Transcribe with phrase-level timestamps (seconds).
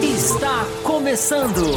[0.00, 1.74] Está começando.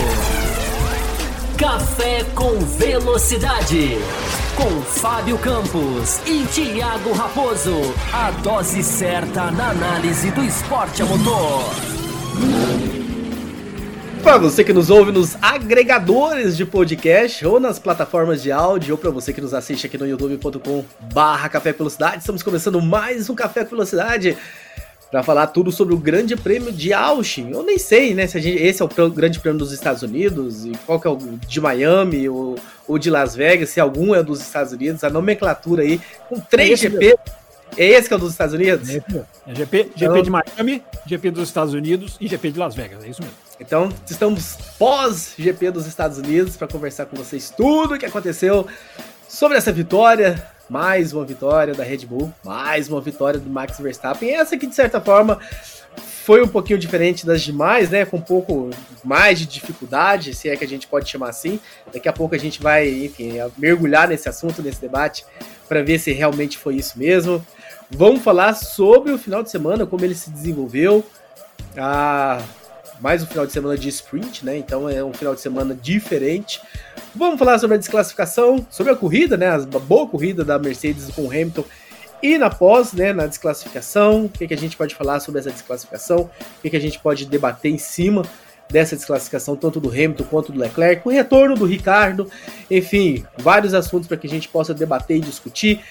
[1.57, 3.97] Café com Velocidade.
[4.55, 7.81] Com Fábio Campos e Thiago Raposo.
[8.13, 11.90] A dose certa na análise do esporte a motor.
[14.31, 18.97] Para você que nos ouve nos agregadores de podcast ou nas plataformas de áudio, ou
[18.97, 23.35] para você que nos assiste aqui no youtube.com barra Café Velocidade, estamos começando mais um
[23.35, 24.37] Café Velocidade
[25.11, 27.49] para falar tudo sobre o Grande Prêmio de Austin.
[27.51, 30.71] Eu nem sei, né, se gente, esse é o Grande Prêmio dos Estados Unidos e
[30.85, 32.55] qual que é o de Miami ou,
[32.87, 35.03] ou de Las Vegas, se algum é dos Estados Unidos.
[35.03, 37.17] A nomenclatura aí com três é GP.
[37.75, 38.89] É esse que é o dos Estados Unidos?
[38.89, 39.03] É,
[39.47, 43.03] é GP, GP então, de Miami, GP dos Estados Unidos e GP de Las Vegas,
[43.03, 43.50] é isso mesmo.
[43.61, 48.65] Então, estamos pós-GP dos Estados Unidos para conversar com vocês tudo o que aconteceu
[49.29, 54.31] sobre essa vitória mais uma vitória da Red Bull, mais uma vitória do Max Verstappen.
[54.33, 55.37] Essa que, de certa forma,
[56.25, 58.03] foi um pouquinho diferente das demais, né?
[58.03, 58.71] Com um pouco
[59.03, 61.59] mais de dificuldade, se é que a gente pode chamar assim.
[61.93, 65.23] Daqui a pouco a gente vai, enfim, mergulhar nesse assunto, nesse debate,
[65.69, 67.45] para ver se realmente foi isso mesmo.
[67.91, 71.05] Vamos falar sobre o final de semana, como ele se desenvolveu.
[71.77, 72.41] Ah,
[73.01, 74.57] mais um final de semana de sprint, né?
[74.57, 76.61] Então é um final de semana diferente.
[77.15, 79.47] Vamos falar sobre a desclassificação, sobre a corrida, né?
[79.49, 81.65] A boa corrida da Mercedes com o Hamilton
[82.21, 85.49] e na pós, né, na desclassificação, o que, que a gente pode falar sobre essa
[85.49, 88.23] desclassificação, o que, que a gente pode debater em cima
[88.69, 92.29] dessa desclassificação, tanto do Hamilton quanto do Leclerc, o retorno do Ricardo,
[92.69, 95.81] enfim, vários assuntos para que a gente possa debater e discutir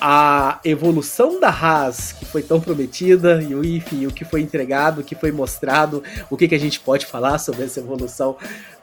[0.00, 5.04] a evolução da Haas, que foi tão prometida, e enfim, o que foi entregado, o
[5.04, 8.36] que foi mostrado, o que, que a gente pode falar sobre essa evolução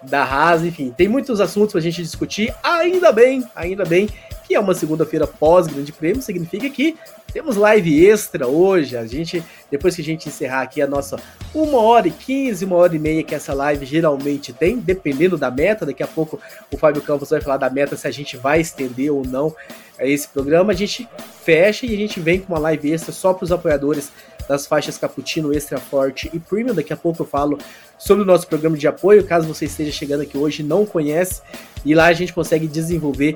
[0.03, 4.09] da Haas, enfim, tem muitos assuntos para a gente discutir, ainda bem, ainda bem
[4.47, 6.95] que é uma segunda-feira pós-grande prêmio, significa que
[7.33, 8.95] temos live extra hoje.
[8.95, 11.19] A gente, depois que a gente encerrar aqui a nossa
[11.53, 15.51] uma hora e quinze, uma hora e meia que essa live geralmente tem, dependendo da
[15.51, 15.85] meta.
[15.85, 16.39] Daqui a pouco
[16.72, 19.53] o Fábio Campos vai falar da meta se a gente vai estender ou não
[20.00, 20.72] esse programa.
[20.72, 21.09] A gente
[21.44, 24.11] fecha e a gente vem com uma live extra só para os apoiadores
[24.47, 26.73] das faixas Cappuccino, Extra Forte e Premium.
[26.73, 27.57] Daqui a pouco eu falo
[27.97, 31.41] sobre o nosso programa de apoio, caso você esteja chegando aqui hoje e não conhece.
[31.84, 33.35] E lá a gente consegue desenvolver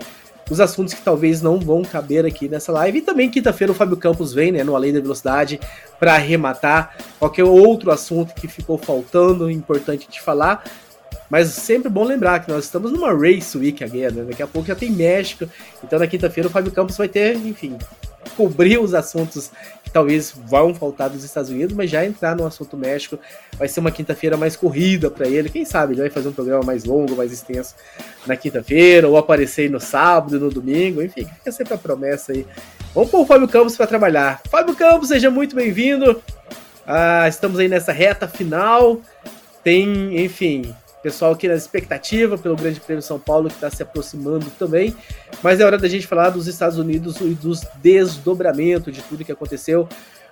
[0.50, 3.00] os assuntos que talvez não vão caber aqui nessa live.
[3.00, 5.60] E também quinta-feira o Fábio Campos vem, né, no Além da Velocidade,
[6.00, 10.64] para arrematar qualquer outro assunto que ficou faltando, importante de falar.
[11.30, 14.24] Mas sempre bom lembrar que nós estamos numa Race Week again, né?
[14.28, 15.48] Daqui a pouco já tem México.
[15.84, 17.78] Então na quinta-feira o Fábio Campos vai ter, enfim,
[18.36, 19.52] cobrir os assuntos
[19.90, 23.18] que talvez vão faltar dos Estados Unidos, mas já entrar no assunto México.
[23.58, 25.50] Vai ser uma quinta-feira mais corrida para ele.
[25.50, 27.74] Quem sabe ele vai fazer um programa mais longo, mais extenso
[28.28, 32.46] na quinta-feira, ou aparecer no sábado, no domingo, enfim, fica sempre a promessa aí.
[32.94, 34.42] Vamos pôr o Fábio Campos para trabalhar.
[34.50, 36.22] Fábio Campos, seja muito bem-vindo.
[36.86, 39.02] Ah, estamos aí nessa reta final.
[39.64, 44.48] Tem, enfim, pessoal aqui na expectativa pelo Grande Prêmio São Paulo que está se aproximando
[44.58, 44.96] também.
[45.42, 49.32] Mas é hora da gente falar dos Estados Unidos e dos desdobramentos de tudo que
[49.32, 49.88] aconteceu.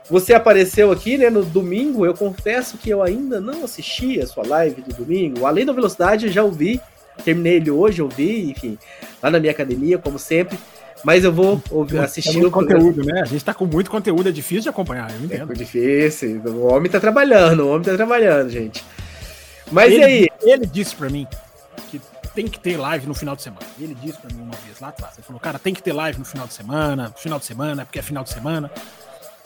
[0.09, 2.05] Você apareceu aqui né, no domingo.
[2.05, 5.45] Eu confesso que eu ainda não assisti a sua live do domingo.
[5.45, 6.79] Além da velocidade, eu já ouvi.
[7.23, 8.77] Terminei ele hoje, ouvi, enfim,
[9.23, 10.57] lá na minha academia, como sempre.
[11.03, 13.21] Mas eu vou ouvir, assistir o conteúdo, né?
[13.21, 15.51] A gente tá com muito conteúdo, é difícil de acompanhar, eu entendo.
[15.51, 16.41] É difícil.
[16.45, 18.83] O homem tá trabalhando, o homem tá trabalhando, gente.
[19.71, 20.29] Mas ele, e aí?
[20.41, 21.27] Ele disse para mim
[21.89, 22.01] que
[22.33, 23.65] tem que ter live no final de semana.
[23.79, 25.15] Ele disse para mim uma vez lá atrás.
[25.15, 27.99] Ele falou, cara, tem que ter live no final de semana, final de semana, porque
[27.99, 28.71] é final de semana.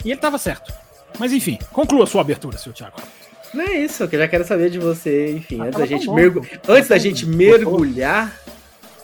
[0.04, 0.72] E ele tava certo.
[1.18, 2.96] Mas enfim, conclua a sua abertura, seu Thiago.
[3.52, 6.46] Não é isso, eu já quero saber de você, enfim, ah, antes, da gente, mergu...
[6.66, 8.32] antes da gente mergulhar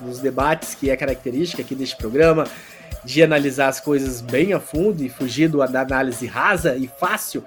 [0.00, 2.45] nos debates que é característica aqui deste programa,
[3.05, 7.45] de analisar as coisas bem a fundo e fugir da análise rasa e fácil,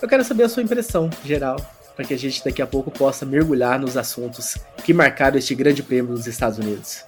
[0.00, 1.56] eu quero saber a sua impressão geral
[1.96, 5.82] para que a gente daqui a pouco possa mergulhar nos assuntos que marcaram este grande
[5.82, 7.02] prêmio dos Estados Unidos.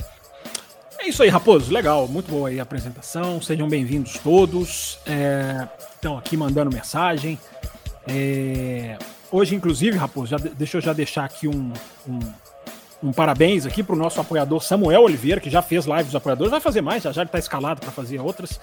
[0.99, 1.73] É isso aí, Raposo.
[1.73, 3.41] Legal, muito boa aí a apresentação.
[3.41, 4.99] Sejam bem-vindos todos.
[5.07, 7.39] É, estão aqui mandando mensagem.
[8.07, 8.99] É,
[9.31, 11.73] hoje, inclusive, Raposo, já, deixa eu já deixar aqui um,
[12.09, 12.19] um,
[13.03, 16.51] um parabéns aqui para o nosso apoiador Samuel Oliveira, que já fez live dos apoiadores.
[16.51, 18.59] Vai fazer mais, já já ele está escalado para fazer outras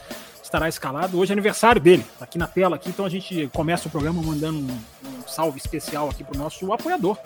[0.46, 1.20] estará escalado.
[1.20, 4.22] Hoje é aniversário dele, tá aqui na tela aqui, então a gente começa o programa
[4.22, 7.18] mandando um, um salve especial aqui pro nosso apoiador.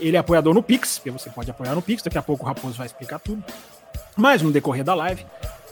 [0.00, 2.46] Ele é apoiador no Pix, porque você pode apoiar no Pix, daqui a pouco o
[2.46, 3.44] Raposo vai explicar tudo.
[4.16, 5.24] Mas no decorrer da live.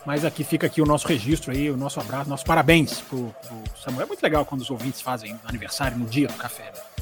[0.06, 3.56] Mas aqui fica aqui o nosso registro aí, o nosso abraço, nossos parabéns pro, pro
[3.82, 4.04] Samuel.
[4.04, 6.64] É muito legal quando os ouvintes fazem aniversário no dia do café.
[6.64, 6.93] Né?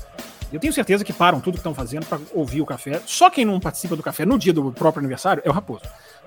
[0.53, 3.01] Eu tenho certeza que param tudo que estão fazendo para ouvir o café.
[3.07, 5.85] Só quem não participa do café no dia do próprio aniversário é o Raposo.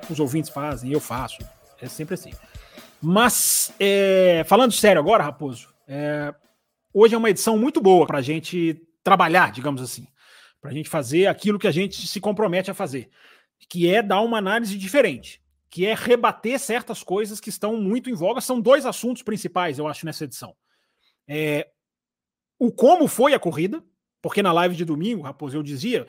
[0.09, 1.37] Os ouvintes fazem, eu faço.
[1.79, 2.31] É sempre assim.
[2.99, 6.33] Mas, é, falando sério agora, Raposo, é,
[6.91, 10.07] hoje é uma edição muito boa para a gente trabalhar, digamos assim,
[10.59, 13.11] para a gente fazer aquilo que a gente se compromete a fazer,
[13.69, 15.39] que é dar uma análise diferente,
[15.69, 18.41] que é rebater certas coisas que estão muito em voga.
[18.41, 20.55] São dois assuntos principais, eu acho, nessa edição.
[21.27, 21.67] É,
[22.57, 23.83] o como foi a corrida,
[24.25, 26.07] porque na live de domingo, Raposo, eu dizia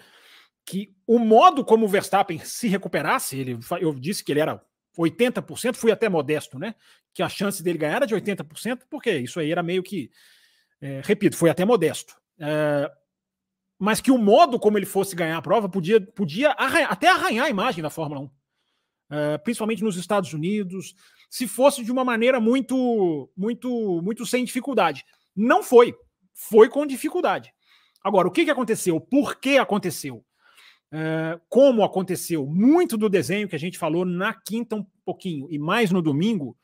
[0.65, 4.59] que o modo como o Verstappen se recuperasse, ele, eu disse que ele era
[4.99, 6.75] 80%, fui até modesto, né?
[7.13, 10.11] Que a chance dele ganhar era de 80%, porque isso aí era meio que,
[10.81, 12.17] é, repito, foi até modesto.
[12.39, 12.91] É,
[13.79, 17.45] mas que o modo como ele fosse ganhar a prova podia, podia arranhar, até arranhar
[17.45, 18.31] a imagem da Fórmula 1.
[19.11, 20.95] É, principalmente nos Estados Unidos,
[21.29, 25.05] se fosse de uma maneira muito, muito, muito sem dificuldade.
[25.37, 25.95] Não foi.
[26.33, 27.55] Foi com dificuldade.
[28.07, 29.01] Agora, o que, que aconteceu?
[29.01, 30.25] Por que aconteceu?
[30.93, 35.59] Uh, como aconteceu muito do desenho que a gente falou na quinta um pouquinho e
[35.59, 36.57] mais no domingo,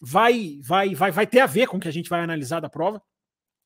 [0.00, 2.68] vai, vai, vai, vai ter a ver com o que a gente vai analisar da
[2.68, 3.02] prova,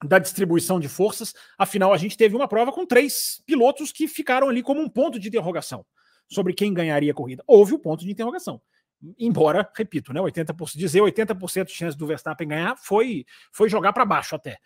[0.03, 1.35] da distribuição de forças.
[1.59, 5.21] Afinal, a gente teve uma prova com três pilotos que ficaram ali como um ponto
[5.21, 5.85] de interrogação
[6.27, 7.45] sobre quem ganharia a corrida.
[7.47, 8.63] Houve o ponto de interrogação.
[9.19, 14.07] Embora, repito, né, 80%, dizer 80% de chance do Verstappen ganhar foi, foi jogar para
[14.07, 14.57] baixo até.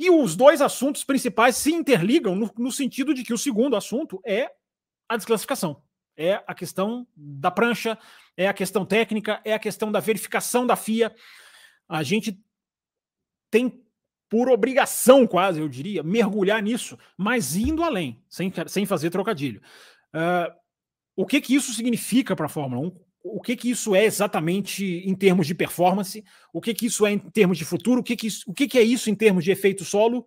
[0.00, 4.18] E os dois assuntos principais se interligam no, no sentido de que o segundo assunto
[4.24, 4.50] é
[5.06, 5.82] a desclassificação.
[6.16, 7.98] É a questão da prancha,
[8.34, 11.14] é a questão técnica, é a questão da verificação da FIA.
[11.86, 12.42] A gente
[13.50, 13.84] tem
[14.30, 19.60] por obrigação, quase, eu diria, mergulhar nisso, mas indo além, sem, sem fazer trocadilho.
[20.14, 20.50] Uh,
[21.14, 23.00] o que, que isso significa para a Fórmula 1?
[23.22, 27.12] O que, que isso é exatamente em termos de performance, o que, que isso é
[27.12, 29.44] em termos de futuro, o que, que, isso, o que, que é isso em termos
[29.44, 30.26] de efeito solo.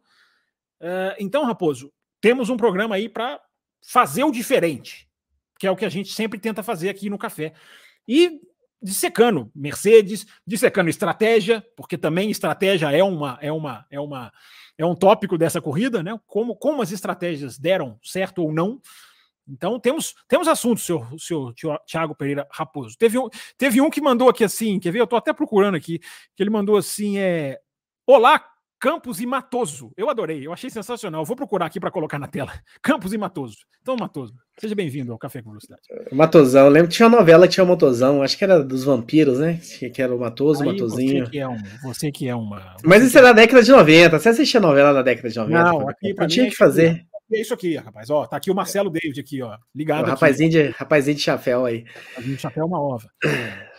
[0.80, 1.92] Uh, então, Raposo,
[2.22, 3.42] temos um programa aí para
[3.86, 5.07] fazer o diferente,
[5.60, 7.54] que é o que a gente sempre tenta fazer aqui no Café.
[8.07, 8.40] E
[8.81, 14.31] dissecando Mercedes, dissecando estratégia, porque também estratégia é uma é uma é uma
[14.78, 16.19] é um tópico dessa corrida, né?
[16.28, 18.81] Como como as estratégias deram certo ou não.
[19.48, 21.54] Então temos, temos assuntos, senhor, senhor
[21.86, 22.98] Tiago Pereira Raposo.
[22.98, 25.00] Teve um, teve um que mandou aqui assim, quer ver?
[25.00, 26.00] Eu estou até procurando aqui,
[26.36, 27.60] que ele mandou assim: é.
[28.06, 28.44] Olá,
[28.84, 29.94] Campos e Matoso.
[29.95, 31.24] Eu adorei, eu achei sensacional.
[31.24, 32.51] Vou procurar aqui para colocar na tela.
[32.84, 33.56] Campos e Matoso.
[33.81, 35.81] Então, Matoso, seja bem-vindo ao Café com Velocidade.
[36.12, 38.84] Matosão, eu lembro que tinha uma novela que tinha o Matosão, acho que era dos
[38.84, 39.60] vampiros, né?
[39.94, 41.25] Que era o Matoso, o Matozinho.
[41.25, 42.75] Você que, é um, você que é uma.
[42.84, 44.19] Mas isso é da década de 90.
[44.19, 45.63] Você assistia novela na década de 90?
[45.63, 47.06] Não, aqui, tinha que fazer.
[47.33, 48.09] É isso aqui, rapaz.
[48.09, 49.57] Ó, tá aqui o Marcelo David aqui, ó.
[49.74, 50.06] Ligado.
[50.06, 51.85] O rapazinho, De, rapazinho de chapéu aí.
[52.09, 53.09] Rapazinho de chapéu é uma ova.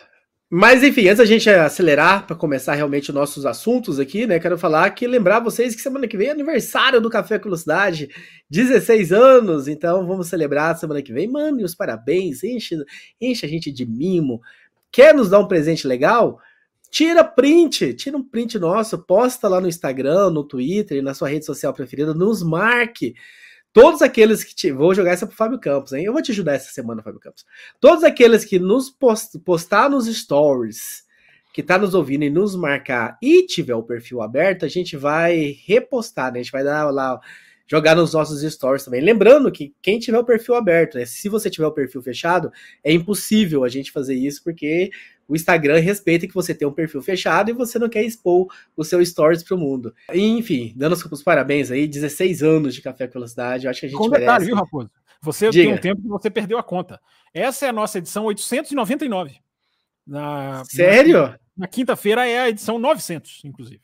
[0.57, 4.39] Mas enfim, antes da gente acelerar para começar realmente os nossos assuntos aqui, né?
[4.39, 8.09] Quero falar que lembrar vocês que semana que vem é aniversário do Café com Velocidade,
[8.51, 11.27] 16 anos, então vamos celebrar semana que vem.
[11.27, 12.77] Mande os parabéns, enche,
[13.21, 14.41] enche a gente de mimo.
[14.93, 16.39] Quer nos dar um presente legal?
[16.89, 21.45] Tira print, tira um print nosso, posta lá no Instagram, no Twitter, na sua rede
[21.45, 23.17] social preferida, nos marque.
[23.75, 24.71] Todos aqueles que te.
[24.71, 26.05] Vou jogar essa pro Fábio Campos, hein?
[26.05, 27.45] Eu vou te ajudar essa semana, Fábio Campos.
[27.81, 31.03] Todos aqueles que nos post, postar nos stories,
[31.53, 35.59] que tá nos ouvindo e nos marcar e tiver o perfil aberto, a gente vai
[35.67, 36.39] repostar, né?
[36.39, 37.19] A gente vai dar lá
[37.67, 39.01] jogar nos nossos stories também.
[39.01, 41.05] Lembrando que quem tiver o perfil aberto, né?
[41.05, 42.53] Se você tiver o perfil fechado,
[42.85, 44.93] é impossível a gente fazer isso, porque
[45.29, 48.85] o Instagram respeita que você tem um perfil fechado e você não quer expor o
[48.85, 49.95] seu stories para o mundo.
[50.13, 53.89] enfim, dando os parabéns aí, 16 anos de Café com Velocidade, eu acho que a
[53.89, 54.21] gente Com merece.
[54.27, 54.91] detalhe, viu, Raposo?
[55.23, 55.65] Você Diga.
[55.65, 57.01] tem um tempo que você perdeu a conta.
[57.33, 59.41] Essa é a nossa edição 899.
[60.07, 61.23] Na, Sério?
[61.23, 63.81] Na, na quinta-feira é a edição 900, inclusive.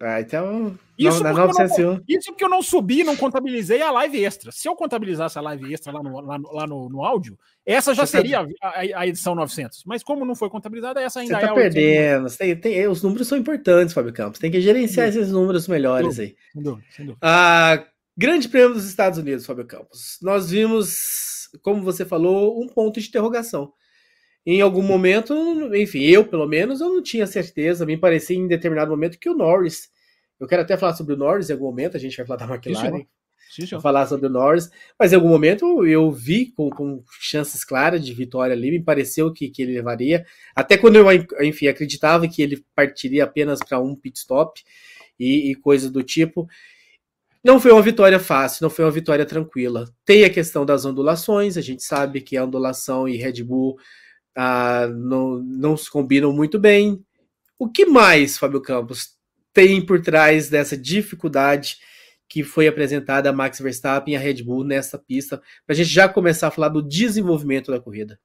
[0.00, 0.78] Ah, então.
[0.98, 4.52] Isso, não, porque não, isso porque eu não subi, não contabilizei a live extra.
[4.52, 7.94] Se eu contabilizasse a live extra lá no, lá no, lá no, no áudio, essa
[7.94, 8.68] já Você seria tá...
[8.68, 9.84] a, a, edição 900.
[9.86, 12.36] Mas como não foi contabilizada, essa ainda Você tá é a perdendo.
[12.36, 14.40] Tem, tem, os números são importantes, Fábio Campos.
[14.40, 16.34] Tem que gerenciar esses números melhores aí.
[16.52, 17.26] Sem dúvida, sem dúvida.
[17.26, 17.84] Ah,
[18.16, 20.18] grande prêmio dos Estados Unidos, Fábio Campos.
[20.20, 20.92] Nós vimos,
[21.62, 23.72] como você falou, um ponto de interrogação
[24.50, 25.34] em algum momento,
[25.74, 29.34] enfim, eu pelo menos, eu não tinha certeza, me parecia em determinado momento que o
[29.34, 29.90] Norris,
[30.40, 32.54] eu quero até falar sobre o Norris em algum momento, a gente vai falar da
[32.54, 33.04] McLaren,
[33.50, 33.78] sim, sim.
[33.78, 38.14] falar sobre o Norris, mas em algum momento eu vi com, com, chances claras de
[38.14, 40.24] vitória ali, me pareceu que, que ele levaria,
[40.56, 41.04] até quando eu,
[41.42, 44.62] enfim, acreditava que ele partiria apenas para um pit stop
[45.20, 46.48] e, e coisa do tipo,
[47.44, 49.90] não foi uma vitória fácil, não foi uma vitória tranquila.
[50.06, 53.76] Tem a questão das ondulações, a gente sabe que a ondulação e Red Bull
[54.36, 57.04] ah, não, não se combinam muito bem.
[57.58, 59.16] O que mais, Fábio Campos,
[59.52, 61.78] tem por trás dessa dificuldade
[62.28, 65.88] que foi apresentada a Max Verstappen e a Red Bull nessa pista, para a gente
[65.88, 68.20] já começar a falar do desenvolvimento da corrida?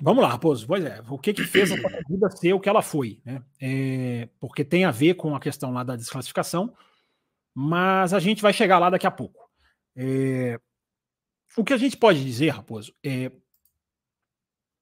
[0.00, 0.66] Vamos lá, Raposo.
[0.66, 3.42] Pois é, o que que fez a corrida ser o que ela foi, né?
[3.60, 6.74] É, porque tem a ver com a questão lá da desclassificação,
[7.54, 9.48] mas a gente vai chegar lá daqui a pouco.
[9.94, 10.58] É,
[11.56, 13.32] o que a gente pode dizer, Raposo, é,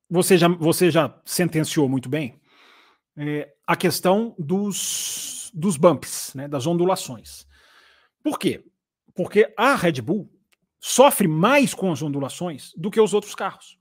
[0.09, 2.41] você já, você já sentenciou muito bem
[3.17, 7.47] é, a questão dos, dos bumps, né, das ondulações.
[8.23, 8.65] Por quê?
[9.15, 10.31] Porque a Red Bull
[10.79, 13.79] sofre mais com as ondulações do que os outros carros.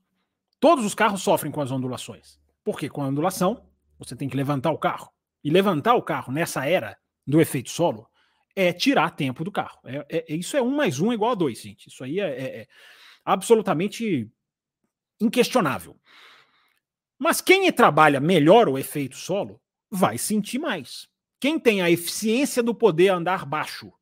[0.58, 2.40] Todos os carros sofrem com as ondulações.
[2.64, 3.64] Porque com a ondulação,
[3.98, 5.12] você tem que levantar o carro.
[5.44, 8.08] E levantar o carro nessa era do efeito solo
[8.56, 9.78] é tirar tempo do carro.
[9.84, 11.88] É, é, isso é um mais um igual a dois, gente.
[11.88, 12.66] Isso aí é, é, é
[13.22, 14.30] absolutamente
[15.20, 15.96] inquestionável.
[17.18, 21.08] Mas quem trabalha melhor o efeito solo vai sentir mais.
[21.40, 23.92] Quem tem a eficiência do poder andar baixo,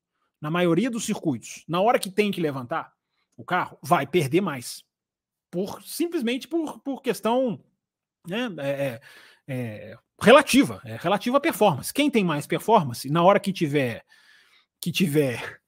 [0.41, 2.93] na maioria dos circuitos, na hora que tem que levantar
[3.37, 4.85] o carro, vai perder mais
[5.51, 7.63] por simplesmente por, por questão
[8.27, 9.01] né, é, é,
[9.47, 11.93] é, relativa, é relativa à performance.
[11.93, 14.05] Quem tem mais performance, na hora que tiver
[14.81, 15.61] que tiver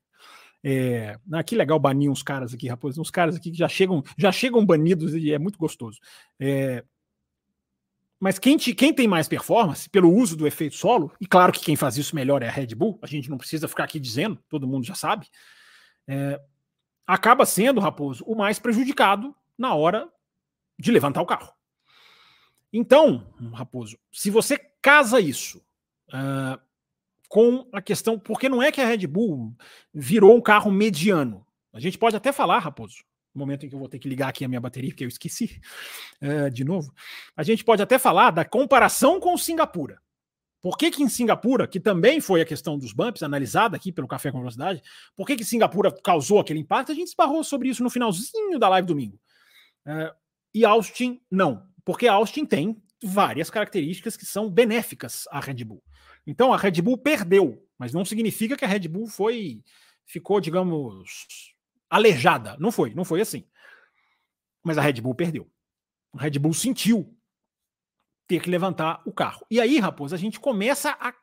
[0.69, 4.03] é, ah, que legal banir uns caras aqui, rapaz, uns caras aqui que já chegam
[4.19, 6.01] já chegam banidos e é muito gostoso.
[6.41, 6.85] É,
[8.19, 11.61] mas quem, te, quem tem mais performance pelo uso do efeito solo, e claro que
[11.61, 14.43] quem faz isso melhor é a Red Bull, a gente não precisa ficar aqui dizendo,
[14.49, 15.29] todo mundo já sabe,
[16.09, 16.41] é,
[17.07, 20.09] acaba sendo, Raposo, o mais prejudicado na hora
[20.77, 21.53] de levantar o carro.
[22.73, 25.59] Então, Raposo, se você casa isso
[26.09, 26.61] uh,
[27.29, 29.55] com a questão, porque não é que a Red Bull
[29.93, 31.47] virou um carro mediano.
[31.73, 33.05] A gente pode até falar, Raposo,
[33.35, 35.09] no momento em que eu vou ter que ligar aqui a minha bateria, porque eu
[35.09, 35.61] esqueci
[36.23, 36.93] uh, de novo.
[37.37, 40.01] A gente pode até falar da comparação com Singapura.
[40.63, 44.09] Por que, que em Singapura, que também foi a questão dos bumps, analisada aqui pelo
[44.09, 44.83] Café com Velocidade,
[45.15, 46.91] por que, que Singapura causou aquele impacto?
[46.91, 49.21] A gente esbarrou sobre isso no finalzinho da live domingo.
[49.87, 50.13] Uh,
[50.55, 51.69] e Austin, não.
[51.85, 55.83] Porque Austin tem várias características que são benéficas à Red Bull.
[56.27, 59.63] Então a Red Bull perdeu, mas não significa que a Red Bull foi
[60.05, 61.55] ficou, digamos,
[61.91, 62.57] aleijada.
[62.59, 63.47] Não foi, não foi assim.
[64.63, 65.51] Mas a Red Bull perdeu.
[66.13, 67.17] A Red Bull sentiu
[68.27, 69.47] ter que levantar o carro.
[69.51, 71.15] E aí, Raposo, a gente começa a.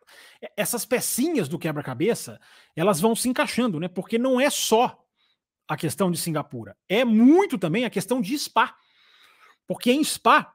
[0.55, 2.39] Essas pecinhas do quebra-cabeça,
[2.75, 3.87] elas vão se encaixando, né?
[3.87, 5.03] Porque não é só
[5.67, 8.75] a questão de Singapura, é muito também a questão de Spa.
[9.65, 10.52] Porque em Spa,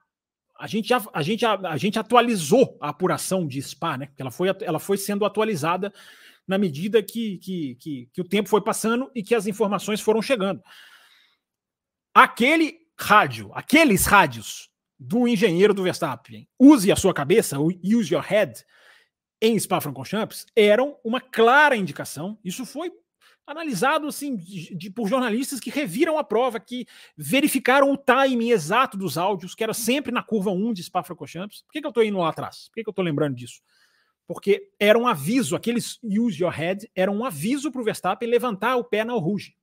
[0.59, 4.09] a gente, já, a gente, a, a gente atualizou a apuração de Spa, né?
[4.19, 5.93] Ela foi, ela foi sendo atualizada
[6.47, 10.21] na medida que, que, que, que o tempo foi passando e que as informações foram
[10.21, 10.61] chegando.
[12.13, 18.65] Aquele rádio, aqueles rádios do engenheiro do Verstappen, use a sua cabeça, use your head,
[19.41, 22.37] em Spa-Francorchamps, eram uma clara indicação.
[22.45, 22.91] Isso foi
[23.49, 26.87] analisado assim de, de, por jornalistas que reviram a prova, que
[27.17, 31.63] verificaram o timing exato dos áudios, que era sempre na curva 1 de Spa-Francorchamps.
[31.63, 32.69] Por que, que eu estou indo lá atrás?
[32.69, 33.63] Por que, que eu estou lembrando disso?
[34.27, 38.77] Porque era um aviso, aqueles use your head, era um aviso para o Verstappen levantar
[38.77, 39.57] o pé na Rouge.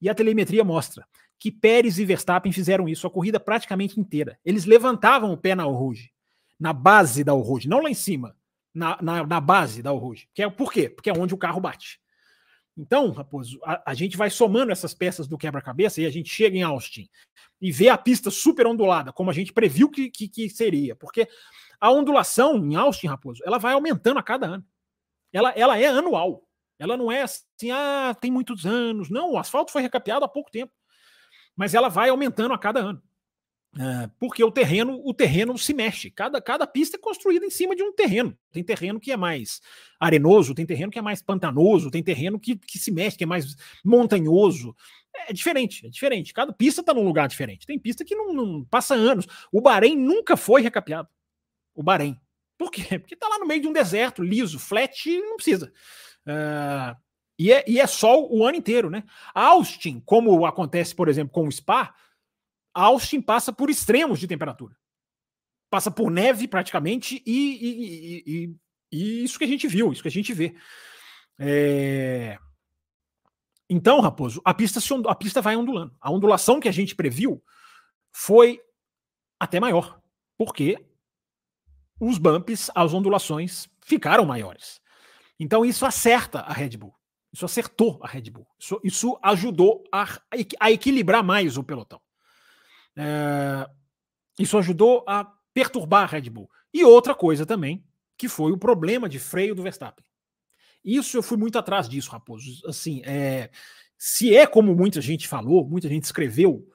[0.00, 1.04] E a telemetria mostra
[1.40, 4.38] que Pérez e Verstappen fizeram isso a corrida praticamente inteira.
[4.44, 6.12] Eles levantavam o pé na Rouge,
[6.58, 8.36] na base da Rouge, não lá em cima,
[8.72, 10.28] na, na, na base da Rouge.
[10.32, 10.88] Que é, por quê?
[10.88, 12.00] Porque é onde o carro bate.
[12.78, 16.56] Então, Raposo, a, a, gente vai somando essas peças do quebra-cabeça e a gente chega
[16.56, 17.08] em Austin
[17.60, 20.94] e vê a pista super ondulada, como a gente previu que, que, que, seria.
[20.94, 21.28] Porque
[21.80, 24.64] a ondulação em Austin, Raposo, ela vai aumentando a cada ano.
[25.32, 26.48] Ela, ela é anual.
[26.78, 29.10] Ela não é assim, ah, tem muitos anos.
[29.10, 30.72] Não, o asfalto foi recapeado há pouco tempo.
[31.56, 33.02] Mas ela vai aumentando a cada ano.
[33.76, 36.10] É, porque o terreno, o terreno se mexe.
[36.10, 38.36] Cada, cada pista é construída em cima de um terreno.
[38.50, 39.60] Tem terreno que é mais
[40.00, 43.26] arenoso, tem terreno que é mais pantanoso, tem terreno que, que se mexe, que é
[43.26, 44.74] mais montanhoso.
[45.28, 46.32] É diferente, é diferente.
[46.32, 47.66] Cada pista está num lugar diferente.
[47.66, 49.26] Tem pista que não, não, passa anos.
[49.52, 51.08] O Bahrein nunca foi recapeado.
[51.74, 52.18] O Bahrein.
[52.56, 52.98] Por quê?
[52.98, 55.72] Porque está lá no meio de um deserto, liso, flat, não precisa.
[56.26, 56.96] Uh,
[57.38, 59.04] e, é, e é sol o ano inteiro, né?
[59.32, 61.94] Austin, como acontece, por exemplo, com o Spa,
[62.80, 64.76] Austin passa por extremos de temperatura.
[65.70, 68.56] Passa por neve praticamente e, e, e,
[68.90, 70.54] e isso que a gente viu, isso que a gente vê.
[71.38, 72.38] É...
[73.68, 75.94] Então, Raposo, a pista, se, a pista vai ondulando.
[76.00, 77.42] A ondulação que a gente previu
[78.10, 78.60] foi
[79.38, 80.00] até maior,
[80.36, 80.84] porque
[82.00, 84.80] os bumps, as ondulações ficaram maiores.
[85.38, 86.94] Então isso acerta a Red Bull.
[87.32, 88.46] Isso acertou a Red Bull.
[88.58, 90.06] Isso, isso ajudou a,
[90.60, 92.00] a equilibrar mais o pelotão.
[92.98, 93.70] É,
[94.38, 95.24] isso ajudou a
[95.54, 96.50] perturbar a Red Bull.
[96.74, 97.84] E outra coisa também,
[98.16, 100.04] que foi o problema de freio do Verstappen.
[100.84, 102.66] Isso eu fui muito atrás disso, Raposo.
[102.66, 103.50] Assim, é,
[103.96, 106.68] se é como muita gente falou, muita gente escreveu,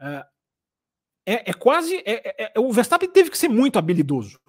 [0.00, 0.26] é,
[1.26, 1.96] é, é quase.
[1.98, 4.40] É, é, é, o Verstappen teve que ser muito habilidoso,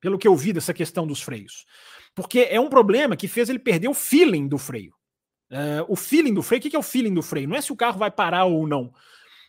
[0.00, 1.64] pelo que eu vi dessa questão dos freios.
[2.14, 4.94] Porque é um problema que fez ele perder o feeling do freio.
[5.50, 7.48] É, o feeling do freio, o que é o feeling do freio?
[7.48, 8.92] Não é se o carro vai parar ou não.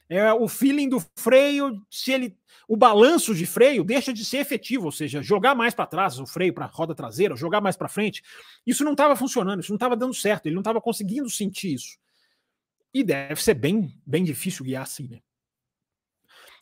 [0.09, 2.37] É o feeling do freio, se ele.
[2.67, 6.25] O balanço de freio deixa de ser efetivo, ou seja, jogar mais para trás o
[6.25, 8.23] freio para a roda traseira, jogar mais para frente.
[8.65, 11.97] Isso não estava funcionando, isso não estava dando certo, ele não estava conseguindo sentir isso.
[12.93, 15.19] E deve ser bem, bem difícil guiar assim, né?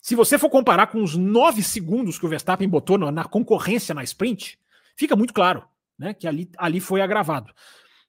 [0.00, 3.94] Se você for comparar com os nove segundos que o Verstappen botou na, na concorrência
[3.94, 4.58] na sprint,
[4.96, 5.64] fica muito claro
[5.96, 7.52] né, que ali, ali foi agravado.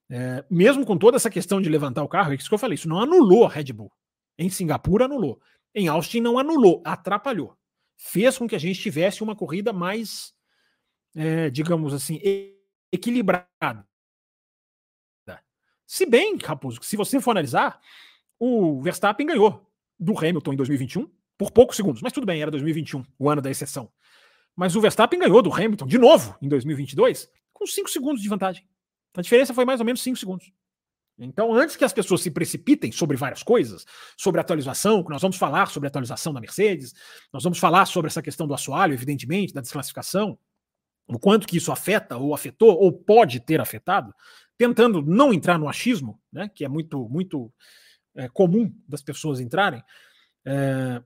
[0.09, 2.75] É, mesmo com toda essa questão de levantar o carro, é isso que eu falei,
[2.75, 3.91] isso não anulou a Red Bull.
[4.37, 5.41] Em Singapura anulou.
[5.73, 7.57] Em Austin não anulou, atrapalhou.
[7.97, 10.33] Fez com que a gente tivesse uma corrida mais,
[11.15, 12.19] é, digamos assim,
[12.91, 13.87] equilibrada.
[15.85, 17.79] Se bem, Raposo, se você for analisar,
[18.39, 22.01] o Verstappen ganhou do Hamilton em 2021 por poucos segundos.
[22.01, 23.91] Mas tudo bem, era 2021, o ano da exceção.
[24.55, 28.67] Mas o Verstappen ganhou do Hamilton de novo em 2022 com 5 segundos de vantagem.
[29.15, 30.51] A diferença foi mais ou menos 5 segundos.
[31.17, 33.85] Então, antes que as pessoas se precipitem sobre várias coisas,
[34.17, 36.93] sobre atualização, que nós vamos falar sobre a atualização da Mercedes,
[37.31, 40.37] nós vamos falar sobre essa questão do assoalho, evidentemente, da desclassificação,
[41.07, 44.13] o quanto que isso afeta ou afetou ou pode ter afetado,
[44.57, 47.51] tentando não entrar no achismo, né, que é muito muito
[48.15, 49.83] é, comum das pessoas entrarem.
[50.45, 51.01] É,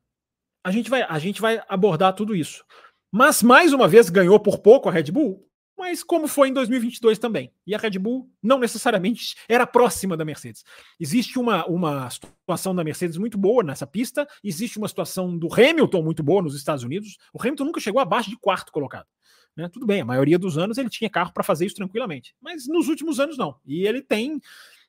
[0.64, 2.66] a gente, vai, a gente vai abordar tudo isso.
[3.12, 5.47] Mas, mais uma vez, ganhou por pouco a Red Bull,
[5.78, 7.52] mas como foi em 2022 também.
[7.66, 10.64] E a Red Bull não necessariamente era próxima da Mercedes.
[11.00, 16.02] Existe uma, uma situação da Mercedes muito boa nessa pista, existe uma situação do Hamilton
[16.02, 17.18] muito boa nos Estados Unidos.
[17.34, 19.08] O Hamilton nunca chegou abaixo de quarto colocado.
[19.56, 19.70] Né?
[19.70, 22.88] Tudo bem, a maioria dos anos ele tinha carro para fazer isso tranquilamente, mas nos
[22.88, 23.60] últimos anos não.
[23.66, 24.40] E ele tem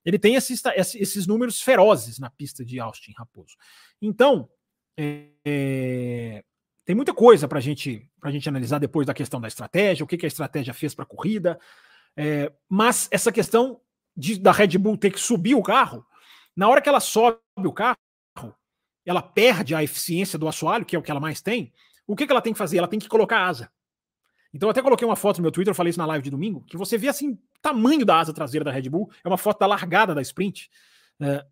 [0.04, 0.62] ele tem esses,
[0.94, 3.56] esses números ferozes na pista de Austin Raposo.
[4.00, 4.48] Então,
[4.96, 6.42] é,
[6.88, 10.16] tem muita coisa para gente, a gente analisar depois da questão da estratégia, o que,
[10.16, 11.60] que a estratégia fez para a corrida.
[12.16, 13.82] É, mas essa questão
[14.16, 16.02] de, da Red Bull ter que subir o carro,
[16.56, 17.98] na hora que ela sobe o carro,
[19.04, 21.74] ela perde a eficiência do assoalho, que é o que ela mais tem.
[22.06, 22.78] O que, que ela tem que fazer?
[22.78, 23.70] Ela tem que colocar asa.
[24.50, 26.30] Então eu até coloquei uma foto no meu Twitter, eu falei isso na live de
[26.30, 29.58] domingo, que você vê assim, tamanho da asa traseira da Red Bull, é uma foto
[29.58, 30.70] da largada da sprint.
[31.20, 31.44] É,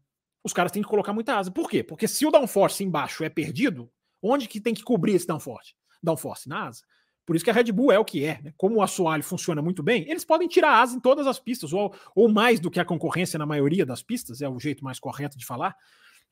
[0.42, 1.51] os caras têm que colocar muita asa.
[1.51, 1.83] Por quê?
[1.83, 3.92] Porque se o downforce embaixo é perdido,
[4.27, 5.75] onde que tem que cobrir esse downforce?
[6.03, 6.83] Downforce na asa.
[7.27, 8.41] Por isso que a Red Bull é o que é.
[8.41, 8.53] Né?
[8.57, 11.93] Como o assoalho funciona muito bem, eles podem tirar asa em todas as pistas, ou,
[12.15, 15.37] ou mais do que a concorrência na maioria das pistas, é o jeito mais correto
[15.37, 15.75] de falar,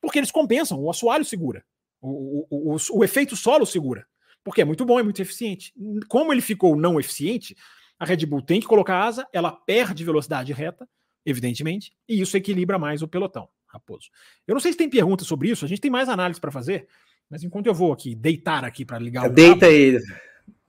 [0.01, 1.65] porque eles compensam, o assoalho segura,
[2.01, 4.07] o, o, o, o efeito solo segura,
[4.45, 5.73] porque é muito bom, é muito eficiente.
[6.09, 7.57] Como ele ficou não eficiente,
[7.99, 10.89] a Red Bull tem que colocar asa, ela perde velocidade reta,
[11.27, 13.49] evidentemente, e isso equilibra mais o pelotão.
[13.67, 14.09] Raposo.
[14.47, 16.87] Eu não sei se tem perguntas sobre isso, a gente tem mais análise para fazer,
[17.31, 19.99] mas enquanto eu vou aqui deitar aqui para ligar o Deita aí.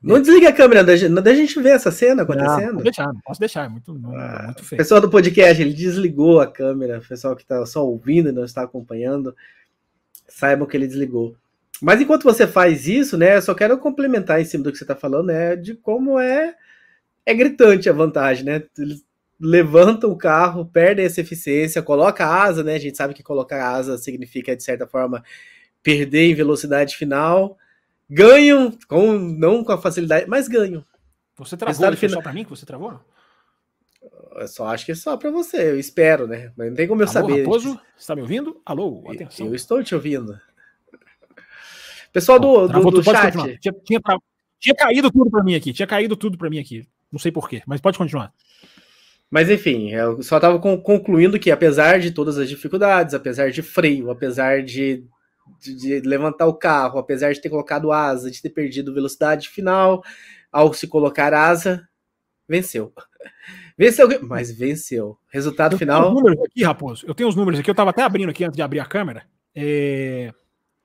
[0.01, 2.73] Não desliga a câmera, deixa, deixa a gente ver essa cena acontecendo.
[2.73, 4.77] Não, deixar, não posso deixar, é muito, ah, muito feio.
[4.77, 8.43] Pessoal do podcast, ele desligou a câmera, o pessoal que está só ouvindo e não
[8.45, 9.35] está acompanhando,
[10.27, 11.35] saibam que ele desligou.
[11.81, 14.83] Mas enquanto você faz isso, né, eu só quero complementar em cima do que você
[14.83, 16.55] está falando, né, de como é
[17.25, 18.63] é gritante a vantagem, né?
[18.77, 19.03] Eles
[19.39, 22.75] levantam o carro, perdem essa eficiência, coloca a asa, né?
[22.75, 25.23] A gente sabe que colocar a asa significa, de certa forma,
[25.85, 27.55] perder em velocidade final.
[28.09, 30.83] Ganham, com, não com a facilidade, mas ganham.
[31.37, 32.15] Você travou final...
[32.15, 32.99] só para mim que você travou?
[34.35, 36.51] Eu só acho que é só para você, eu espero, né?
[36.57, 37.39] Mas não tem como eu Alô, saber.
[37.43, 38.59] Raposo, você está me ouvindo?
[38.65, 39.47] Alô, atenção.
[39.47, 40.39] Eu estou te ouvindo.
[42.11, 43.33] Pessoal do, do, do chat.
[43.59, 44.01] Tinha, tinha,
[44.59, 46.87] tinha, caído tudo para mim aqui, tinha caído tudo para mim aqui.
[47.11, 48.33] Não sei porquê, mas pode continuar.
[49.29, 54.09] Mas enfim, eu só estava concluindo que, apesar de todas as dificuldades, apesar de freio,
[54.11, 55.03] apesar de,
[55.59, 60.03] de, de, levantar o carro, apesar de ter colocado asa, de ter perdido velocidade final,
[60.51, 61.87] ao se colocar asa,
[62.47, 62.93] venceu.
[63.77, 65.17] Venceu, mas venceu.
[65.27, 66.13] Resultado eu final.
[66.13, 67.05] Números aqui, Raposo.
[67.05, 69.27] Eu tenho os números aqui, eu estava até abrindo aqui antes de abrir a câmera.
[69.53, 70.33] É,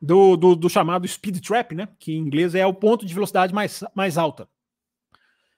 [0.02, 1.86] do, do, do, chamado speed trap, né?
[2.00, 4.48] Que em inglês é o ponto de velocidade mais, mais alta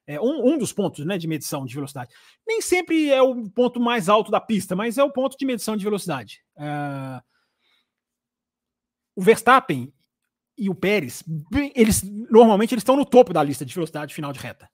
[0.07, 2.13] é, um, um, dos pontos né, de medição de velocidade.
[2.47, 5.77] Nem sempre é o ponto mais alto da pista, mas é o ponto de medição
[5.77, 6.43] de velocidade.
[6.57, 7.23] Uh,
[9.15, 9.93] o Verstappen
[10.57, 11.25] e o Pérez,
[11.75, 14.69] eles normalmente eles estão no topo da lista de velocidade final de reta.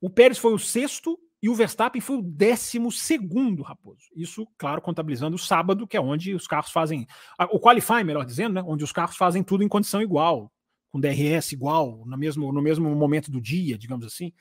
[0.00, 4.02] O Pérez foi o sexto e o Verstappen foi o décimo segundo, Raposo.
[4.14, 7.06] Isso, claro, contabilizando o sábado, que é onde os carros fazem.
[7.50, 10.52] O qualify, melhor dizendo, né, onde os carros fazem tudo em condição igual,
[10.90, 14.32] com DRS igual, no mesmo, no mesmo momento do dia, digamos assim.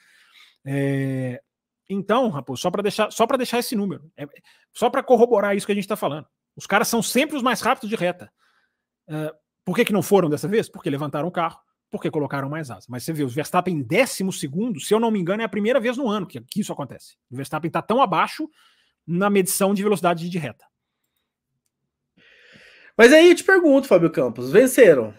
[0.63, 1.41] É,
[1.89, 4.27] então, Raposo, só para deixar, só deixar esse número, é,
[4.71, 6.27] só para corroborar isso que a gente está falando.
[6.55, 8.31] Os caras são sempre os mais rápidos de reta.
[9.11, 9.33] É,
[9.65, 10.69] Por que, que não foram dessa vez?
[10.69, 12.85] Porque levantaram o carro, porque colocaram mais asa.
[12.89, 15.49] Mas você vê, o Verstappen em décimo segundo, se eu não me engano, é a
[15.49, 17.17] primeira vez no ano que, que isso acontece.
[17.29, 18.49] O Verstappen está tão abaixo
[19.05, 20.65] na medição de velocidade de reta.
[22.97, 25.13] Mas aí eu te pergunto, Fábio Campos, venceram.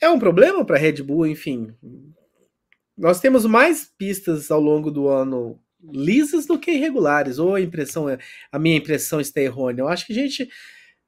[0.00, 1.74] É um problema para Red Bull, enfim.
[2.96, 8.06] Nós temos mais pistas ao longo do ano lisas do que irregulares, ou a impressão,
[8.52, 9.82] a minha impressão está errônea.
[9.82, 10.48] Eu acho que a gente,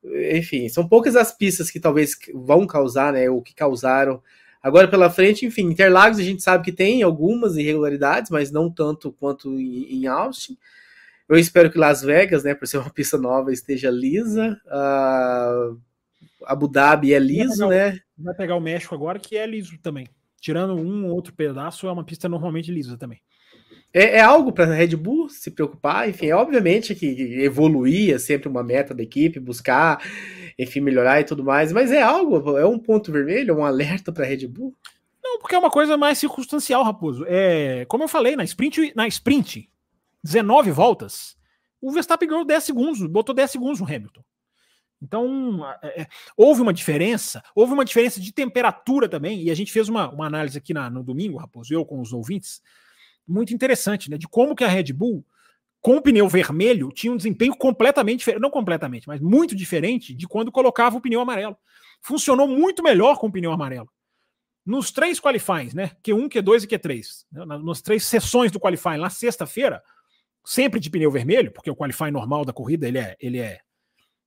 [0.05, 4.23] enfim, são poucas as pistas que talvez vão causar, né, ou que causaram.
[4.63, 9.13] Agora pela frente, enfim, Interlagos a gente sabe que tem algumas irregularidades, mas não tanto
[9.13, 10.57] quanto em, em Austin.
[11.29, 14.61] Eu espero que Las Vegas, né, por ser uma pista nova, esteja lisa.
[14.67, 15.81] Uh,
[16.45, 18.01] Abu Dhabi é liso, vai né?
[18.19, 20.09] vai pegar o México agora, que é liso também.
[20.41, 23.21] Tirando um ou outro pedaço, é uma pista normalmente lisa também.
[23.93, 27.07] É, é algo para a Red Bull se preocupar, enfim, é obviamente que
[27.43, 30.03] evoluir é sempre uma meta da equipe, buscar,
[30.59, 34.25] enfim, melhorar e tudo mais, mas é algo, é um ponto vermelho, um alerta para
[34.25, 34.75] a Red Bull?
[35.23, 37.25] Não, porque é uma coisa mais circunstancial, Raposo.
[37.29, 39.71] É, como eu falei, na sprint, na sprint
[40.25, 41.37] 19 voltas,
[41.81, 44.23] o Verstappen ganhou 10 segundos, botou 10 segundos no Hamilton.
[45.03, 49.73] Então, é, é, houve uma diferença, houve uma diferença de temperatura também, e a gente
[49.73, 52.63] fez uma, uma análise aqui na, no domingo, Raposo, eu com os ouvintes,
[53.27, 54.19] muito interessante, né?
[54.19, 55.25] De como que a Red Bull,
[55.81, 60.29] com o pneu vermelho, tinha um desempenho completamente diferente, não completamente, mas muito diferente de
[60.29, 61.57] quando colocava o pneu amarelo.
[62.01, 63.89] Funcionou muito melhor com o pneu amarelo.
[64.65, 65.91] Nos três qualifies, né?
[66.05, 69.83] Q1, Q2 e Q3, né, nas três sessões do qualifying, na sexta-feira,
[70.45, 73.61] sempre de pneu vermelho, porque o qualifying normal da corrida ele é, ele é,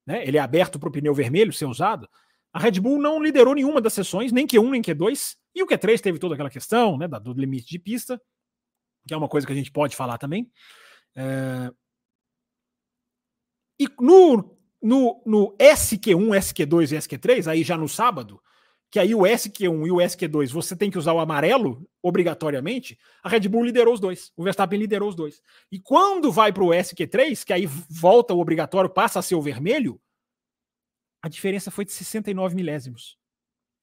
[0.06, 2.08] né, ele é aberto para o pneu vermelho ser usado.
[2.52, 6.02] A Red Bull não liderou nenhuma das sessões, nem Q1, nem Q2, e o Q3
[6.02, 8.22] teve toda aquela questão né, do limite de pista
[9.08, 10.50] que é uma coisa que a gente pode falar também.
[11.16, 11.72] É...
[13.80, 18.42] E no, no, no SQ1, SQ2 e SQ3, aí já no sábado,
[18.90, 23.28] que aí o SQ1 e o SQ2 você tem que usar o amarelo obrigatoriamente, a
[23.28, 25.42] Red Bull liderou os dois, o Verstappen liderou os dois.
[25.72, 29.42] E quando vai para o SQ3, que aí volta o obrigatório, passa a ser o
[29.42, 30.00] vermelho,
[31.22, 33.18] a diferença foi de 69 milésimos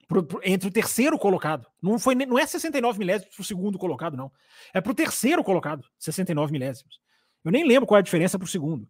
[0.06, 1.66] pro, pro, entre o terceiro colocado.
[1.80, 4.30] Não, foi, não é 69 milésimos para o segundo colocado, não.
[4.72, 7.00] É para o terceiro colocado, 69 milésimos.
[7.44, 8.88] Eu nem lembro qual é a diferença para o segundo.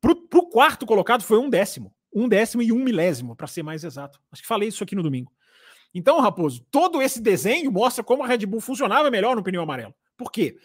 [0.00, 1.94] Para o quarto colocado foi um décimo.
[2.12, 4.20] Um décimo e um milésimo, para ser mais exato.
[4.30, 5.32] Acho que falei isso aqui no domingo.
[5.94, 9.94] Então, Raposo, todo esse desenho mostra como a Red Bull funcionava melhor no pneu amarelo.
[10.16, 10.56] Por quê?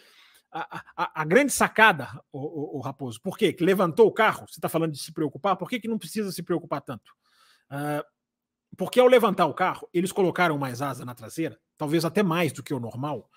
[0.50, 3.52] A, a, a grande sacada, o, o, o, Raposo, por quê?
[3.52, 6.32] Que levantou o carro, você está falando de se preocupar, por que, que não precisa
[6.32, 7.12] se preocupar tanto?
[7.70, 8.02] Uh,
[8.78, 12.62] porque ao levantar o carro, eles colocaram mais asa na traseira, talvez até mais do
[12.62, 13.28] que o normal,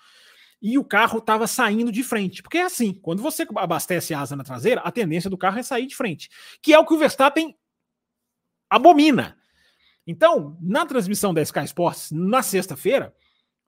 [0.62, 2.40] e o carro estava saindo de frente.
[2.42, 5.62] Porque é assim, quando você abastece a asa na traseira, a tendência do carro é
[5.64, 6.30] sair de frente,
[6.62, 7.58] que é o que o Verstappen
[8.70, 9.36] abomina.
[10.06, 13.12] Então, na transmissão da Sky Sports, na sexta-feira,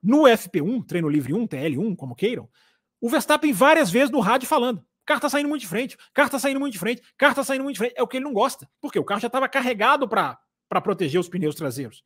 [0.00, 2.48] no FP1, treino livre 1, TL1, como queiram,
[3.00, 6.12] o Verstappen várias vezes no rádio falando: o carro tá saindo muito de frente, o
[6.12, 7.94] carro tá saindo muito de frente, o carro tá saindo muito de frente.
[7.96, 11.20] É o que ele não gosta, porque o carro já estava carregado para para proteger
[11.20, 12.05] os pneus traseiros.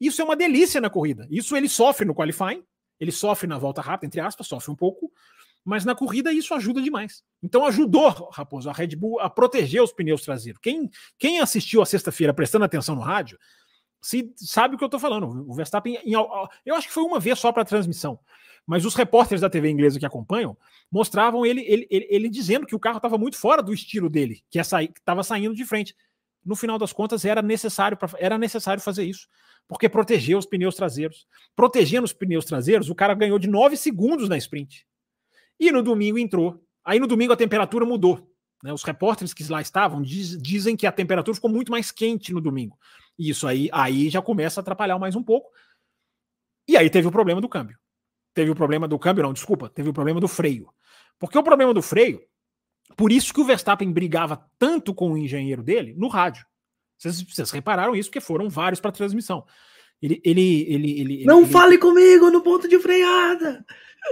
[0.00, 1.26] Isso é uma delícia na corrida.
[1.30, 2.64] Isso ele sofre no qualifying,
[2.98, 5.12] ele sofre na volta rápida, entre aspas, sofre um pouco,
[5.64, 7.22] mas na corrida isso ajuda demais.
[7.42, 10.60] Então ajudou, Raposo, a Red Bull a proteger os pneus traseiros.
[10.62, 13.38] Quem, quem assistiu a sexta-feira prestando atenção no rádio,
[14.00, 15.46] se sabe o que eu estou falando.
[15.48, 18.18] O Verstappen, em, eu acho que foi uma vez só para transmissão,
[18.66, 20.56] mas os repórteres da TV inglesa que acompanham
[20.90, 24.42] mostravam ele, ele, ele, ele dizendo que o carro estava muito fora do estilo dele,
[24.48, 25.94] que estava saindo de frente
[26.44, 29.28] no final das contas era necessário, pra, era necessário fazer isso,
[29.68, 31.26] porque protegeu os pneus traseiros.
[31.54, 34.86] Protegendo os pneus traseiros, o cara ganhou de 9 segundos na sprint.
[35.58, 36.64] E no domingo entrou.
[36.84, 38.30] Aí no domingo a temperatura mudou.
[38.62, 38.72] Né?
[38.72, 42.40] Os repórteres que lá estavam diz, dizem que a temperatura ficou muito mais quente no
[42.40, 42.78] domingo.
[43.18, 45.50] E isso aí, aí já começa a atrapalhar mais um pouco.
[46.66, 47.78] E aí teve o problema do câmbio.
[48.32, 50.72] Teve o problema do câmbio, não, desculpa, teve o problema do freio.
[51.18, 52.22] Porque o problema do freio
[53.00, 56.44] por isso que o Verstappen brigava tanto com o engenheiro dele no rádio.
[56.98, 59.42] Vocês, vocês repararam isso, porque foram vários para transmissão.
[60.02, 63.64] Ele, ele, ele, ele não ele, fale comigo no ponto de freada.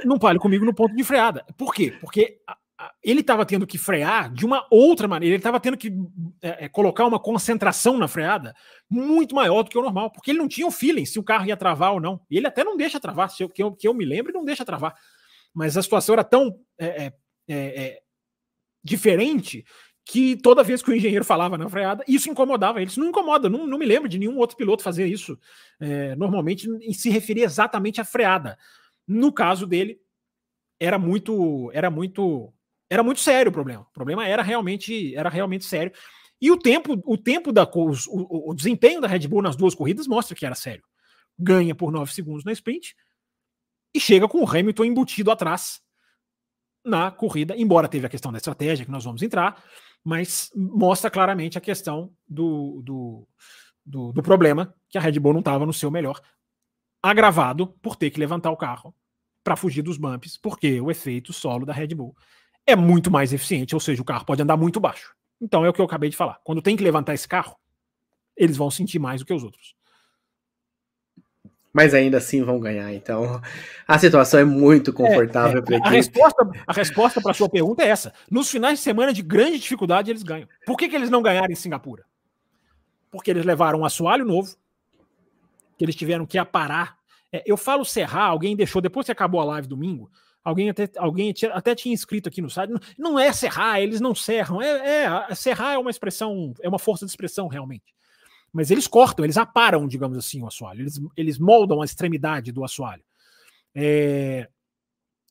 [0.07, 1.45] Não fale comigo no ponto de freada.
[1.59, 1.99] Por quê?
[2.01, 5.35] Porque a, a, ele estava tendo que frear de uma outra maneira.
[5.35, 5.93] Ele estava tendo que
[6.41, 8.55] é, é, colocar uma concentração na freada
[8.89, 11.45] muito maior do que o normal, porque ele não tinha o feeling se o carro
[11.45, 12.23] ia travar ou não.
[12.31, 14.47] E ele até não deixa travar, se eu, que, eu, que eu me lembro, não
[14.47, 14.95] deixa travar.
[15.53, 17.13] Mas a situação era tão é, é,
[17.51, 18.08] é, é
[18.83, 19.65] diferente
[20.05, 22.91] que toda vez que o engenheiro falava na freada, isso incomodava ele.
[22.91, 25.39] Isso não incomoda, não, não me lembro de nenhum outro piloto fazer isso.
[25.79, 28.59] É, normalmente se referia exatamente à freada.
[29.07, 30.01] No caso dele,
[30.81, 32.51] era muito, era muito,
[32.89, 33.83] era muito sério o problema.
[33.83, 35.93] O problema era realmente, era realmente sério.
[36.41, 40.07] E o tempo, o tempo da o, o, desempenho da Red Bull nas duas corridas
[40.07, 40.85] mostra que era sério.
[41.39, 42.97] Ganha por 9 segundos na sprint
[43.95, 45.83] e chega com o Hamilton embutido atrás
[46.85, 49.63] na corrida, embora teve a questão da estratégia que nós vamos entrar,
[50.05, 53.29] mas mostra claramente a questão do, do,
[53.85, 56.21] do, do problema que a Red Bull não estava no seu melhor,
[57.03, 58.95] agravado por ter que levantar o carro
[59.45, 62.15] para fugir dos bumps, porque o efeito solo da Red Bull
[62.67, 65.15] é muito mais eficiente, ou seja, o carro pode andar muito baixo.
[65.41, 66.39] Então é o que eu acabei de falar.
[66.45, 67.57] Quando tem que levantar esse carro,
[68.37, 69.75] eles vão sentir mais do que os outros.
[71.73, 72.93] Mas ainda assim vão ganhar.
[72.93, 73.41] Então
[73.87, 75.79] a situação é muito confortável é, é.
[75.79, 76.51] para a resposta.
[76.67, 78.13] A resposta para a sua pergunta é essa.
[78.31, 80.49] Nos finais de semana de grande dificuldade eles ganham.
[80.67, 82.05] Por que, que eles não ganharam em Singapura?
[83.11, 84.55] Porque eles levaram um assoalho novo,
[85.77, 86.97] que eles tiveram que aparar.
[87.33, 90.11] É, eu falo serrar, alguém deixou depois que acabou a live domingo.
[90.45, 92.71] Alguém até, alguém até tinha escrito aqui no site.
[92.71, 94.63] Não, não é serrar, eles não serram.
[94.63, 97.95] É, é, serrar é uma expressão, é uma força de expressão realmente.
[98.59, 100.81] Mas eles cortam, eles aparam, digamos assim, o assoalho.
[100.81, 103.05] Eles, eles moldam a extremidade do assoalho.
[103.73, 104.49] É...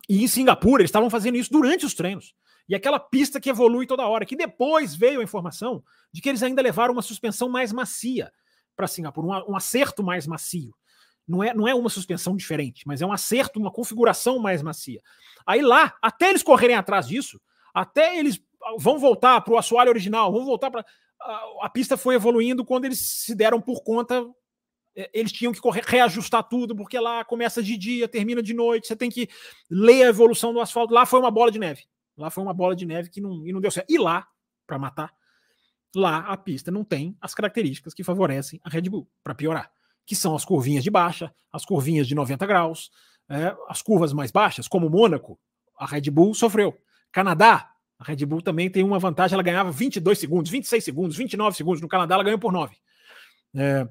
[0.08, 2.34] E em Singapura, eles estavam fazendo isso durante os treinos.
[2.70, 6.42] E aquela pista que evolui toda hora, que depois veio a informação de que eles
[6.42, 8.32] ainda levaram uma suspensão mais macia
[8.78, 10.74] para Singapura, um, um acerto mais macio.
[11.28, 15.02] Não é, não é uma suspensão diferente, mas é um acerto, uma configuração mais macia.
[15.46, 17.42] Aí lá, até eles correrem atrás disso,
[17.74, 18.42] até eles
[18.80, 20.86] vão voltar para o assoalho original, vão voltar para.
[21.62, 24.26] A, pista foi evoluindo quando eles se deram por conta.
[24.96, 28.88] É, eles tinham que correr, reajustar tudo, porque lá começa de dia, termina de noite,
[28.88, 29.30] você tem que
[29.70, 30.94] ler a evolução do asfalto.
[30.94, 31.84] Lá foi uma bola de neve.
[32.18, 33.90] Lá foi uma bola de neve que não, e não deu certo.
[33.90, 34.28] E lá,
[34.66, 35.14] para matar,
[35.96, 39.72] lá a pista não tem as características que favorecem a Red Bull, para piorar
[40.08, 42.90] que são as curvinhas de baixa, as curvinhas de 90 graus,
[43.30, 45.38] é, as curvas mais baixas, como Mônaco,
[45.78, 46.76] a Red Bull sofreu.
[47.12, 47.70] Canadá,
[48.00, 51.82] a Red Bull também tem uma vantagem, ela ganhava 22 segundos, 26 segundos, 29 segundos.
[51.82, 52.76] No Canadá, ela ganhou por 9.
[53.56, 53.88] É,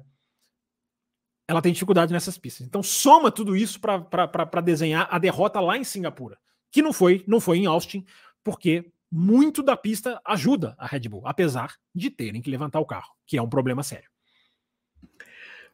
[1.47, 2.65] ela tem dificuldade nessas pistas.
[2.65, 6.37] Então, soma tudo isso para desenhar a derrota lá em Singapura,
[6.71, 8.05] que não foi, não foi em Austin,
[8.43, 13.11] porque muito da pista ajuda a Red Bull, apesar de terem que levantar o carro,
[13.25, 14.09] que é um problema sério.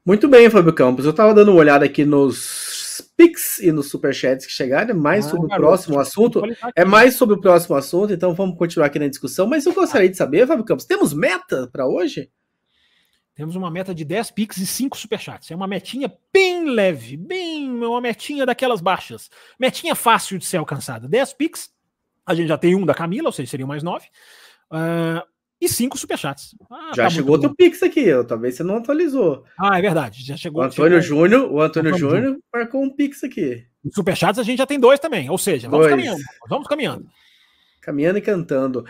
[0.06, 1.06] Muito bem, Fábio Campos.
[1.06, 5.26] Eu estava dando uma olhada aqui nos Pix e nos Superchats que chegaram, é mais
[5.26, 6.42] ah, sobre garoto, o próximo assunto.
[6.76, 9.48] É mais sobre o próximo assunto, então vamos continuar aqui na discussão.
[9.48, 12.30] Mas eu gostaria de saber, Fábio Campos, temos meta para hoje?
[13.36, 15.50] Temos uma meta de 10 Pix e 5 Superchats.
[15.50, 19.30] É uma metinha bem leve, bem uma metinha daquelas baixas.
[19.60, 21.08] Metinha fácil de ser alcançada.
[21.08, 21.74] 10 Pix,
[22.26, 24.06] a gente já tem um da Camila, ou seja, seriam mais 9.
[24.72, 25.33] Uh,
[25.66, 26.56] e cinco superchats.
[26.70, 29.44] Ah, já tá chegou outro Pix aqui, talvez você não atualizou.
[29.60, 30.26] Ah, é verdade.
[30.26, 30.62] Já chegou.
[30.62, 33.66] O Antônio Júnior, o Antônio Júnior marcou um Pix aqui.
[33.92, 35.96] Superchats a gente já tem dois também, ou seja, vamos dois.
[35.96, 36.22] caminhando.
[36.50, 37.06] Vamos caminhando.
[37.82, 38.86] Caminhando e cantando.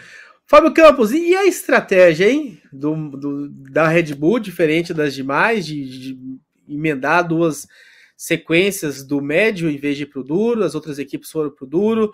[0.45, 2.61] Fábio Campos, e a estratégia, hein?
[2.71, 6.19] Do, do da Red Bull, diferente das demais, de, de
[6.67, 7.67] emendar duas
[8.15, 12.11] sequências do médio em vez de pro duro, as outras equipes foram pro duro.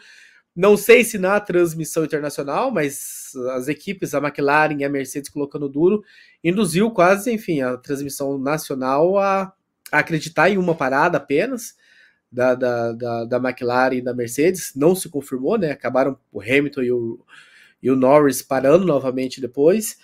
[0.60, 5.69] Não sei se na transmissão internacional, mas as equipes, a McLaren e a Mercedes colocando
[5.69, 6.04] duro,
[6.43, 9.54] induziu quase, enfim, a transmissão nacional a,
[9.89, 11.76] acreditar em uma parada apenas
[12.30, 14.74] da, da, da, da, McLaren e da Mercedes.
[14.76, 15.72] Não se confirmou, né?
[15.72, 17.26] Acabaram o Hamilton e o,
[17.82, 19.98] e o Norris parando novamente depois.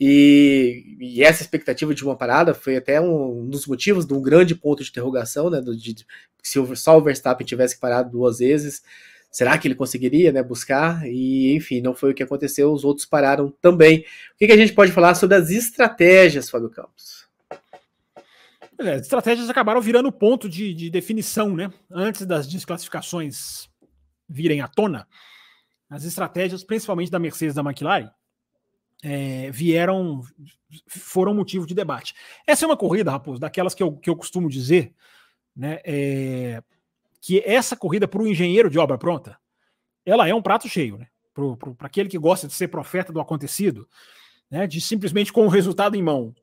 [0.00, 4.20] E, e, essa expectativa de uma parada foi até um, um dos motivos de um
[4.20, 5.60] grande ponto de interrogação, né?
[5.60, 6.04] Do, de,
[6.42, 8.82] se só o Verstappen tivesse parado duas vezes,
[9.30, 11.06] será que ele conseguiria né, buscar?
[11.06, 14.00] E, enfim, não foi o que aconteceu, os outros pararam também.
[14.34, 17.28] O que, que a gente pode falar sobre as estratégias, Fábio Campos?
[18.78, 21.70] É, as estratégias acabaram virando ponto de, de definição, né?
[21.90, 23.68] Antes das desclassificações
[24.28, 25.06] virem à tona,
[25.88, 28.10] as estratégias, principalmente da Mercedes e da McLaren,
[29.02, 30.22] é, vieram,
[30.88, 32.14] foram motivo de debate.
[32.46, 34.94] Essa é uma corrida, Raposo, daquelas que eu, que eu costumo dizer,
[35.54, 35.80] né?
[35.84, 36.62] É,
[37.20, 39.38] que essa corrida para o engenheiro de obra pronta,
[40.04, 41.06] ela é um prato cheio, né?
[41.34, 43.88] Para aquele que gosta de ser profeta do acontecido,
[44.50, 44.66] né?
[44.66, 46.34] De simplesmente com o resultado em mão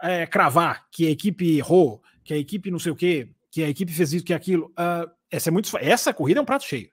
[0.00, 3.68] é, cravar que a equipe errou, que a equipe não sei o quê, que a
[3.68, 4.66] equipe fez isso, que aquilo.
[4.72, 6.90] Uh, essa, é muito, essa corrida é um prato cheio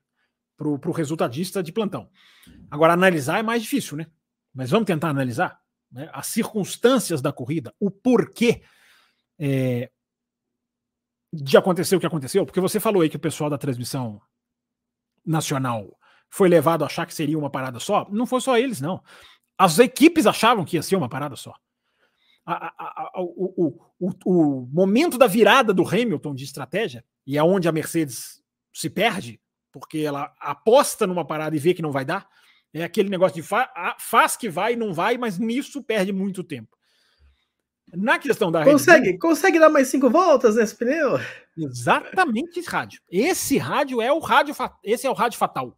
[0.58, 2.10] para o resultadista de plantão.
[2.70, 4.08] Agora, analisar é mais difícil, né?
[4.54, 5.60] Mas vamos tentar analisar
[5.92, 6.10] né?
[6.14, 8.62] as circunstâncias da corrida, o porquê
[9.40, 9.90] é,
[11.34, 12.46] de acontecer o que aconteceu?
[12.46, 14.22] Porque você falou aí que o pessoal da transmissão
[15.26, 15.98] nacional
[16.30, 18.08] foi levado a achar que seria uma parada só.
[18.12, 19.02] Não foi só eles, não.
[19.58, 21.56] As equipes achavam que ia ser uma parada só.
[22.46, 27.44] A, a, a, o, o, o, momento da virada do Hamilton de estratégia, e é
[27.44, 29.42] onde a Mercedes se perde,
[29.72, 32.28] porque ela aposta numa parada e vê que não vai dar,
[32.74, 36.44] É aquele negócio de fa faz que vai e não vai, mas nisso perde muito
[36.44, 36.78] tempo.
[37.92, 41.20] Na questão da consegue, Bull, consegue dar mais cinco voltas nesse pneu?
[41.58, 43.02] Exatamente esse rádio.
[43.10, 45.78] Esse rádio é o rádio, esse é o rádio fatal.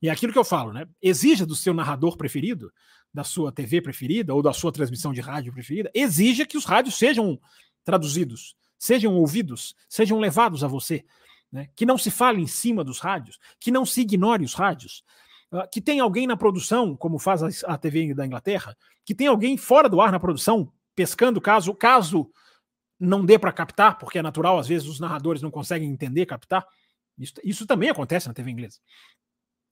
[0.00, 0.86] E é aquilo que eu falo, né?
[1.00, 2.72] Exija do seu narrador preferido,
[3.14, 6.96] da sua TV preferida ou da sua transmissão de rádio preferida, exija que os rádios
[6.96, 7.38] sejam
[7.84, 11.04] traduzidos, sejam ouvidos, sejam levados a você,
[11.50, 11.68] né?
[11.76, 15.04] Que não se fale em cima dos rádios, que não se ignore os rádios,
[15.52, 19.26] uh, que tem alguém na produção, como faz a, a TV da Inglaterra, que tem
[19.26, 22.30] alguém fora do ar na produção pescando caso caso
[22.98, 26.64] não dê para captar, porque é natural, às vezes os narradores não conseguem entender, captar.
[27.18, 28.78] Isso, isso também acontece na TV inglesa.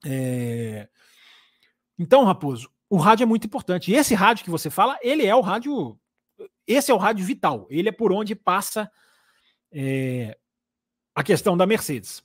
[0.05, 0.89] É...
[1.99, 3.91] Então, Raposo, o rádio é muito importante.
[3.91, 5.99] E esse rádio que você fala, ele é o rádio.
[6.67, 7.67] Esse é o rádio vital.
[7.71, 8.91] Ele é por onde passa
[9.71, 10.37] é...
[11.15, 12.23] a questão da Mercedes.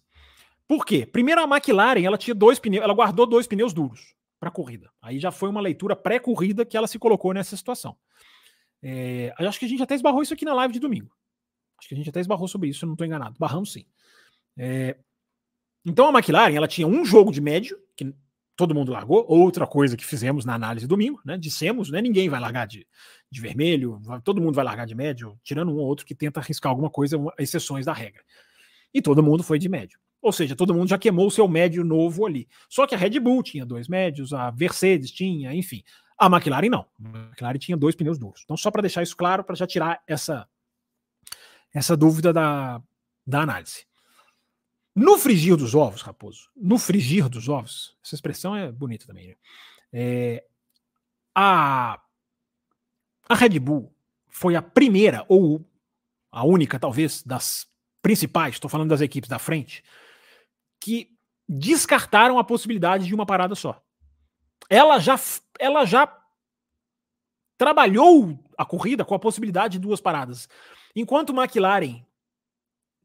[0.67, 1.05] Por quê?
[1.05, 4.91] Primeiro, a McLaren ela tinha dois pneus, ela guardou dois pneus duros para a corrida.
[5.01, 7.95] Aí já foi uma leitura pré-corrida que ela se colocou nessa situação.
[8.87, 11.11] É, acho que a gente até esbarrou isso aqui na live de domingo.
[11.79, 13.35] Acho que a gente até esbarrou sobre isso, eu não estou enganado.
[13.39, 13.83] Barramos sim.
[14.55, 14.95] É,
[15.83, 18.13] então a McLaren ela tinha um jogo de médio, que
[18.55, 21.35] todo mundo largou, outra coisa que fizemos na análise domingo, né?
[21.35, 21.99] Dissemos, né?
[21.99, 22.87] Ninguém vai largar de,
[23.31, 26.69] de vermelho, todo mundo vai largar de médio, tirando um ou outro que tenta arriscar
[26.69, 28.23] alguma coisa, exceções da regra.
[28.93, 29.99] E todo mundo foi de médio.
[30.21, 32.47] Ou seja, todo mundo já queimou o seu médio novo ali.
[32.69, 35.83] Só que a Red Bull tinha dois médios, a Mercedes tinha, enfim.
[36.17, 36.85] A McLaren não.
[37.03, 38.41] A McLaren tinha dois pneus duros.
[38.43, 40.47] Então, só para deixar isso claro, para já tirar essa,
[41.73, 42.81] essa dúvida da,
[43.25, 43.85] da análise.
[44.95, 49.35] No frigir dos ovos, Raposo, no frigir dos ovos, essa expressão é bonita também, né?
[49.91, 50.45] É,
[51.33, 52.01] a,
[53.27, 53.93] a Red Bull
[54.29, 55.65] foi a primeira, ou
[56.31, 57.67] a única, talvez, das
[58.01, 59.83] principais, estou falando das equipes da frente,
[60.79, 61.13] que
[61.47, 63.84] descartaram a possibilidade de uma parada só
[64.69, 65.19] ela já,
[65.59, 66.11] ela já
[67.57, 70.47] trabalhou a corrida com a possibilidade de duas paradas.
[70.95, 72.05] Enquanto McLaren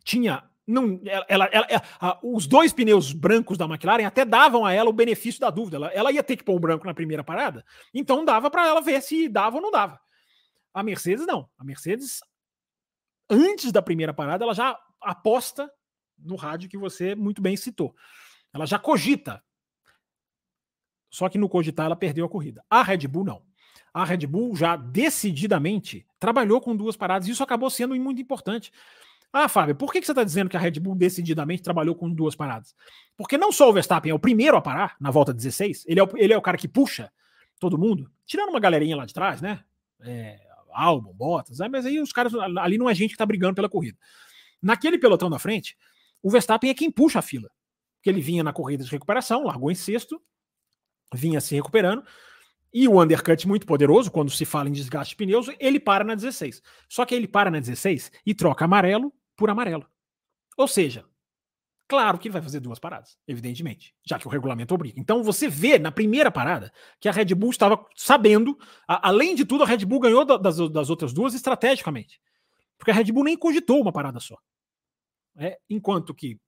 [0.04, 0.44] tinha.
[0.66, 4.88] Não, ela, ela, ela a, os dois pneus brancos da McLaren até davam a ela
[4.88, 5.90] o benefício da dúvida.
[5.92, 9.02] Ela ia ter que pôr o branco na primeira parada, então dava para ela ver
[9.02, 10.00] se dava ou não dava.
[10.72, 11.48] A Mercedes não.
[11.58, 12.20] A Mercedes,
[13.28, 15.68] antes da primeira parada, ela já aposta
[16.16, 17.94] no rádio que você muito bem citou.
[18.52, 19.42] Ela já cogita.
[21.10, 22.64] Só que no cogitar ela perdeu a corrida.
[22.70, 23.42] A Red Bull não.
[23.92, 28.72] A Red Bull já decididamente trabalhou com duas paradas isso acabou sendo muito importante.
[29.32, 32.34] Ah, Fábio, por que você está dizendo que a Red Bull decididamente trabalhou com duas
[32.34, 32.74] paradas?
[33.16, 36.02] Porque não só o Verstappen é o primeiro a parar na volta 16, ele é
[36.02, 37.12] o, ele é o cara que puxa
[37.58, 39.62] todo mundo, tirando uma galerinha lá de trás, né?
[40.00, 40.40] É,
[40.72, 41.68] Albon, Bottas, né?
[41.68, 43.98] mas aí os caras ali não é gente que está brigando pela corrida.
[44.62, 45.76] Naquele pelotão da frente,
[46.22, 47.50] o Verstappen é quem puxa a fila.
[47.96, 50.20] Porque ele vinha na corrida de recuperação, largou em sexto,
[51.14, 52.04] vinha se recuperando.
[52.72, 56.14] E o undercut muito poderoso, quando se fala em desgaste de pneus, ele para na
[56.14, 56.62] 16.
[56.88, 59.84] Só que ele para na 16 e troca amarelo por amarelo.
[60.56, 61.04] Ou seja,
[61.88, 65.00] claro que ele vai fazer duas paradas, evidentemente, já que o regulamento obriga.
[65.00, 69.44] Então você vê na primeira parada que a Red Bull estava sabendo, a, além de
[69.44, 72.20] tudo, a Red Bull ganhou das, das outras duas estrategicamente.
[72.78, 74.38] Porque a Red Bull nem cogitou uma parada só.
[75.36, 76.38] É, enquanto que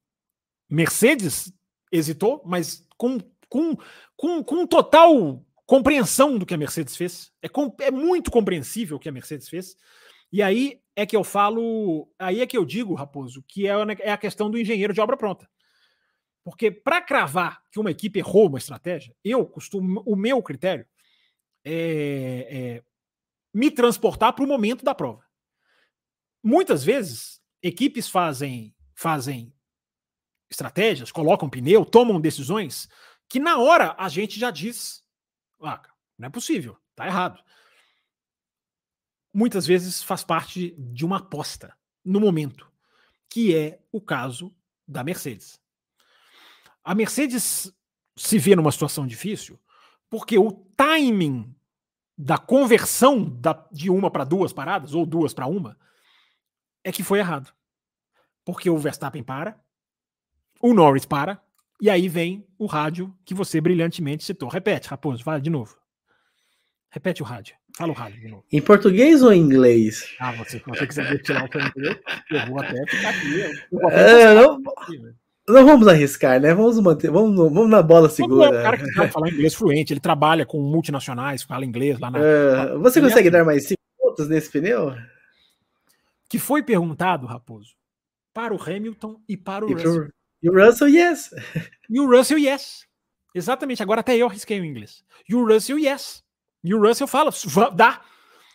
[0.68, 1.52] Mercedes
[1.90, 3.18] hesitou, mas com
[3.52, 3.76] com,
[4.16, 7.30] com, com total compreensão do que a Mercedes fez.
[7.42, 9.76] É, com, é muito compreensível o que a Mercedes fez.
[10.32, 14.10] E aí é que eu falo, aí é que eu digo, Raposo, que é, é
[14.10, 15.46] a questão do engenheiro de obra pronta.
[16.42, 20.86] Porque para cravar que uma equipe errou uma estratégia, eu costumo, o meu critério
[21.62, 22.82] é, é
[23.52, 25.22] me transportar para o momento da prova.
[26.42, 29.52] Muitas vezes, equipes fazem, fazem
[30.50, 32.88] estratégias, colocam pneu, tomam decisões
[33.32, 35.02] que na hora a gente já diz,
[35.62, 35.80] ah,
[36.18, 37.42] não é possível, tá errado.
[39.32, 42.70] Muitas vezes faz parte de uma aposta no momento,
[43.30, 44.54] que é o caso
[44.86, 45.58] da Mercedes.
[46.84, 47.74] A Mercedes
[48.14, 49.58] se vê numa situação difícil
[50.10, 51.56] porque o timing
[52.18, 55.78] da conversão da, de uma para duas paradas, ou duas para uma,
[56.84, 57.50] é que foi errado.
[58.44, 59.58] Porque o Verstappen para,
[60.60, 61.42] o Norris para,
[61.82, 64.48] e aí vem o rádio que você brilhantemente citou.
[64.48, 65.76] Repete, Raposo, fala de novo.
[66.88, 67.56] Repete o rádio.
[67.76, 68.44] Fala o rádio de novo.
[68.52, 70.14] Em português ou em inglês?
[70.20, 71.98] Ah, você, se você quiser tirar o inglês,
[72.30, 73.64] eu vou até ficar aqui.
[73.90, 74.62] É, não,
[75.48, 76.54] não, vamos arriscar, né?
[76.54, 78.54] Vamos manter, vamos, vamos na bola segura.
[78.54, 82.12] É um cara que sabe falar inglês fluente, ele trabalha com multinacionais, fala inglês lá
[82.12, 82.20] na.
[82.20, 84.94] Uh, você consegue dar mais cinco pontos nesse pneu?
[86.28, 87.74] Que foi perguntado, Raposo,
[88.32, 90.12] para o Hamilton e para o e Russell.
[90.42, 91.30] E o Russell, yes.
[91.88, 92.86] E o Russell, yes.
[93.34, 93.82] Exatamente.
[93.82, 95.04] Agora até eu arrisquei o inglês.
[95.28, 96.22] E o Russell, yes.
[96.64, 97.30] E o Russell fala,
[97.74, 98.00] dá.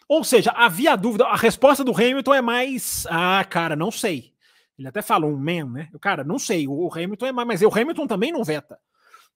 [0.08, 1.26] Ou seja, havia dúvida.
[1.26, 3.06] A resposta do Hamilton é mais.
[3.10, 4.34] Ah, cara, não sei.
[4.78, 5.90] Ele até fala um man, né?
[6.02, 6.68] Cara, não sei.
[6.68, 7.48] O Hamilton é mais.
[7.48, 8.80] Mas o Hamilton também não veta.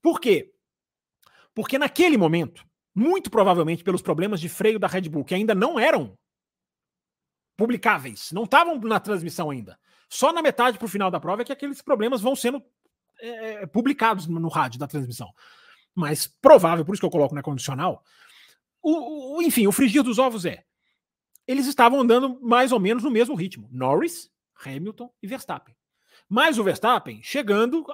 [0.02, 0.52] Por quê?
[1.54, 5.80] Porque naquele momento, muito provavelmente pelos problemas de freio da Red Bull, que ainda não
[5.80, 6.18] eram
[7.58, 9.78] publicáveis, não estavam na transmissão ainda.
[10.12, 12.62] Só na metade para o final da prova é que aqueles problemas vão sendo
[13.22, 15.34] é, publicados no rádio da transmissão.
[15.96, 18.04] Mas provável, por isso que eu coloco na condicional.
[18.82, 20.66] O, o, enfim, o frigir dos ovos é.
[21.48, 23.70] Eles estavam andando mais ou menos no mesmo ritmo.
[23.72, 24.30] Norris,
[24.66, 25.74] Hamilton e Verstappen.
[26.28, 27.86] Mas o Verstappen chegando,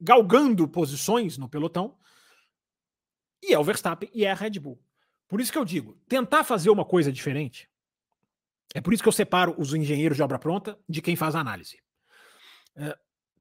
[0.00, 1.98] galgando posições no pelotão.
[3.42, 4.80] E é o Verstappen e é a Red Bull.
[5.26, 7.68] Por isso que eu digo, tentar fazer uma coisa diferente.
[8.74, 11.40] É por isso que eu separo os engenheiros de obra pronta de quem faz a
[11.40, 11.78] análise.
[12.76, 12.96] É,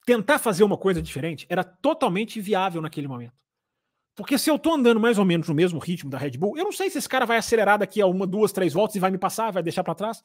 [0.05, 3.35] tentar fazer uma coisa diferente era totalmente viável naquele momento.
[4.15, 6.63] Porque se eu tô andando mais ou menos no mesmo ritmo da Red Bull, eu
[6.63, 9.11] não sei se esse cara vai acelerar daqui a uma, duas, três voltas e vai
[9.11, 10.23] me passar, vai deixar para trás.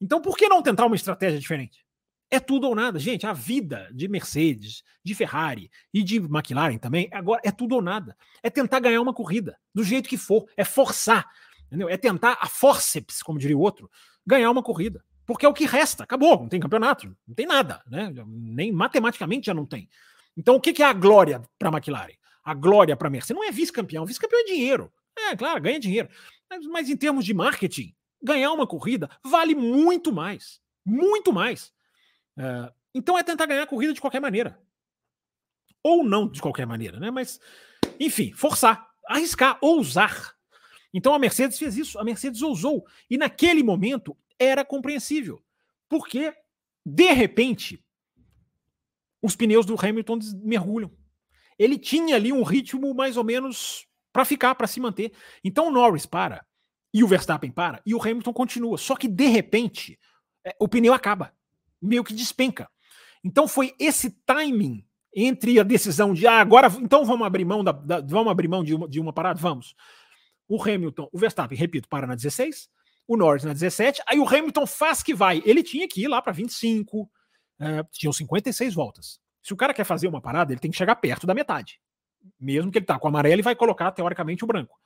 [0.00, 1.84] Então por que não tentar uma estratégia diferente?
[2.30, 2.98] É tudo ou nada.
[2.98, 7.82] Gente, a vida de Mercedes, de Ferrari e de McLaren também, agora é tudo ou
[7.82, 8.16] nada.
[8.42, 10.46] É tentar ganhar uma corrida, do jeito que for.
[10.56, 11.28] É forçar.
[11.66, 11.88] Entendeu?
[11.88, 13.90] É tentar a forceps, como diria o outro,
[14.26, 15.04] ganhar uma corrida.
[15.26, 16.04] Porque é o que resta.
[16.04, 18.12] Acabou, não tem campeonato, não tem nada, né?
[18.26, 19.88] Nem matematicamente já não tem.
[20.36, 22.14] Então, o que é a glória para a McLaren?
[22.44, 24.04] A glória para a Mercedes não é vice-campeão.
[24.04, 24.92] Vice-campeão é dinheiro.
[25.16, 26.08] É, claro, ganha dinheiro.
[26.50, 30.60] Mas, mas, em termos de marketing, ganhar uma corrida vale muito mais.
[30.84, 31.72] Muito mais.
[32.36, 34.60] É, então é tentar ganhar a corrida de qualquer maneira.
[35.82, 37.10] Ou não de qualquer maneira, né?
[37.10, 37.40] Mas,
[37.98, 40.34] enfim, forçar, arriscar, ousar.
[40.94, 41.98] Então a Mercedes fez isso.
[41.98, 42.86] A Mercedes ousou.
[43.10, 45.42] E naquele momento era compreensível.
[45.88, 46.32] Porque,
[46.86, 47.84] de repente,
[49.20, 50.90] os pneus do Hamilton mergulham.
[51.58, 55.12] Ele tinha ali um ritmo mais ou menos para ficar, para se manter.
[55.42, 56.46] Então o Norris para,
[56.92, 58.78] e o Verstappen para, e o Hamilton continua.
[58.78, 59.98] Só que, de repente,
[60.44, 61.34] é, o pneu acaba,
[61.82, 62.70] meio que despenca.
[63.24, 64.86] Então foi esse timing
[65.16, 68.64] entre a decisão de ah, agora então vamos abrir mão da, da, vamos abrir mão
[68.64, 69.74] de uma, de uma parada, vamos.
[70.48, 72.68] O Hamilton, o Verstappen, repito, para na 16,
[73.06, 75.42] o Norris na 17, aí o Hamilton faz que vai.
[75.44, 77.10] Ele tinha que ir lá para 25,
[77.60, 79.20] é, tinham 56 voltas.
[79.42, 81.80] Se o cara quer fazer uma parada, ele tem que chegar perto da metade.
[82.40, 84.78] Mesmo que ele tá com o amarelo e vai colocar, teoricamente, o branco.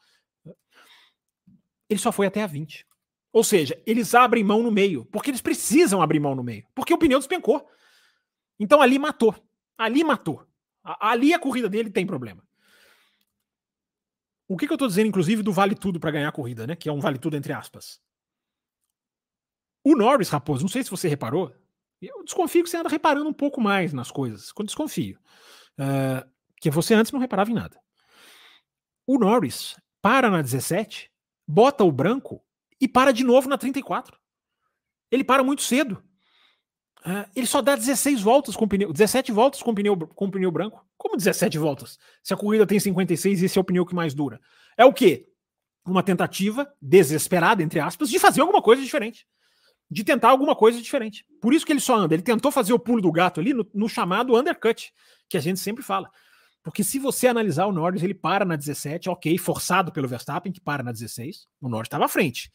[1.88, 2.86] Ele só foi até a 20.
[3.32, 6.92] Ou seja, eles abrem mão no meio, porque eles precisam abrir mão no meio, porque
[6.92, 7.68] o pneu despencou.
[8.58, 9.34] Então ali matou.
[9.76, 10.44] Ali matou.
[10.82, 12.42] Ali a corrida dele tem problema.
[14.48, 16.74] O que, que eu estou dizendo, inclusive, do vale tudo para ganhar a corrida, né?
[16.74, 18.00] Que é um vale tudo entre aspas.
[19.84, 21.54] O Norris, Raposo, não sei se você reparou,
[22.00, 24.50] eu desconfio que você anda reparando um pouco mais nas coisas.
[24.50, 25.18] Quando desconfio.
[25.78, 26.28] Uh,
[26.60, 27.78] que você antes não reparava em nada.
[29.06, 31.10] O Norris para na 17,
[31.46, 32.42] bota o branco
[32.80, 34.18] e para de novo na 34.
[35.10, 36.02] Ele para muito cedo.
[37.06, 40.84] Uh, ele só dá 16 voltas com pneu, 17 voltas com pneu, com pneu branco.
[40.96, 41.98] Como 17 voltas?
[42.22, 44.40] Se a corrida tem 56 e esse é o pneu que mais dura.
[44.76, 45.28] É o quê?
[45.86, 49.26] Uma tentativa desesperada, entre aspas, de fazer alguma coisa diferente
[49.90, 51.24] de tentar alguma coisa diferente.
[51.40, 52.14] Por isso que ele só anda.
[52.14, 54.92] Ele tentou fazer o pulo do gato ali no, no, chamado undercut,
[55.28, 56.10] que a gente sempre fala.
[56.62, 60.60] Porque se você analisar o Norris, ele para na 17, ok, forçado pelo Verstappen, que
[60.60, 61.48] para na 16.
[61.60, 62.52] O Norris estava à frente.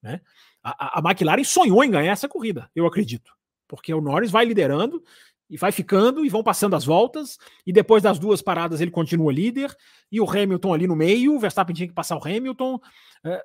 [0.00, 0.20] Né?
[0.62, 3.32] A, a McLaren sonhou em ganhar essa corrida, eu acredito.
[3.68, 5.02] Porque o Norris vai liderando
[5.48, 9.32] e vai ficando e vão passando as voltas, e depois das duas paradas ele continua
[9.32, 9.74] líder,
[10.10, 12.80] e o Hamilton ali no meio, o Verstappen tinha que passar o Hamilton.
[13.24, 13.44] É,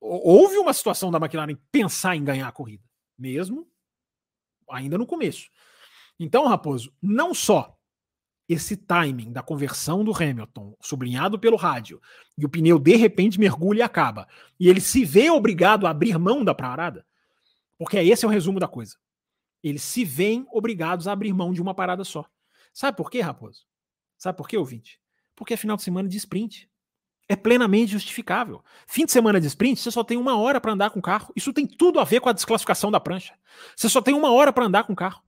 [0.00, 2.84] houve uma situação da McLaren pensar em ganhar a corrida,
[3.18, 3.66] mesmo
[4.70, 5.48] ainda no começo.
[6.18, 7.76] Então, Raposo, não só
[8.48, 12.00] esse timing da conversão do Hamilton, sublinhado pelo rádio,
[12.36, 14.28] e o pneu de repente mergulha e acaba,
[14.60, 17.06] e ele se vê obrigado a abrir mão da parada,
[17.78, 18.96] porque esse é o resumo da coisa.
[19.64, 22.24] Eles se veem obrigados a abrir mão de uma parada só.
[22.72, 23.64] Sabe por quê, Raposo?
[24.18, 25.00] Sabe por quê, ouvinte?
[25.34, 26.70] Porque é final de semana de sprint
[27.26, 28.62] é plenamente justificável.
[28.86, 31.32] Fim de semana de sprint, você só tem uma hora para andar com o carro.
[31.34, 33.34] Isso tem tudo a ver com a desclassificação da prancha.
[33.74, 35.22] Você só tem uma hora para andar com o carro.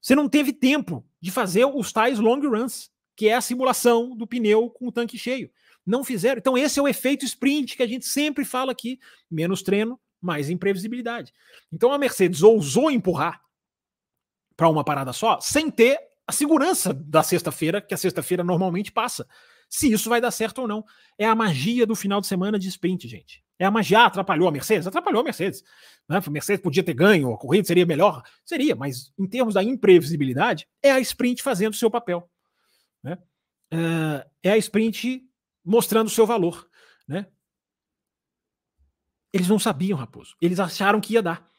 [0.00, 4.26] Você não teve tempo de fazer os tais long runs, que é a simulação do
[4.26, 5.50] pneu com o tanque cheio.
[5.84, 6.38] Não fizeram.
[6.38, 10.48] Então, esse é o efeito sprint que a gente sempre fala aqui: menos treino, mais
[10.48, 11.32] imprevisibilidade.
[11.72, 13.42] Então, a Mercedes ousou empurrar
[14.62, 19.26] para uma parada só, sem ter a segurança da sexta-feira, que a sexta-feira normalmente passa
[19.68, 20.84] se isso vai dar certo ou não.
[21.18, 23.42] É a magia do final de semana de sprint, gente.
[23.58, 24.04] É a magia.
[24.04, 24.86] Atrapalhou a Mercedes?
[24.86, 25.64] Atrapalhou a Mercedes.
[26.08, 26.22] Né?
[26.24, 28.22] A Mercedes podia ter ganho, a corrida seria melhor?
[28.44, 32.30] Seria, mas em termos da imprevisibilidade, é a sprint fazendo o seu papel.
[33.02, 33.18] Né?
[33.72, 35.28] uh, é a sprint
[35.64, 36.68] mostrando o seu valor,
[37.08, 37.26] né?
[39.32, 40.36] Eles não sabiam, Raposo.
[40.40, 41.50] Eles acharam que ia dar.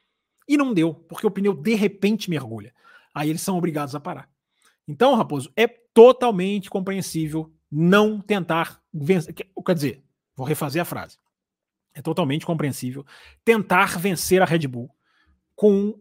[0.47, 2.73] E não deu, porque o pneu de repente mergulha.
[3.13, 4.29] Aí eles são obrigados a parar.
[4.87, 9.33] Então, Raposo, é totalmente compreensível não tentar vencer.
[9.33, 10.03] Quer dizer,
[10.35, 11.17] vou refazer a frase.
[11.93, 13.05] É totalmente compreensível
[13.45, 14.89] tentar vencer a Red Bull
[15.55, 15.99] com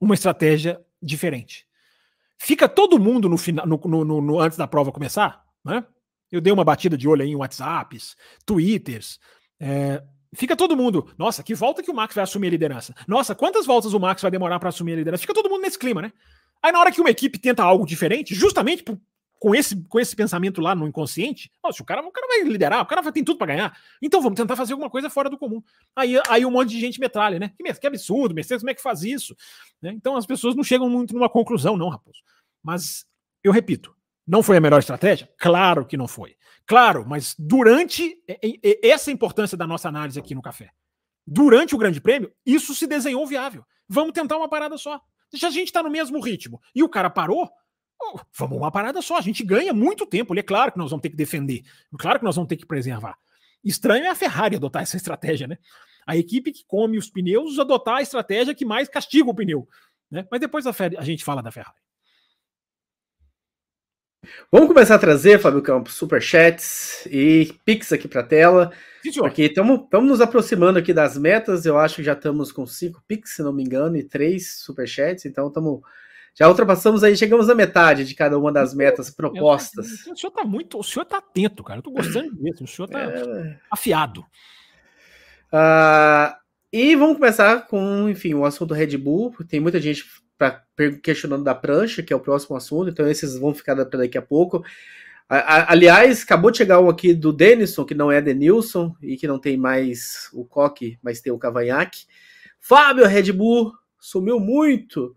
[0.00, 1.66] uma estratégia diferente.
[2.36, 5.84] Fica todo mundo no final, no, no, no, antes da prova começar, né?
[6.30, 9.18] Eu dei uma batida de olho aí em WhatsApps, Twitters.
[9.58, 10.02] É,
[10.34, 11.10] fica todo mundo.
[11.16, 12.94] Nossa, que volta que o Max vai assumir a liderança?
[13.06, 15.20] Nossa, quantas voltas o Max vai demorar para assumir a liderança?
[15.20, 16.12] Fica todo mundo nesse clima, né?
[16.62, 18.98] Aí na hora que uma equipe tenta algo diferente, justamente por,
[19.38, 22.82] com esse, com esse pensamento lá no inconsciente, se o cara, o cara vai liderar,
[22.82, 25.38] o cara vai ter tudo para ganhar, então vamos tentar fazer alguma coisa fora do
[25.38, 25.62] comum.
[25.94, 27.52] Aí, aí um monte de gente metralha, né?
[27.56, 29.36] Que, que absurdo, Mercedes, como é que faz isso?
[29.80, 29.92] Né?
[29.94, 32.18] Então as pessoas não chegam muito numa conclusão, não, Raposo.
[32.62, 33.06] Mas
[33.44, 33.94] eu repito,
[34.28, 35.28] não foi a melhor estratégia?
[35.38, 36.36] Claro que não foi.
[36.66, 38.22] Claro, mas durante
[38.82, 40.70] essa importância da nossa análise aqui no café,
[41.26, 43.64] durante o Grande Prêmio, isso se desenhou viável.
[43.88, 45.00] Vamos tentar uma parada só.
[45.34, 47.50] Se a gente está no mesmo ritmo e o cara parou,
[48.36, 49.16] vamos uma parada só.
[49.16, 50.38] A gente ganha muito tempo.
[50.38, 51.62] É claro que nós vamos ter que defender.
[51.98, 53.16] Claro que nós vamos ter que preservar.
[53.64, 55.56] Estranho é a Ferrari adotar essa estratégia, né?
[56.06, 59.66] A equipe que come os pneus adotar a estratégia que mais castiga o pneu.
[60.10, 60.26] Né?
[60.30, 61.76] Mas depois a, a gente fala da Ferrari.
[64.50, 68.72] Vamos começar a trazer, Fábio Campos, superchats e pix aqui para a tela.
[69.02, 71.66] Sim, porque estamos nos aproximando aqui das metas.
[71.66, 75.24] Eu acho que já estamos com cinco pix, se não me engano, e três superchats.
[75.26, 75.80] Então estamos.
[76.34, 80.06] Já ultrapassamos aí, chegamos à metade de cada uma das metas propostas.
[80.06, 80.78] o senhor está muito.
[80.78, 81.78] O senhor está atento, cara.
[81.78, 82.64] Eu estou gostando disso.
[82.64, 83.58] O senhor está é...
[83.70, 84.20] afiado.
[85.52, 86.36] Uh,
[86.72, 89.34] e vamos começar com, enfim, o assunto Red Bull.
[89.48, 90.04] Tem muita gente
[90.38, 90.62] pra,
[91.02, 94.22] questionando da prancha, que é o próximo assunto, então esses vão ficar para daqui a
[94.22, 94.64] pouco.
[95.28, 99.38] Aliás, acabou de chegar um aqui do Denison, que não é Denilson, e que não
[99.38, 102.06] tem mais o Coque, mas tem o Cavanhaque.
[102.60, 105.14] Fábio, Red Bull sumiu muito.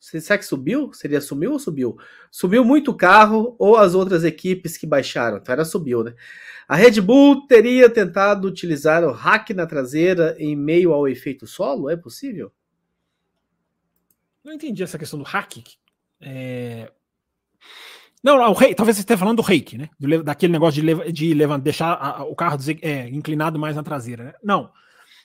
[0.00, 0.92] Será que subiu?
[0.92, 1.96] Seria sumiu ou subiu?
[2.30, 5.36] Subiu muito o carro ou as outras equipes que baixaram?
[5.36, 6.14] Então era subiu, né?
[6.66, 11.90] A Red Bull teria tentado utilizar o hack na traseira em meio ao efeito solo?
[11.90, 12.50] É possível?
[14.44, 15.58] Não entendi essa questão do hack.
[16.20, 16.90] É...
[18.22, 19.90] Não, o rei, talvez você esteja falando do reiki, né?
[19.98, 24.24] Do, daquele negócio de, de levantar, deixar a, o carro é, inclinado mais na traseira,
[24.24, 24.32] né?
[24.42, 24.72] Não.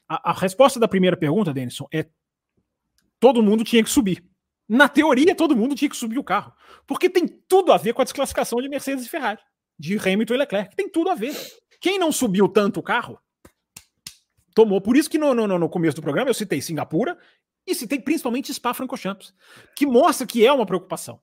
[0.09, 2.07] A, a, resposta da primeira pergunta, Denison, é
[3.20, 4.24] todo mundo tinha que subir.
[4.68, 6.51] Na teoria, todo mundo tinha que subir o carro.
[6.88, 9.39] Porque tem tudo a ver com a desclassificação de Mercedes e Ferrari,
[9.78, 10.76] de Hamilton e Leclerc.
[10.76, 11.36] Tem tudo a ver.
[11.80, 13.20] Quem não subiu tanto o carro,
[14.55, 14.82] tomou.
[14.82, 17.15] Por isso que no, no, no começo do programa eu citei Singapura
[17.68, 19.34] e citei principalmente Spa-Francorchamps,
[19.76, 21.20] que mostra que é uma preocupação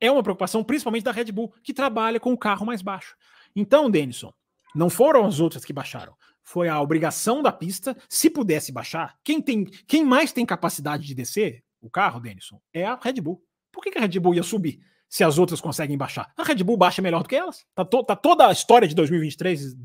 [0.00, 3.16] é uma preocupação principalmente da Red Bull, que trabalha com o carro mais baixo.
[3.54, 4.32] Então, Denison,
[4.74, 6.14] não foram as outras que baixaram.
[6.42, 11.14] Foi a obrigação da pista, se pudesse baixar, quem tem, quem mais tem capacidade de
[11.14, 13.42] descer o carro, Denison, é a Red Bull.
[13.70, 16.32] Por que, que a Red Bull ia subir se as outras conseguem baixar?
[16.36, 17.66] A Red Bull baixa melhor do que elas.
[17.74, 19.76] Tá, to, tá toda a história de 2023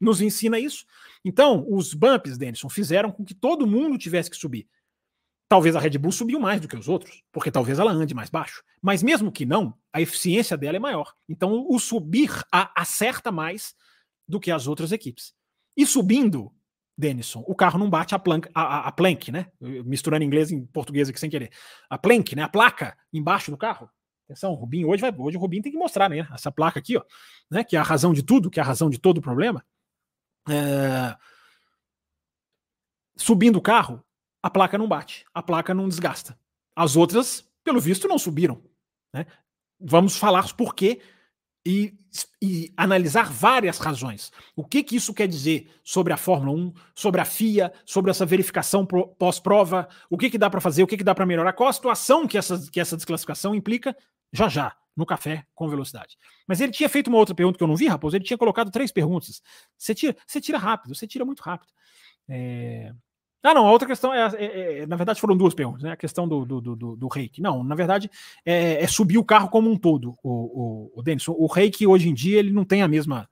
[0.00, 0.84] nos ensina isso.
[1.24, 4.68] Então, os bumps, Denison, fizeram com que todo mundo tivesse que subir.
[5.52, 8.30] Talvez a Red Bull subiu mais do que os outros, porque talvez ela ande mais
[8.30, 8.64] baixo.
[8.80, 11.12] Mas mesmo que não, a eficiência dela é maior.
[11.28, 13.74] Então o subir a, acerta mais
[14.26, 15.34] do que as outras equipes.
[15.76, 16.50] E subindo,
[16.96, 19.48] Denison, o carro não bate a, plank, a, a, a plank, né?
[19.60, 21.50] Misturando inglês e português aqui sem querer.
[21.90, 22.44] A plank, né?
[22.44, 23.90] A placa embaixo do carro.
[24.24, 25.14] Atenção, o Rubinho hoje vai.
[25.14, 26.26] Hoje o Rubinho tem que mostrar, né?
[26.32, 27.02] Essa placa aqui, ó,
[27.50, 27.62] né?
[27.62, 29.62] Que é a razão de tudo, que é a razão de todo o problema.
[30.48, 31.14] É...
[33.18, 34.02] Subindo o carro,
[34.42, 36.38] a placa não bate, a placa não desgasta.
[36.74, 38.62] As outras, pelo visto, não subiram.
[39.12, 39.26] Né?
[39.78, 41.00] Vamos falar por quê
[41.64, 41.94] e,
[42.40, 44.32] e, analisar várias razões.
[44.56, 48.26] O que, que isso quer dizer sobre a Fórmula 1, sobre a FIA, sobre essa
[48.26, 51.68] verificação pós-prova, o que, que dá para fazer, o que, que dá para melhorar, qual
[51.68, 53.96] a situação que essa, que essa desclassificação implica,
[54.32, 56.16] já já, no café com velocidade.
[56.46, 58.70] Mas ele tinha feito uma outra pergunta que eu não vi, Raposo, ele tinha colocado
[58.70, 59.40] três perguntas.
[59.78, 61.72] Você tira, você tira rápido, você tira muito rápido.
[62.28, 62.92] É,
[63.42, 65.90] ah, não, a outra questão é, é, é, na verdade foram duas perguntas, né?
[65.90, 67.42] A questão do, do, do, do reiki.
[67.42, 68.10] Não, na verdade
[68.46, 71.34] é, é, subir o carro como um todo, o, o, o Denison.
[71.36, 73.28] O reiki hoje em dia ele não tem a mesma,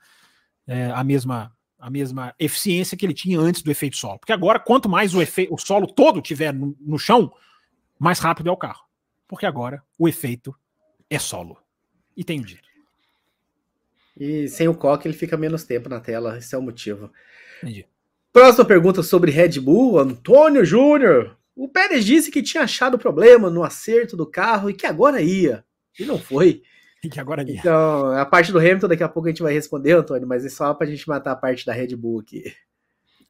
[0.67, 4.19] é, a mesma, a mesma eficiência que ele tinha antes do efeito solo.
[4.19, 7.33] Porque agora, quanto mais o, efe, o solo todo tiver no, no chão,
[7.99, 8.85] mais rápido é o carro.
[9.29, 10.53] Porque agora o efeito
[11.09, 11.57] é solo.
[12.17, 12.69] E tenho dito.
[14.19, 17.11] E sem o coque ele fica menos tempo na tela, esse é o motivo.
[17.63, 17.87] Entendi.
[18.33, 21.37] Próxima pergunta sobre Red Bull, Antônio Júnior.
[21.57, 25.65] O Pérez disse que tinha achado problema no acerto do carro e que agora ia.
[25.99, 26.63] E não foi.
[27.11, 29.93] que agora é Então, a parte do Hamilton daqui a pouco a gente vai responder,
[29.93, 32.45] Antônio, mas é só pra gente matar a parte da Red Bull aqui.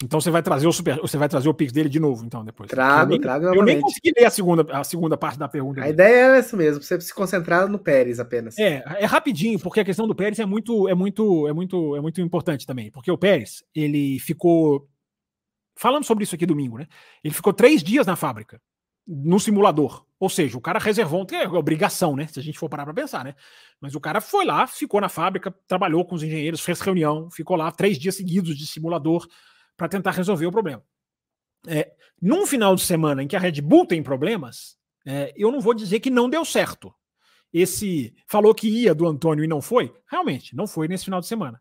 [0.02, 2.42] Então você vai trazer o super, você vai trazer o Pix dele de novo, então
[2.42, 2.70] depois.
[2.70, 5.80] Trago, eu nem, trago Eu nem consegui ler a segunda, a segunda parte da pergunta.
[5.80, 5.92] A dele.
[5.92, 8.58] ideia é essa mesmo, você se concentrar no Pérez apenas.
[8.58, 12.00] É, é rapidinho, porque a questão do Pérez é muito, é muito, é muito, é
[12.00, 14.88] muito importante também, porque o Pérez ele ficou
[15.80, 16.86] falando sobre isso aqui domingo, né?
[17.24, 18.60] Ele ficou três dias na fábrica,
[19.06, 20.04] no simulador.
[20.18, 22.26] Ou seja, o cara reservou, é obrigação, né?
[22.26, 23.34] Se a gente for parar para pensar, né?
[23.80, 27.56] Mas o cara foi lá, ficou na fábrica, trabalhou com os engenheiros, fez reunião, ficou
[27.56, 29.26] lá três dias seguidos de simulador
[29.74, 30.82] para tentar resolver o problema.
[31.66, 34.76] É, num final de semana em que a Red Bull tem problemas,
[35.06, 36.94] é, eu não vou dizer que não deu certo.
[37.50, 41.26] Esse falou que ia do Antônio e não foi, realmente, não foi nesse final de
[41.26, 41.58] semana.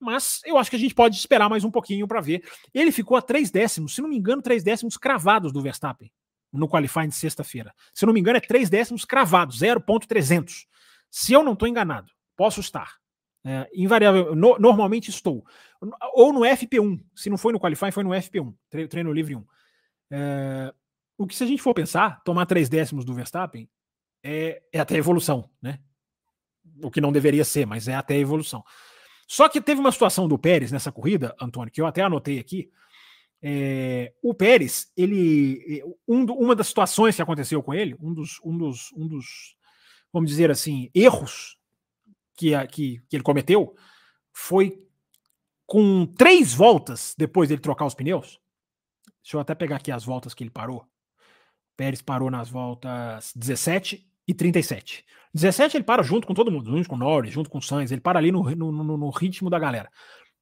[0.00, 2.42] Mas eu acho que a gente pode esperar mais um pouquinho para ver.
[2.72, 6.10] Ele ficou a três décimos, se não me engano, três décimos cravados do Verstappen
[6.52, 7.74] no qualifying de sexta-feira.
[7.92, 10.66] Se não me engano, é três décimos cravados, 0,300.
[11.10, 12.96] Se eu não estou enganado, posso estar.
[13.44, 15.44] É, invariável, no, normalmente estou.
[16.14, 18.54] Ou no FP1, se não foi no Qualify, foi no FP1,
[18.88, 19.44] treino livre 1.
[20.10, 20.74] É,
[21.16, 23.68] o que se a gente for pensar, tomar três décimos do Verstappen
[24.22, 25.80] é, é até evolução, né?
[26.82, 28.62] O que não deveria ser, mas é até evolução.
[29.28, 32.70] Só que teve uma situação do Pérez nessa corrida, Antônio, que eu até anotei aqui.
[33.42, 35.84] É, o Pérez, ele.
[36.08, 39.54] Um, uma das situações que aconteceu com ele, um dos, um dos, um dos
[40.10, 41.58] vamos dizer assim, erros
[42.34, 43.76] que, que, que ele cometeu
[44.32, 44.82] foi
[45.66, 48.40] com três voltas depois dele trocar os pneus.
[49.22, 50.88] Deixa eu até pegar aqui as voltas que ele parou.
[51.76, 55.04] Pérez parou nas voltas 17 e 37.
[55.34, 57.90] 17 ele para junto com todo mundo, junto com o Norris, junto com o Sainz,
[57.90, 59.90] ele para ali no, no, no, no ritmo da galera.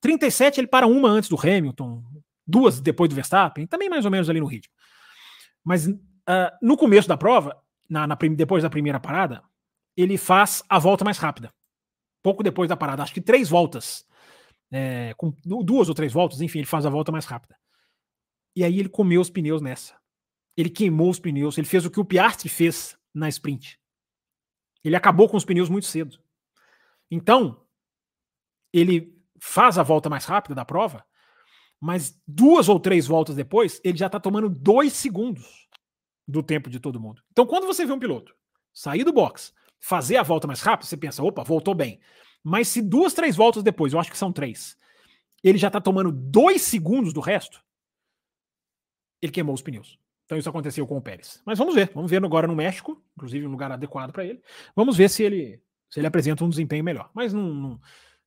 [0.00, 2.02] 37 ele para uma antes do Hamilton,
[2.46, 4.72] duas depois do Verstappen, também mais ou menos ali no ritmo.
[5.64, 5.96] Mas uh,
[6.62, 7.56] no começo da prova,
[7.88, 9.42] na, na, depois da primeira parada,
[9.96, 11.52] ele faz a volta mais rápida
[12.26, 14.04] pouco depois da parada, acho que três voltas,
[14.72, 17.56] é, com duas ou três voltas, enfim, ele faz a volta mais rápida.
[18.56, 19.94] E aí ele comeu os pneus nessa.
[20.56, 23.78] Ele queimou os pneus, ele fez o que o Piastri fez na sprint.
[24.86, 26.16] Ele acabou com os pneus muito cedo.
[27.10, 27.60] Então,
[28.72, 31.04] ele faz a volta mais rápida da prova,
[31.80, 35.68] mas duas ou três voltas depois, ele já está tomando dois segundos
[36.26, 37.20] do tempo de todo mundo.
[37.32, 38.32] Então, quando você vê um piloto
[38.72, 42.00] sair do box, fazer a volta mais rápido, você pensa, opa, voltou bem.
[42.40, 44.78] Mas se duas, três voltas depois, eu acho que são três,
[45.42, 47.60] ele já tá tomando dois segundos do resto,
[49.20, 49.98] ele queimou os pneus.
[50.26, 51.42] Então isso aconteceu com o Pérez.
[51.44, 54.40] Mas vamos ver, vamos ver agora no México, inclusive um lugar adequado para ele.
[54.74, 55.60] Vamos ver se ele
[55.90, 57.10] se ele apresenta um desempenho melhor.
[57.14, 57.80] Mas não, não,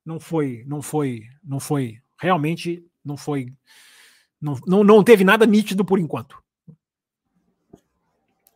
[0.06, 3.54] não foi, não foi, não foi, realmente não foi,
[4.42, 6.42] não, não, não teve nada nítido por enquanto.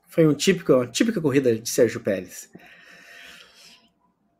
[0.07, 2.51] Foi um típico, típica corrida de Sérgio Pérez.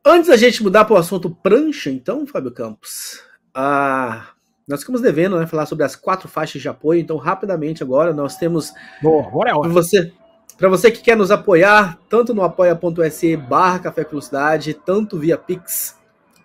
[0.04, 3.22] Antes da gente mudar para o assunto prancha, então, Fábio Campos,
[3.54, 4.34] ah,
[4.68, 8.36] nós ficamos devendo né, falar sobre as quatro faixas de apoio, então rapidamente agora nós
[8.36, 8.72] temos.
[9.02, 10.12] Boa, agora é você,
[10.58, 15.98] você que quer nos apoiar, tanto no apoia.se barra Café Velocidade, tanto via Pix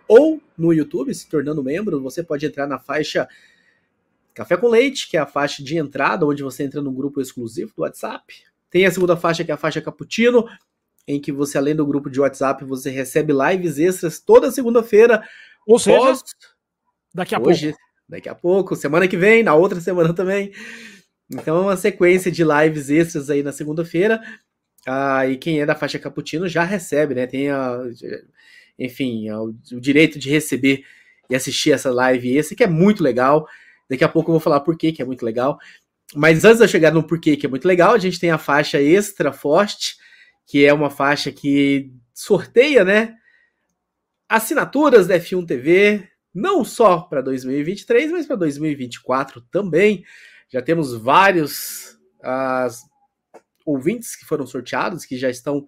[0.08, 3.28] ou no YouTube, se tornando membro, você pode entrar na faixa
[4.34, 7.72] Café com Leite, que é a faixa de entrada, onde você entra num grupo exclusivo
[7.76, 8.34] do WhatsApp.
[8.70, 10.46] Tem a segunda faixa, que é a faixa Cappuccino,
[11.08, 15.24] em que você, além do grupo de WhatsApp, você recebe lives extras toda segunda-feira.
[15.68, 16.14] Ou seja,
[17.14, 17.90] daqui a Hoje, pouco.
[18.10, 20.52] Daqui a pouco, semana que vem, na outra semana também.
[21.32, 24.22] Então, é uma sequência de lives extras aí na segunda-feira.
[24.88, 27.28] Ah, e quem é da faixa Cappuccino já recebe, né?
[27.28, 27.80] Tem a,
[28.78, 30.84] enfim, a, o direito de receber
[31.30, 33.48] e assistir essa live esse que é muito legal.
[33.90, 35.60] Daqui a pouco eu vou falar por que é muito legal.
[36.16, 38.38] Mas antes de eu chegar no porquê que é muito legal, a gente tem a
[38.38, 39.98] faixa extra forte,
[40.48, 43.16] que é uma faixa que sorteia, né?
[44.28, 50.04] Assinaturas da F1 TV, não só para 2023, mas para 2024 também.
[50.50, 52.82] Já temos vários as,
[53.70, 55.68] ouvintes que foram sorteados, que já estão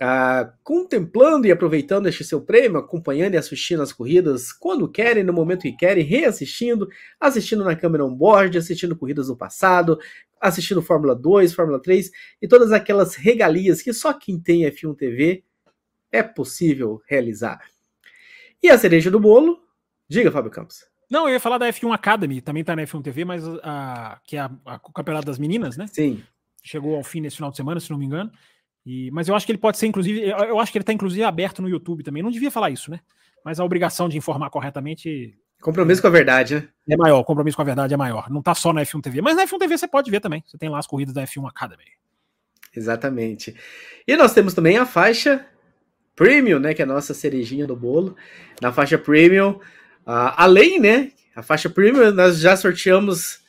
[0.00, 5.32] ah, contemplando e aproveitando este seu prêmio, acompanhando e assistindo as corridas quando querem, no
[5.32, 6.88] momento que querem, reassistindo,
[7.20, 9.98] assistindo na câmera on-board, assistindo corridas do passado,
[10.40, 15.44] assistindo Fórmula 2, Fórmula 3 e todas aquelas regalias que só quem tem F1 TV
[16.10, 17.60] é possível realizar.
[18.60, 19.60] E a cereja do bolo?
[20.08, 20.91] Diga, Fábio Campos.
[21.12, 24.34] Não, eu ia falar da F1 Academy, também tá na F1 TV, mas a, que
[24.34, 25.86] é a, a, o campeonato das meninas, né?
[25.86, 26.22] Sim.
[26.64, 28.32] Chegou ao fim nesse final de semana, se não me engano.
[28.86, 30.92] E, mas eu acho que ele pode ser, inclusive, eu, eu acho que ele está
[30.94, 32.22] inclusive aberto no YouTube também.
[32.22, 32.98] Não devia falar isso, né?
[33.44, 35.38] Mas a obrigação de informar corretamente.
[35.60, 36.68] Compromisso com a verdade, né?
[36.88, 38.30] É maior, o compromisso com a verdade é maior.
[38.30, 40.42] Não tá só na F1 TV, mas na F1 TV você pode ver também.
[40.46, 41.84] Você tem lá as corridas da F1 Academy.
[42.74, 43.54] Exatamente.
[44.08, 45.46] E nós temos também a faixa
[46.16, 48.16] Premium, né, que é a nossa cerejinha do bolo.
[48.62, 49.60] Na faixa Premium,
[50.04, 53.42] além, né, a faixa Premium, nós já sorteamos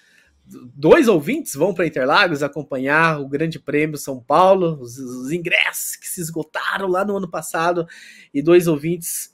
[0.76, 6.08] dois ouvintes vão para Interlagos acompanhar o Grande Prêmio São Paulo, os, os, ingressos que
[6.08, 7.88] se esgotaram lá no ano passado,
[8.34, 9.33] e dois ouvintes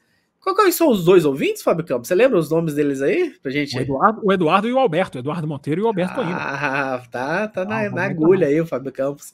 [0.56, 2.08] Quais são os dois ouvintes, Fábio Campos?
[2.08, 3.34] Você lembra os nomes deles aí?
[3.42, 3.78] Pra gente...
[3.78, 5.18] o, Eduardo, o Eduardo e o Alberto.
[5.18, 6.36] Eduardo Monteiro e o Alberto ainda.
[6.36, 9.34] Ah, tá, tá na, ah, na agulha aí o Fábio Campos.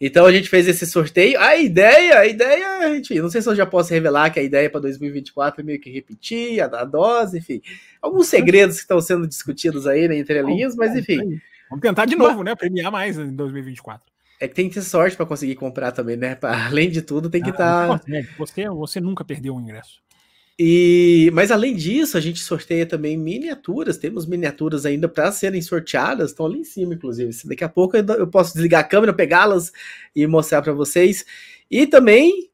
[0.00, 1.40] Então a gente fez esse sorteio.
[1.40, 4.68] A ideia, a ideia, gente, não sei se eu já posso revelar que a ideia
[4.70, 7.60] para 2024 é meio que repetir, a, a dose, enfim.
[8.00, 11.40] Alguns segredos que estão sendo discutidos aí, né, entre linhas, mas enfim.
[11.68, 12.54] Vamos tentar de novo, né?
[12.54, 14.16] Premiar mais em 2024.
[14.38, 16.34] É que tem que ter sorte para conseguir comprar também, né?
[16.34, 17.90] Pra, além de tudo, tem que estar.
[17.90, 18.04] Ah, tá...
[18.38, 20.00] Você, você nunca perdeu um ingresso.
[20.58, 23.98] E, mas além disso, a gente sorteia também miniaturas.
[23.98, 27.30] Temos miniaturas ainda para serem sorteadas, estão ali em cima, inclusive.
[27.44, 29.70] Daqui a pouco eu posso desligar a câmera, pegá-las
[30.14, 31.26] e mostrar para vocês.
[31.70, 32.50] E também,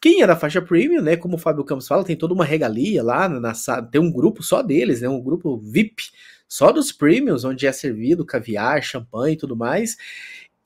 [0.00, 1.16] quem é da faixa premium, né?
[1.16, 3.82] Como o Fábio Campos fala, tem toda uma regalia lá na sala.
[3.82, 5.08] Tem um grupo só deles, né?
[5.08, 6.02] Um grupo VIP,
[6.48, 9.96] só dos premiums, onde é servido caviar, champanhe e tudo mais.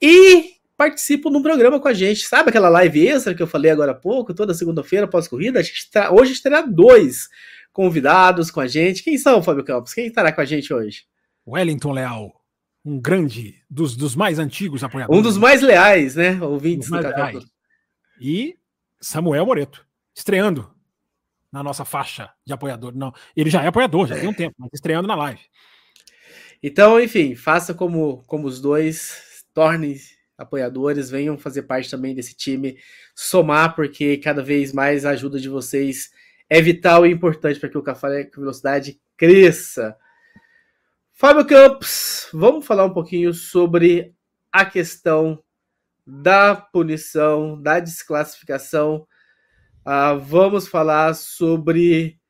[0.01, 2.27] E participam no programa com a gente.
[2.27, 5.61] Sabe aquela live extra que eu falei agora há pouco, toda segunda-feira pós-corrida?
[5.93, 7.29] Tá, hoje estará dois
[7.73, 9.03] convidados com a gente.
[9.03, 9.95] Quem são, Fábio Campos?
[9.95, 11.05] Quem estará com a gente hoje?
[11.47, 12.41] Wellington Leal,
[12.85, 15.19] um grande, dos, dos mais antigos apoiadores.
[15.19, 16.41] Um dos mais leais, né?
[16.43, 17.39] Ouvintes do Café.
[18.21, 18.57] E
[19.01, 20.71] Samuel Moreto, estreando
[21.53, 22.95] na nossa faixa de apoiador.
[22.95, 25.41] Não, ele já é apoiador, já tem um tempo, mas estreando na live.
[26.63, 29.97] Então, enfim, faça como, como os dois, torne
[30.37, 32.79] apoiadores, venham fazer parte também desse time,
[33.15, 36.11] somar, porque cada vez mais a ajuda de vocês
[36.49, 39.97] é vital e importante para que o Café com Velocidade cresça.
[41.13, 44.15] Fábio Campos, vamos falar um pouquinho sobre
[44.53, 45.43] a questão
[46.07, 49.07] da punição, da desclassificação.
[49.81, 52.21] Uh, vamos falar sobre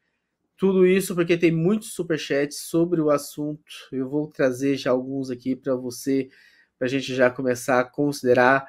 [0.56, 3.62] tudo isso, porque tem muitos superchats sobre o assunto.
[3.92, 6.28] Eu vou trazer já alguns aqui para você
[6.78, 8.66] para a gente já começar a considerar,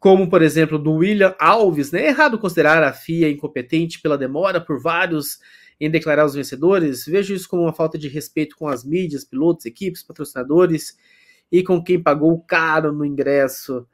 [0.00, 2.02] como por exemplo do William Alves, né?
[2.02, 5.38] É errado considerar a FIA incompetente pela demora por vários
[5.80, 7.06] em declarar os vencedores.
[7.06, 10.96] Vejo isso como uma falta de respeito com as mídias, pilotos, equipes, patrocinadores
[11.50, 13.86] e com quem pagou caro no ingresso.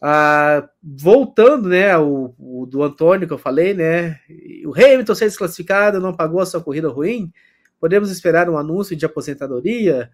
[0.00, 4.20] Ah, voltando, né, o, o, do Antônio que eu falei, né,
[4.64, 7.32] o Hamilton ser desclassificado não pagou a sua corrida ruim.
[7.80, 10.10] Podemos esperar um anúncio de aposentadoria?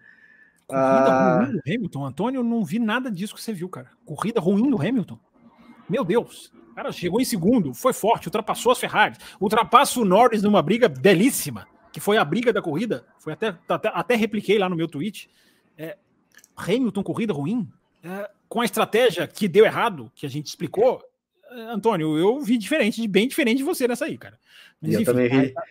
[0.67, 1.43] Corrida ah...
[1.43, 3.91] ruim do Hamilton, Antônio, eu não vi nada disso que você viu, cara.
[4.03, 5.19] Corrida ruim do Hamilton.
[5.87, 6.51] Meu Deus.
[6.75, 11.65] Cara, chegou em segundo, foi forte, ultrapassou as Ferrari, ultrapassa o Norris numa briga belíssima,
[11.91, 13.05] que foi a briga da corrida.
[13.17, 15.29] Foi até, até, até repliquei lá no meu tweet.
[15.77, 15.97] É,
[16.57, 17.69] Hamilton, corrida ruim,
[18.03, 21.01] é, com a estratégia que deu errado, que a gente explicou.
[21.49, 24.37] É, Antônio, eu vi diferente, bem diferente de você nessa aí, cara.
[24.81, 25.53] Mas, eu enfim, também vi.
[25.53, 25.63] Tá,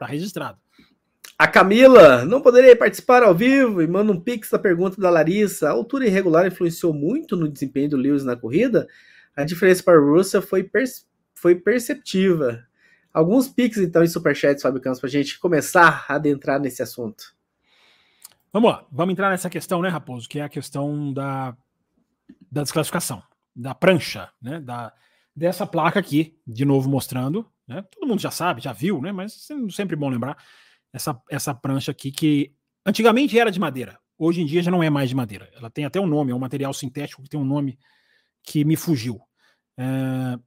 [0.00, 0.58] tá registrado.
[1.38, 5.68] A Camila não poderia participar ao vivo e manda um pix da pergunta da Larissa.
[5.68, 8.88] A altura irregular influenciou muito no desempenho do Lewis na corrida?
[9.36, 10.84] A diferença para o Russell foi, per
[11.34, 12.66] foi perceptiva.
[13.14, 17.32] Alguns pix, então, em superchats, Fábio Campos, para a gente começar a adentrar nesse assunto.
[18.52, 21.56] Vamos lá, vamos entrar nessa questão, né, Raposo, que é a questão da,
[22.50, 23.22] da desclassificação,
[23.54, 24.92] da prancha, né, da,
[25.36, 29.46] dessa placa aqui, de novo mostrando, né, todo mundo já sabe, já viu, né, mas
[29.70, 30.36] sempre bom lembrar,
[30.92, 32.52] essa, essa prancha aqui que
[32.84, 35.50] antigamente era de madeira, hoje em dia já não é mais de madeira.
[35.54, 37.78] Ela tem até um nome, é um material sintético que tem um nome
[38.42, 39.20] que me fugiu.
[39.78, 40.38] É,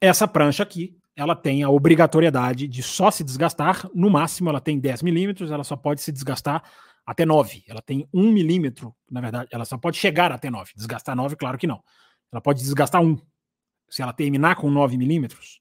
[0.00, 4.78] essa prancha aqui, ela tem a obrigatoriedade de só se desgastar, no máximo ela tem
[4.78, 6.62] 10 milímetros, ela só pode se desgastar
[7.04, 7.64] até 9.
[7.66, 10.72] Ela tem 1 milímetro, na verdade, ela só pode chegar até 9.
[10.76, 11.82] Desgastar 9, claro que não.
[12.30, 13.18] Ela pode desgastar 1.
[13.90, 15.60] Se ela terminar com 9 milímetros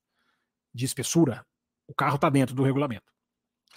[0.73, 1.45] de espessura,
[1.87, 3.16] o carro está dentro do regulamento.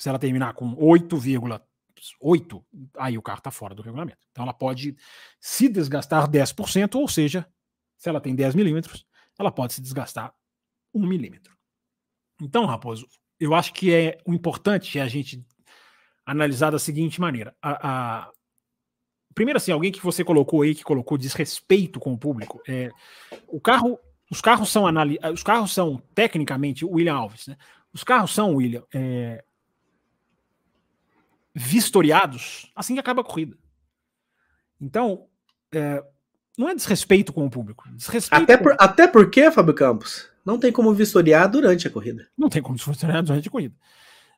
[0.01, 2.65] Se ela terminar com 8,8,
[2.97, 4.27] aí o carro está fora do regulamento.
[4.31, 4.97] Então ela pode
[5.39, 7.47] se desgastar 10%, ou seja,
[7.99, 9.05] se ela tem 10 milímetros,
[9.39, 10.35] ela pode se desgastar
[10.95, 11.55] 1 milímetro.
[12.41, 13.07] Então, Raposo,
[13.39, 15.45] eu acho que é o importante é a gente
[16.25, 17.55] analisar da seguinte maneira.
[17.61, 18.31] A, a,
[19.35, 22.91] primeiro, assim, alguém que você colocou aí, que colocou desrespeito com o público, é,
[23.47, 27.59] o carro, os carros são anali os carros são tecnicamente William Alves, né?
[27.93, 29.45] Os carros são William é,
[31.55, 33.57] vistoriados assim que acaba a corrida.
[34.81, 35.27] Então,
[35.73, 36.03] é,
[36.57, 37.89] não é desrespeito com o público.
[37.93, 42.29] Desrespeito até, por, até porque, Fábio Campos, não tem como vistoriar durante a corrida.
[42.37, 43.75] Não tem como vistoriar durante a corrida.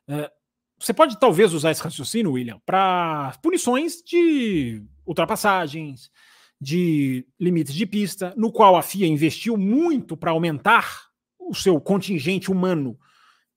[0.07, 0.31] É,
[0.79, 6.11] você pode talvez usar esse raciocínio, William, para punições de ultrapassagens,
[6.59, 11.09] de limites de pista, no qual a FIA investiu muito para aumentar
[11.39, 12.97] o seu contingente humano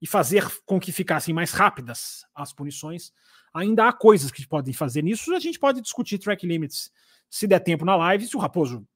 [0.00, 3.12] e fazer com que ficassem mais rápidas as punições,
[3.56, 5.34] ainda há coisas que podem fazer nisso.
[5.34, 6.90] A gente pode discutir track limits
[7.28, 8.86] se der tempo na live, se o Raposo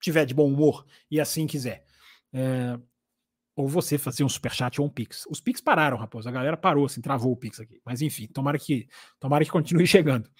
[0.00, 1.84] tiver de bom humor e assim quiser.
[2.32, 2.78] É,
[3.56, 5.24] ou você fazer um superchat ou um pix.
[5.28, 6.28] Os pix pararam, Raposo.
[6.28, 7.80] A galera parou, assim, travou o pix aqui.
[7.84, 10.30] Mas enfim, tomara que, tomara que continue chegando.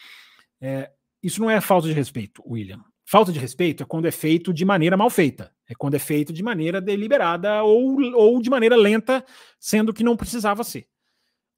[0.60, 0.90] É,
[1.22, 2.82] isso não é falta de respeito, William.
[3.04, 5.52] Falta de respeito é quando é feito de maneira mal feita.
[5.68, 9.24] É quando é feito de maneira deliberada ou, ou de maneira lenta,
[9.58, 10.86] sendo que não precisava ser.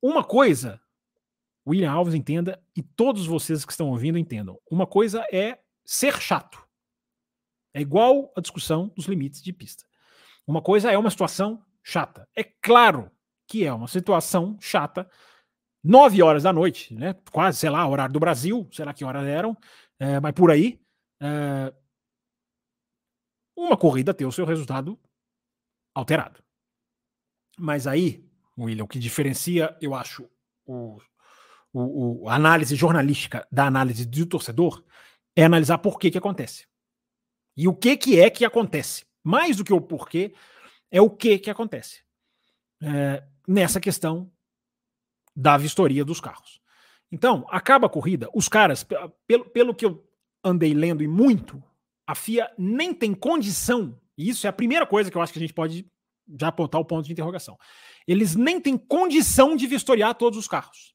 [0.01, 0.81] Uma coisa,
[1.67, 4.59] William Alves entenda, e todos vocês que estão ouvindo entendam.
[4.71, 6.59] Uma coisa é ser chato.
[7.75, 9.85] É igual a discussão dos limites de pista.
[10.47, 12.29] Uma coisa é uma situação chata.
[12.37, 13.11] É claro
[13.47, 15.09] que é uma situação chata.
[15.83, 17.15] Nove horas da noite, né?
[17.31, 19.57] Quase, sei lá, horário do Brasil, sei lá que horas eram,
[19.99, 20.81] é, mas por aí.
[21.21, 21.73] É,
[23.57, 24.99] uma corrida ter o seu resultado
[25.95, 26.43] alterado.
[27.59, 30.29] Mas aí, William, o que diferencia, eu acho,
[30.65, 30.99] o,
[31.73, 34.85] o, o, a análise jornalística da análise do torcedor
[35.35, 36.67] é analisar por que que acontece.
[37.57, 40.35] E o que que é que acontece mais do que o porquê,
[40.91, 42.03] é o que que acontece
[42.83, 44.31] é, nessa questão
[45.35, 46.61] da vistoria dos carros.
[47.11, 48.85] Então, acaba a corrida, os caras,
[49.27, 50.07] pelo, pelo que eu
[50.45, 51.63] andei lendo e muito,
[52.07, 55.39] a FIA nem tem condição, e isso é a primeira coisa que eu acho que
[55.39, 55.87] a gente pode
[56.39, 57.59] já apontar o ponto de interrogação.
[58.07, 60.92] Eles nem têm condição de vistoriar todos os carros.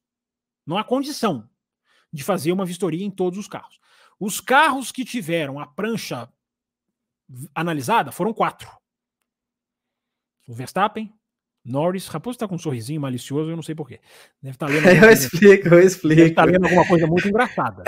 [0.68, 1.48] Não há condição
[2.12, 3.80] de fazer uma vistoria em todos os carros.
[4.20, 6.28] Os carros que tiveram a prancha
[7.54, 8.68] analisada foram quatro.
[10.46, 11.10] O Verstappen,
[11.64, 13.98] Norris, Raposo está com um sorrisinho malicioso, eu não sei porquê.
[14.42, 14.88] Deve estar tá lendo.
[15.04, 16.16] eu explico, eu explico.
[16.16, 17.84] Deve estar tá lendo alguma coisa muito engraçada.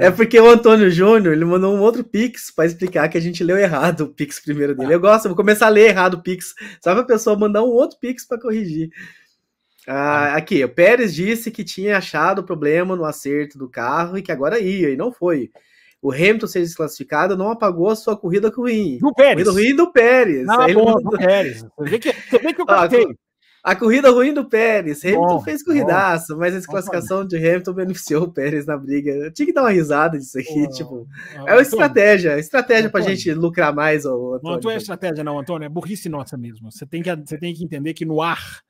[0.00, 0.06] É.
[0.08, 3.44] é porque o Antônio Júnior ele mandou um outro Pix para explicar que a gente
[3.44, 4.92] leu errado o Pix primeiro dele.
[4.92, 4.96] Ah.
[4.96, 7.62] Eu gosto, eu vou começar a ler errado o Pix, só para a pessoa mandar
[7.62, 8.90] um outro Pix para corrigir.
[9.86, 14.22] Ah, ah, aqui, o Pérez disse que tinha achado problema no acerto do carro e
[14.22, 15.50] que agora ia, e não foi
[16.04, 18.98] o Hamilton ser desclassificado não apagou a sua corrida ruim.
[18.98, 19.48] Do Pérez.
[19.48, 20.46] Corrida ruim do Pérez.
[20.46, 21.00] Não, bom, mandou...
[21.12, 21.64] do Pérez.
[21.78, 23.06] Você vê que, você vê que eu contei.
[23.64, 25.02] A, a corrida ruim do Pérez.
[25.02, 26.40] Hamilton bom, fez corridaço, bom.
[26.40, 29.12] mas a desclassificação de Hamilton beneficiou o Pérez na briga.
[29.12, 31.08] Eu tinha que dar uma risada disso aqui, tipo.
[31.46, 34.56] é uma estratégia, estratégia pra gente lucrar mais, ô, Antônio.
[34.56, 35.64] Não, não é estratégia, não, Antônio.
[35.64, 36.70] É burrice nossa mesmo.
[36.70, 38.60] Você tem que, você tem que entender que no ar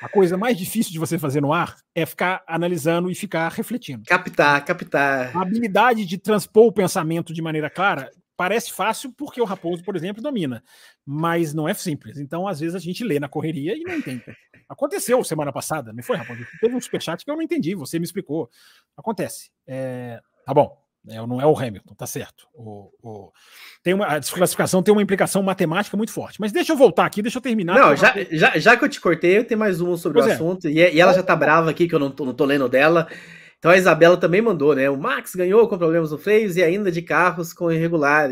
[0.00, 4.04] a coisa mais difícil de você fazer no ar é ficar analisando e ficar refletindo.
[4.06, 5.36] Captar, captar.
[5.36, 9.96] A habilidade de transpor o pensamento de maneira clara parece fácil porque o Raposo, por
[9.96, 10.62] exemplo, domina,
[11.04, 12.18] mas não é simples.
[12.18, 14.24] Então, às vezes, a gente lê na correria e não entende.
[14.68, 16.46] Aconteceu semana passada, não foi, Raposo?
[16.60, 18.48] Teve um superchat que eu não entendi, você me explicou.
[18.96, 19.50] Acontece.
[19.66, 20.20] É...
[20.46, 20.87] Tá bom.
[21.10, 22.46] É, não é o Hamilton, tá certo.
[22.54, 23.32] O, o,
[23.82, 26.40] tem uma, a desclassificação tem uma implicação matemática muito forte.
[26.40, 27.78] Mas deixa eu voltar aqui, deixa eu terminar.
[27.78, 30.30] Não, já, já, já que eu te cortei, eu tenho mais uma sobre pois o
[30.30, 30.34] é.
[30.34, 30.68] assunto.
[30.68, 33.08] E, e, ela já tá brava aqui, que eu não tô, não tô lendo dela.
[33.58, 34.88] Então a Isabela também mandou, né?
[34.88, 38.30] O Max ganhou com problemas no freios e ainda de carros com, irregular,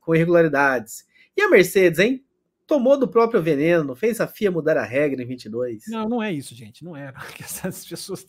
[0.00, 1.04] com irregularidades.
[1.36, 2.22] E a Mercedes, hein?
[2.68, 5.84] Tomou do próprio veneno, fez a FIA mudar a regra em 22.
[5.88, 7.12] Não, não é isso, gente, não é.
[7.64, 8.26] As pessoas,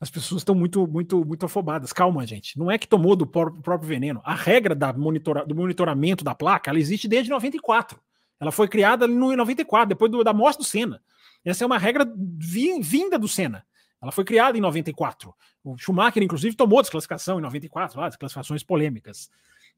[0.00, 1.92] as pessoas estão muito, muito, muito afobadas.
[1.92, 2.58] Calma, gente.
[2.58, 4.20] Não é que tomou do próprio veneno.
[4.24, 8.00] A regra da monitora, do monitoramento da placa, ela existe desde 94.
[8.40, 11.00] Ela foi criada no 94, depois do, da morte do Senna.
[11.44, 13.64] Essa é uma regra vinda do Senna.
[14.00, 15.32] Ela foi criada em 94.
[15.62, 19.30] O Schumacher, inclusive, tomou desclassificação em 94, lá, desclassificações polêmicas.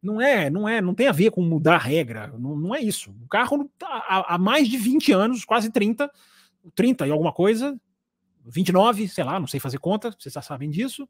[0.04, 2.80] Não é, não é, não tem a ver com mudar a regra, não, não é
[2.80, 3.10] isso.
[3.24, 6.10] O carro tá há, há mais de 20 anos, quase 30,
[6.74, 7.74] 30 e alguma coisa,
[8.44, 11.08] 29, sei lá, não sei fazer conta, vocês já sabem disso.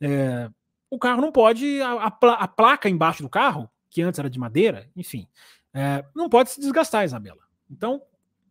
[0.00, 0.48] É,
[0.88, 4.88] o carro não pode, a, a, placa embaixo do carro, que antes era de madeira,
[4.94, 5.26] enfim,
[5.74, 7.42] é, não pode se desgastar, Isabela.
[7.68, 8.00] Então,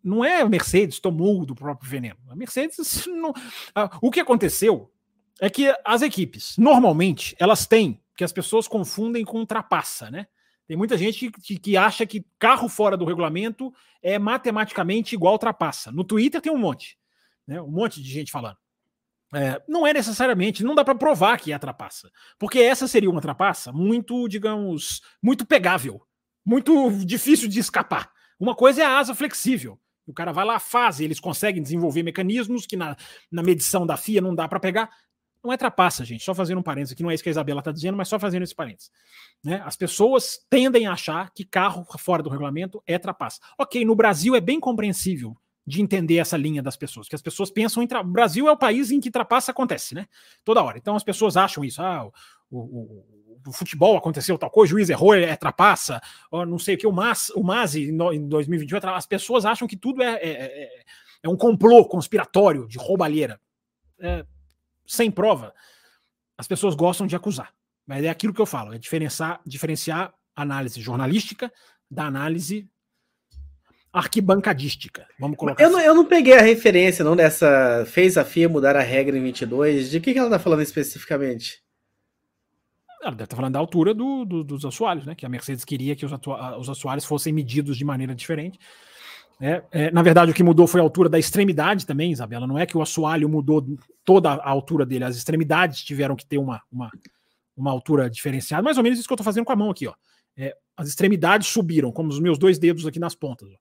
[0.03, 2.19] não é a Mercedes tomou do próprio veneno.
[2.30, 3.34] A Mercedes, não,
[3.73, 4.91] a, o que aconteceu
[5.39, 10.28] é que as equipes, normalmente, elas têm que as pessoas confundem com trapaça, né?
[10.67, 15.89] Tem muita gente que, que, acha que carro fora do regulamento é matematicamente igual trapaça.
[15.89, 16.97] No Twitter tem um monte,
[17.47, 17.61] né?
[17.61, 18.57] Um monte de gente falando.
[19.34, 23.22] É, não é necessariamente, não dá para provar que é trapaça, porque essa seria uma
[23.22, 26.05] trapaça muito, digamos, muito pegável,
[26.45, 28.11] muito difícil de escapar.
[28.38, 29.80] Uma coisa é a asa flexível.
[30.05, 32.97] O cara vai lá, faz, eles conseguem desenvolver mecanismos que na,
[33.32, 34.89] na medição da FIA não dá para pegar.
[35.43, 36.23] Não é trapaça, gente.
[36.23, 38.19] Só fazendo um parênteses aqui, não é isso que a Isabela está dizendo, mas só
[38.19, 38.91] fazendo esse parênteses.
[39.43, 39.61] Né?
[39.65, 43.39] As pessoas tendem a achar que carro fora do regulamento é trapaça.
[43.57, 47.51] Ok, no Brasil é bem compreensível de entender essa linha das pessoas, que as pessoas
[47.51, 47.87] pensam em.
[47.87, 48.01] Tra...
[48.01, 50.07] O Brasil é o país em que trapaça acontece, né?
[50.43, 50.77] Toda hora.
[50.77, 51.81] Então as pessoas acham isso.
[51.81, 52.11] Ah, o,
[52.59, 53.05] o,
[53.47, 56.87] o, futebol aconteceu tal coisa, o juiz errou, é trapaça, ou não sei o que,
[56.87, 60.29] o Mas, o Masi em 2021, as pessoas acham que tudo é, é,
[60.63, 60.69] é,
[61.23, 63.39] é um complô conspiratório de roubalheira.
[63.99, 64.25] É,
[64.89, 65.53] sem prova.
[66.37, 67.53] As pessoas gostam de acusar.
[67.85, 71.51] Mas é aquilo que eu falo, é diferenciar, diferenciar análise jornalística
[71.89, 72.69] da análise
[73.91, 75.07] arquibancadística.
[75.19, 75.77] Vamos colocar eu, assim.
[75.77, 79.23] não, eu não peguei a referência não dessa fez a FIA mudar a regra em
[79.23, 79.89] 22.
[79.89, 81.63] De que, que ela está falando especificamente?
[83.01, 85.15] Ela deve estar tá falando da altura do, do, dos assoalhos, né?
[85.15, 86.11] Que a Mercedes queria que os,
[86.59, 88.59] os assoalhos fossem medidos de maneira diferente.
[89.41, 92.45] É, é, na verdade, o que mudou foi a altura da extremidade também, Isabela.
[92.45, 93.65] Não é que o assoalho mudou
[94.03, 96.91] toda a altura dele, as extremidades tiveram que ter uma, uma,
[97.55, 98.63] uma altura diferenciada.
[98.63, 99.87] Mais ou menos isso que eu estou fazendo com a mão aqui.
[99.87, 99.93] Ó.
[100.37, 103.49] É, as extremidades subiram, como os meus dois dedos aqui nas pontas.
[103.49, 103.57] Ó.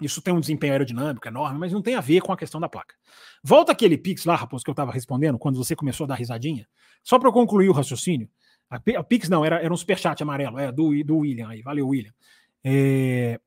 [0.00, 2.68] Isso tem um desempenho aerodinâmico enorme, mas não tem a ver com a questão da
[2.68, 2.94] placa.
[3.42, 6.68] Volta aquele Pix lá, Raposo, que eu estava respondendo quando você começou a dar risadinha.
[7.02, 8.28] Só para eu concluir o raciocínio.
[8.68, 11.62] A, a Pix não, era, era um superchat amarelo, é do, do William aí.
[11.62, 12.12] Valeu, William.
[12.62, 13.40] É,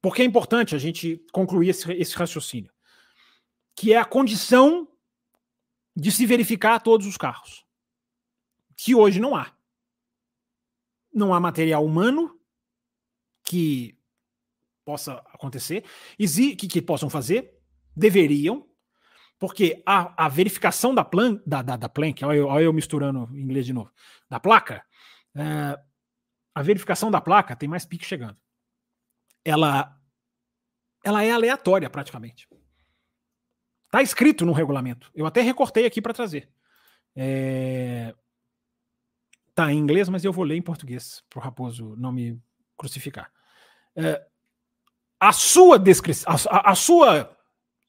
[0.00, 2.72] porque é importante a gente concluir esse, esse raciocínio,
[3.74, 4.88] que é a condição
[5.94, 7.64] de se verificar todos os carros,
[8.76, 9.52] que hoje não há.
[11.12, 12.38] Não há material humano
[13.42, 13.98] que
[14.84, 15.84] possa acontecer,
[16.16, 17.58] que, que possam fazer,
[17.96, 18.68] deveriam,
[19.38, 23.28] porque a, a verificação da, plan, da, da, da plank, olha eu, olha eu misturando
[23.36, 23.92] inglês de novo,
[24.28, 24.84] da placa,
[25.34, 25.78] é,
[26.54, 28.36] a verificação da placa tem mais pique chegando.
[29.48, 29.98] Ela,
[31.02, 32.46] ela é aleatória praticamente.
[33.86, 35.10] Está escrito no regulamento.
[35.14, 36.50] Eu até recortei aqui para trazer.
[37.16, 38.14] É...
[39.54, 42.38] Tá em inglês, mas eu vou ler em português para o Raposo não me
[42.76, 43.32] crucificar.
[43.96, 44.24] É,
[45.18, 47.36] a sua descrição, a, a, sua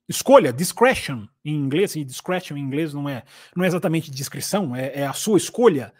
[0.07, 3.23] escolha, discretion em inglês, e discretion em inglês não é,
[3.55, 5.93] não é exatamente descrição, é, é a sua escolha.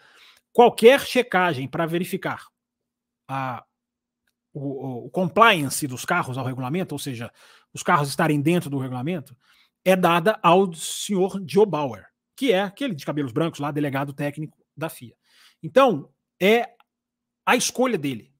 [0.52, 2.48] Qualquer checagem para verificar
[3.28, 3.64] a,
[4.52, 7.32] o, o, compliance dos carros ao regulamento, ou seja,
[7.72, 9.36] os carros estarem dentro do regulamento,
[9.84, 14.58] é dada ao senhor Joe Bauer, que é aquele de cabelos brancos lá, delegado técnico
[14.76, 15.14] da FIA.
[15.62, 16.70] Então, é
[17.46, 18.32] a escolha dele.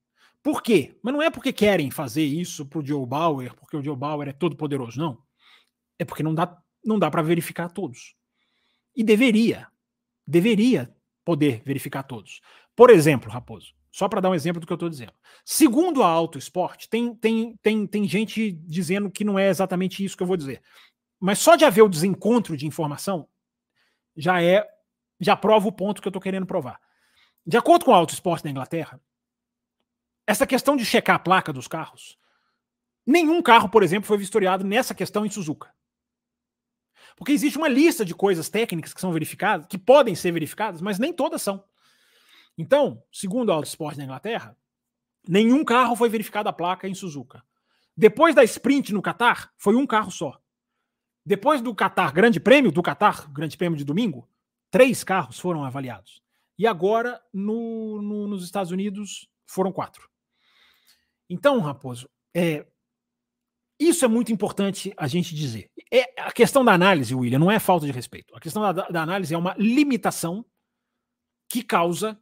[0.43, 0.99] Por quê?
[1.03, 4.29] Mas não é porque querem fazer isso para o Joe Bauer, porque o Joe Bauer
[4.29, 5.23] é todo poderoso, não.
[5.99, 8.15] É porque não dá, não dá para verificar todos.
[8.97, 9.69] E deveria,
[10.27, 10.95] deveria
[11.25, 12.41] poder verificar todos.
[12.75, 15.13] Por exemplo, Raposo, só para dar um exemplo do que eu estou dizendo.
[15.45, 20.17] Segundo a Auto Esporte, tem, tem, tem, tem gente dizendo que não é exatamente isso
[20.17, 20.63] que eu vou dizer.
[21.19, 23.29] Mas só de haver o desencontro de informação
[24.17, 24.67] já é
[25.21, 26.81] já prova o ponto que eu estou querendo provar.
[27.47, 28.99] De acordo com a Auto Esporte da Inglaterra,
[30.27, 32.19] essa questão de checar a placa dos carros,
[33.05, 35.71] nenhum carro, por exemplo, foi vistoriado nessa questão em Suzuka.
[37.17, 40.99] Porque existe uma lista de coisas técnicas que são verificadas, que podem ser verificadas, mas
[40.99, 41.63] nem todas são.
[42.57, 44.57] Então, segundo a Autosport na Inglaterra,
[45.27, 47.43] nenhum carro foi verificado a placa em Suzuka.
[47.97, 50.41] Depois da sprint no Qatar, foi um carro só.
[51.25, 54.29] Depois do Qatar Grande Prêmio, do Qatar Grande Prêmio de domingo,
[54.71, 56.23] três carros foram avaliados.
[56.59, 60.09] E agora, no, no, nos Estados Unidos, foram quatro.
[61.29, 62.67] Então, Raposo, é,
[63.79, 65.71] isso é muito importante a gente dizer.
[65.91, 68.35] É, a questão da análise, William, não é falta de respeito.
[68.37, 70.45] A questão da, da análise é uma limitação
[71.49, 72.21] que causa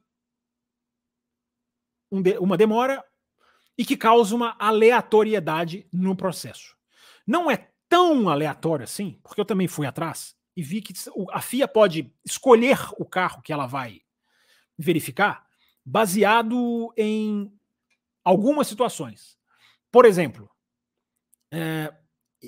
[2.10, 3.04] um de, uma demora
[3.76, 6.76] e que causa uma aleatoriedade no processo.
[7.26, 10.92] Não é tão aleatório assim, porque eu também fui atrás e vi que
[11.30, 14.00] a FIA pode escolher o carro que ela vai
[14.76, 15.46] verificar
[15.84, 17.52] baseado em
[18.24, 19.38] algumas situações.
[19.90, 20.50] Por exemplo,
[21.52, 21.92] é,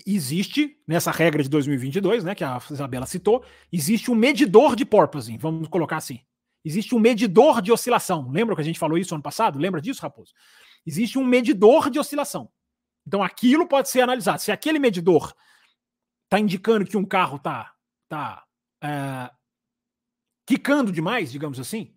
[0.06, 5.38] existe, nessa regra de 2022, né, que a Isabela citou, existe um medidor de porpoising,
[5.38, 6.20] vamos colocar assim.
[6.64, 8.30] Existe um medidor de oscilação.
[8.30, 9.58] Lembra que a gente falou isso ano passado?
[9.58, 10.32] Lembra disso, Raposo?
[10.86, 12.50] Existe um medidor de oscilação.
[13.06, 14.40] Então aquilo pode ser analisado.
[14.40, 15.34] Se aquele medidor
[16.24, 17.74] está indicando que um carro está
[18.08, 18.44] tá,
[18.82, 19.30] é,
[20.46, 21.94] quicando demais, digamos assim,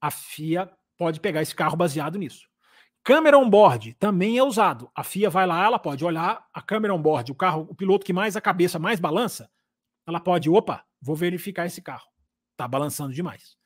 [0.00, 2.48] a FIA pode pegar esse carro baseado nisso.
[3.02, 4.90] Câmera on-board também é usado.
[4.94, 8.12] A FIA vai lá, ela pode olhar a câmera on-board, o carro, o piloto que
[8.12, 9.50] mais a cabeça mais balança,
[10.06, 12.13] ela pode, opa, vou verificar esse carro.
[12.56, 13.56] Tá balançando demais.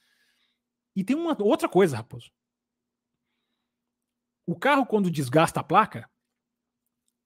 [0.95, 2.30] E tem uma outra coisa, Raposo.
[4.47, 6.11] O carro, quando desgasta a placa,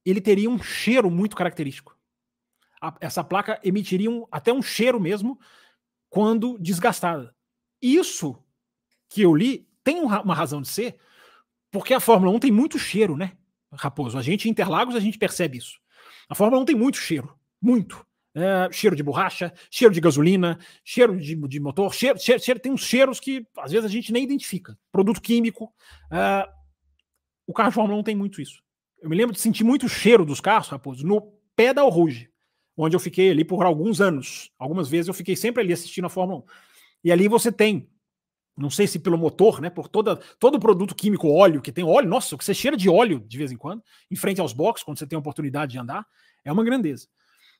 [0.05, 1.97] ele teria um cheiro muito característico.
[2.81, 5.39] A, essa placa emitiria um, até um cheiro mesmo
[6.11, 7.35] quando desgastada.
[7.81, 8.37] Isso
[9.09, 10.99] que eu li tem uma razão de ser,
[11.71, 13.37] porque a Fórmula 1 tem muito cheiro, né,
[13.73, 14.19] Raposo?
[14.19, 15.81] A gente em Interlagos a gente percebe isso.
[16.29, 18.07] A Fórmula 1 tem muito cheiro, muito.
[18.35, 22.72] É, cheiro de borracha, cheiro de gasolina, cheiro de, de motor, cheiro, cheiro, cheiro, tem
[22.72, 24.78] uns cheiros que às vezes a gente nem identifica.
[24.91, 25.72] Produto químico.
[26.11, 26.49] É,
[27.47, 28.62] o carro de Fórmula 1 tem muito isso.
[29.01, 31.20] Eu me lembro de sentir muito cheiro dos carros, Raposo, no
[31.57, 32.30] pé da Rouge,
[32.76, 34.51] onde eu fiquei ali por alguns anos.
[34.59, 36.45] Algumas vezes eu fiquei sempre ali assistindo a Fórmula 1.
[37.05, 37.89] E ali você tem,
[38.57, 42.09] não sei se pelo motor, né, por toda, todo produto químico, óleo, que tem óleo,
[42.09, 44.99] nossa, que você cheira de óleo de vez em quando, em frente aos boxes, quando
[44.99, 46.07] você tem a oportunidade de andar,
[46.45, 47.09] é uma grandeza.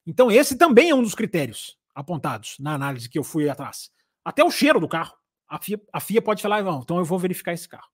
[0.07, 3.91] Então, esse também é um dos critérios apontados na análise que eu fui atrás.
[4.25, 5.17] Até o cheiro do carro.
[5.49, 7.91] A FIA, a FIA pode falar, não, então eu vou verificar esse carro.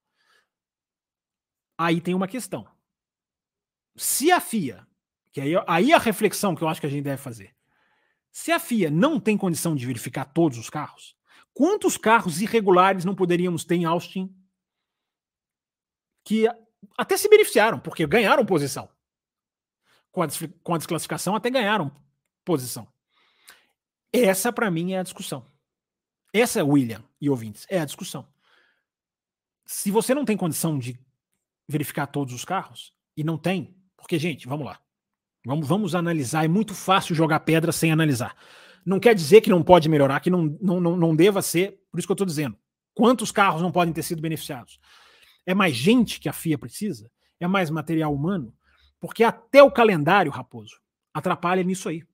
[1.76, 2.66] Aí tem uma questão.
[3.96, 4.86] Se a FIA,
[5.32, 7.54] que aí, aí a reflexão que eu acho que a gente deve fazer,
[8.30, 11.16] se a FIA não tem condição de verificar todos os carros,
[11.52, 14.32] quantos carros irregulares não poderíamos ter em Austin
[16.24, 16.46] que
[16.96, 18.88] até se beneficiaram, porque ganharam posição?
[20.12, 20.28] Com a,
[20.62, 21.90] com a desclassificação até ganharam
[22.44, 22.88] posição.
[24.12, 25.46] Essa, para mim, é a discussão.
[26.32, 28.26] Essa, William e ouvintes, é a discussão.
[29.66, 30.98] Se você não tem condição de
[31.68, 34.80] verificar todos os carros, e não tem, porque, gente, vamos lá.
[35.44, 36.44] Vamos, vamos analisar.
[36.44, 38.36] É muito fácil jogar pedra sem analisar.
[38.86, 41.80] Não quer dizer que não pode melhorar, que não, não, não, não deva ser.
[41.90, 42.56] Por isso que eu estou dizendo.
[42.94, 44.78] Quantos carros não podem ter sido beneficiados?
[45.44, 47.10] É mais gente que a FIA precisa?
[47.40, 48.54] É mais material humano?
[49.00, 50.80] Porque até o calendário, Raposo,
[51.14, 52.04] atrapalha nisso aí.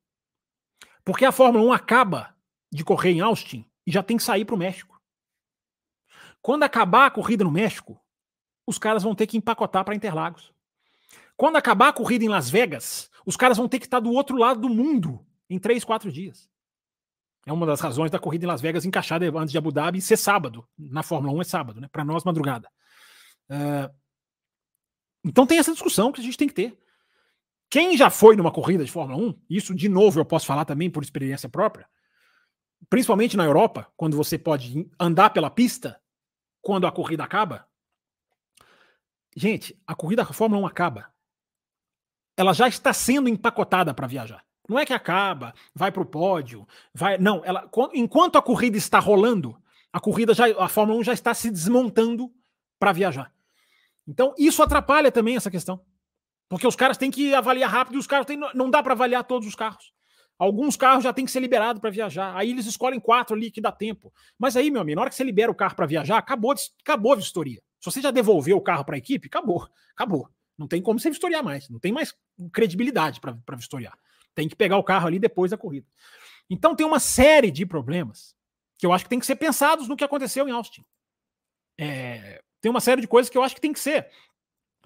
[1.04, 2.34] Porque a Fórmula 1 acaba
[2.72, 5.00] de correr em Austin e já tem que sair para o México.
[6.40, 8.00] Quando acabar a corrida no México,
[8.66, 10.52] os caras vão ter que empacotar para Interlagos.
[11.36, 14.36] Quando acabar a corrida em Las Vegas, os caras vão ter que estar do outro
[14.36, 16.48] lado do mundo em três, quatro dias.
[17.46, 20.16] É uma das razões da corrida em Las Vegas encaixada antes de Abu Dhabi ser
[20.16, 20.66] sábado.
[20.78, 21.88] Na Fórmula 1 é sábado, né?
[21.92, 22.68] Para nós, madrugada.
[23.50, 23.92] Uh,
[25.24, 26.78] então tem essa discussão que a gente tem que ter.
[27.70, 30.90] Quem já foi numa corrida de Fórmula 1, isso de novo eu posso falar também
[30.90, 31.88] por experiência própria,
[32.88, 36.00] principalmente na Europa, quando você pode andar pela pista
[36.62, 37.66] quando a corrida acaba.
[39.36, 41.12] Gente, a corrida da Fórmula 1 acaba.
[42.36, 44.44] Ela já está sendo empacotada para viajar.
[44.68, 47.18] Não é que acaba, vai para o pódio, vai.
[47.18, 49.60] Não, ela, enquanto a corrida está rolando,
[49.92, 52.32] a corrida já, a Fórmula 1 já está se desmontando
[52.78, 53.33] para viajar.
[54.06, 55.80] Então, isso atrapalha também essa questão.
[56.48, 59.24] Porque os caras têm que avaliar rápido e os caras têm, não dá para avaliar
[59.24, 59.92] todos os carros.
[60.38, 62.36] Alguns carros já têm que ser liberados para viajar.
[62.36, 64.12] Aí eles escolhem quatro ali que dá tempo.
[64.38, 67.12] Mas aí, meu amigo, na hora que você libera o carro para viajar, acabou, acabou
[67.12, 67.62] a vistoria.
[67.80, 69.68] Se você já devolveu o carro para a equipe, acabou.
[69.94, 70.28] Acabou.
[70.58, 71.68] Não tem como você vistoriar mais.
[71.68, 72.14] Não tem mais
[72.52, 73.96] credibilidade para vistoriar.
[74.34, 75.86] Tem que pegar o carro ali depois da corrida.
[76.50, 78.34] Então tem uma série de problemas
[78.76, 80.84] que eu acho que tem que ser pensados no que aconteceu em Austin.
[81.78, 84.08] É, tem uma série de coisas que eu acho que tem que ser,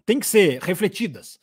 [0.05, 1.39] tem que ser refletidas.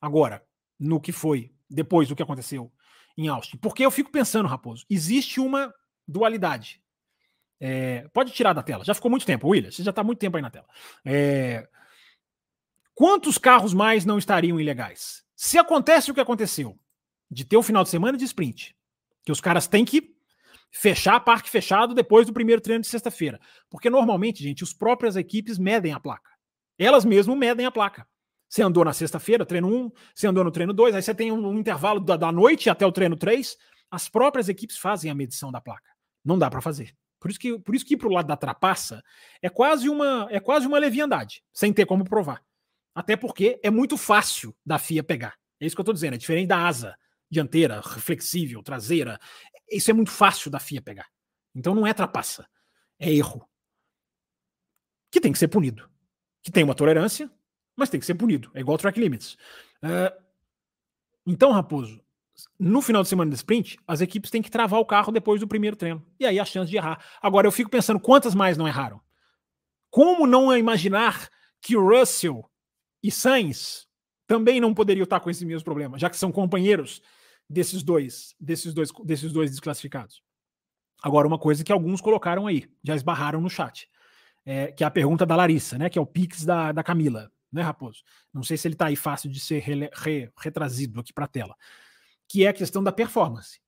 [0.00, 0.40] Agora,
[0.78, 2.72] no que foi depois do que aconteceu
[3.18, 3.56] em Austin.
[3.56, 5.74] Porque eu fico pensando, Raposo, existe uma
[6.06, 6.80] dualidade.
[7.58, 8.84] É, pode tirar da tela.
[8.84, 9.72] Já ficou muito tempo, William.
[9.72, 10.68] Você já está muito tempo aí na tela.
[11.04, 11.68] É,
[12.94, 15.24] quantos carros mais não estariam ilegais?
[15.34, 16.78] Se acontece o que aconteceu,
[17.28, 18.76] de ter o final de semana de sprint,
[19.24, 20.11] que os caras têm que
[20.72, 23.38] fechar parque fechado depois do primeiro treino de sexta-feira.
[23.68, 26.30] Porque normalmente, gente, os próprias equipes medem a placa.
[26.78, 28.08] Elas mesmo medem a placa.
[28.48, 31.46] Você andou na sexta-feira, treino 1, você andou no treino 2, aí você tem um,
[31.46, 33.56] um intervalo da, da, noite até o treino 3.
[33.90, 35.90] As próprias equipes fazem a medição da placa.
[36.24, 36.94] Não dá para fazer.
[37.20, 39.02] Por isso que, por isso que ir para o lado da trapaça
[39.40, 42.42] é quase uma é quase uma leviandade, sem ter como provar.
[42.94, 45.34] Até porque é muito fácil da FIA pegar.
[45.60, 46.14] É isso que eu estou dizendo.
[46.14, 46.96] É diferente da asa
[47.32, 49.18] dianteira, flexível, traseira.
[49.76, 51.06] Isso é muito fácil da FIA pegar.
[51.54, 52.48] Então não é trapaça,
[52.98, 53.46] é erro.
[55.10, 55.88] Que tem que ser punido.
[56.42, 57.30] Que tem uma tolerância,
[57.76, 58.50] mas tem que ser punido.
[58.54, 59.34] É igual track limits.
[59.82, 60.22] Uh,
[61.26, 62.02] então, Raposo,
[62.58, 65.46] no final de semana de sprint, as equipes têm que travar o carro depois do
[65.46, 66.04] primeiro treino.
[66.18, 67.04] E aí a chance de errar.
[67.20, 69.00] Agora, eu fico pensando quantas mais não erraram.
[69.90, 71.28] Como não imaginar
[71.60, 72.48] que Russell
[73.02, 73.86] e Sainz
[74.26, 77.02] também não poderiam estar com esses mesmos problemas, já que são companheiros
[77.52, 80.22] desses dois, desses dois, desses dois desclassificados.
[81.02, 83.88] Agora, uma coisa que alguns colocaram aí, já esbarraram no chat,
[84.44, 85.90] é, que é a pergunta da Larissa, né?
[85.90, 88.02] Que é o Pix da, da Camila, né, Raposo?
[88.32, 90.30] Não sei se ele está aí fácil de ser re, re,
[90.96, 91.56] aqui para a tela.
[92.28, 93.60] Que é a questão da performance.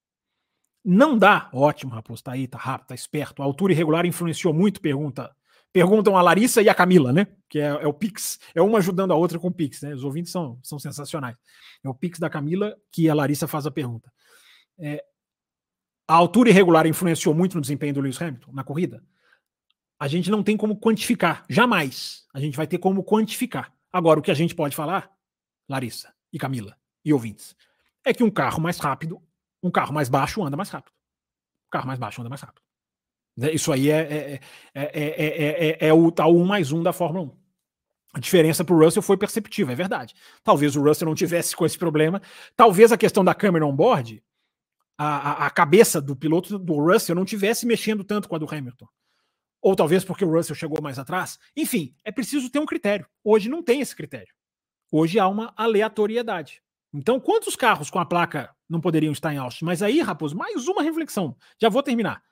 [0.84, 3.42] Não dá, ótimo, Raposo, tá aí, tá rápido, tá esperto.
[3.42, 5.34] A altura irregular influenciou muito, pergunta
[5.74, 7.26] perguntam a Larissa e a Camila, né?
[7.48, 9.92] Que é, é, o Pix, é uma ajudando a outra com o Pix, né?
[9.92, 11.36] Os ouvintes são, são sensacionais.
[11.82, 14.08] É o Pix da Camila que a Larissa faz a pergunta.
[14.78, 15.04] É,
[16.06, 19.02] a altura irregular influenciou muito no desempenho do Lewis Hamilton na corrida?
[19.98, 22.24] A gente não tem como quantificar, jamais.
[22.32, 23.72] A gente vai ter como quantificar.
[23.92, 25.10] Agora, o que a gente pode falar,
[25.68, 27.56] Larissa e Camila e ouvintes,
[28.04, 29.20] é que um carro mais rápido
[29.60, 30.94] Um carro mais baixo anda mais rápido.
[31.66, 32.62] Um carro mais baixo anda mais rápido.
[33.36, 34.40] Isso aí é,
[34.74, 37.44] é, é, é, o tal 1 mais 1 da Fórmula 1.
[38.14, 40.14] A diferença para o Russell foi perceptível, é verdade.
[40.44, 42.22] Talvez o Russell não tivesse com esse problema.
[42.56, 44.22] Talvez a questão da câmera on-board,
[44.96, 48.48] a, a, a, cabeça do piloto do Russell não tivesse mexendo tanto com a do
[48.48, 48.86] Hamilton.
[49.60, 51.40] Ou talvez porque o Russell chegou mais atrás.
[51.56, 53.04] Enfim, é preciso ter um critério.
[53.24, 54.32] Hoje não tem esse critério.
[54.92, 56.62] Hoje há uma aleatoriedade.
[56.92, 59.64] Então, quantos carros com a placa não poderiam estar em Austin?
[59.64, 61.36] Mas aí, Raposo, mais uma reflexão.
[61.58, 62.22] Já vou terminar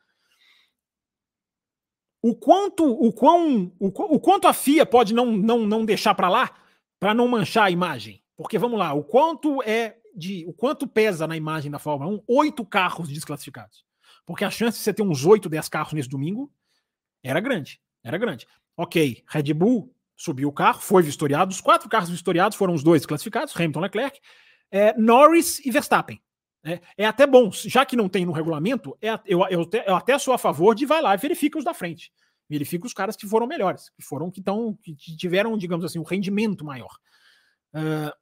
[2.22, 6.28] o quanto o quão o, o quanto a FIA pode não não, não deixar para
[6.28, 6.54] lá
[7.00, 8.22] para não manchar a imagem.
[8.36, 12.22] Porque vamos lá, o quanto é de o quanto pesa na imagem da Fórmula 1
[12.28, 13.84] oito carros desclassificados.
[14.24, 16.50] Porque a chance de você ter uns 8, 10 carros nesse domingo
[17.24, 18.46] era grande, era grande.
[18.76, 23.04] OK, Red Bull subiu o carro, foi vistoriado, os quatro carros vistoriados foram os dois
[23.04, 24.20] classificados, Hamilton Leclerc,
[24.70, 26.22] é, Norris e Verstappen.
[26.64, 30.16] É, é, até bom, já que não tem no regulamento, é, eu, eu, eu, até
[30.18, 32.12] sou a favor de vai lá e verifica os da frente.
[32.48, 36.64] Verifica os caras que foram melhores, que foram que que tiveram, digamos assim, um rendimento
[36.64, 36.90] maior.
[37.74, 38.12] Uh,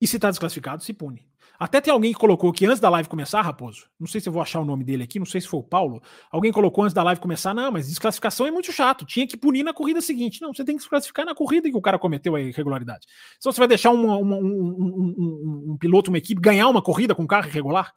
[0.00, 1.27] e se está desclassificado, se pune.
[1.58, 4.32] Até tem alguém que colocou que antes da live começar, Raposo, não sei se eu
[4.32, 6.94] vou achar o nome dele aqui, não sei se foi o Paulo, alguém colocou antes
[6.94, 10.40] da live começar, não, mas desclassificação é muito chato, tinha que punir na corrida seguinte.
[10.40, 13.08] Não, você tem que desclassificar na corrida que o cara cometeu a irregularidade.
[13.38, 17.12] Então você vai deixar uma, uma, um, um, um, piloto, uma equipe, ganhar uma corrida
[17.12, 17.92] com carro irregular?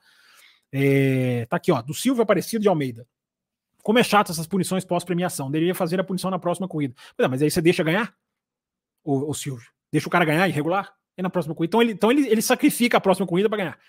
[0.72, 3.06] É, tá aqui, ó, do Silvio Aparecido de Almeida.
[3.84, 6.96] Como é chato essas punições pós-premiação, deveria fazer a punição na próxima corrida.
[7.30, 8.14] Mas aí você deixa ganhar?
[9.04, 9.68] O, o Silvio?
[9.92, 10.92] Deixa o cara ganhar irregular?
[11.18, 11.70] É na próxima corrida.
[11.70, 13.80] Então ele, então ele, ele sacrifica a próxima corrida para ganhar.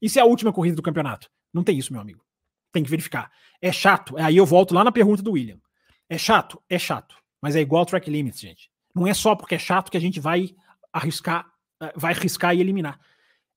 [0.00, 1.30] E se é a última corrida do campeonato?
[1.52, 2.24] Não tem isso, meu amigo.
[2.72, 3.30] Tem que verificar.
[3.60, 4.16] É chato.
[4.18, 5.60] Aí eu volto lá na pergunta do William.
[6.08, 6.60] É chato?
[6.68, 7.16] É chato.
[7.40, 8.70] Mas é igual track limits, gente.
[8.94, 10.54] Não é só porque é chato que a gente vai
[10.92, 11.50] arriscar,
[11.80, 13.00] eh, vai arriscar e eliminar.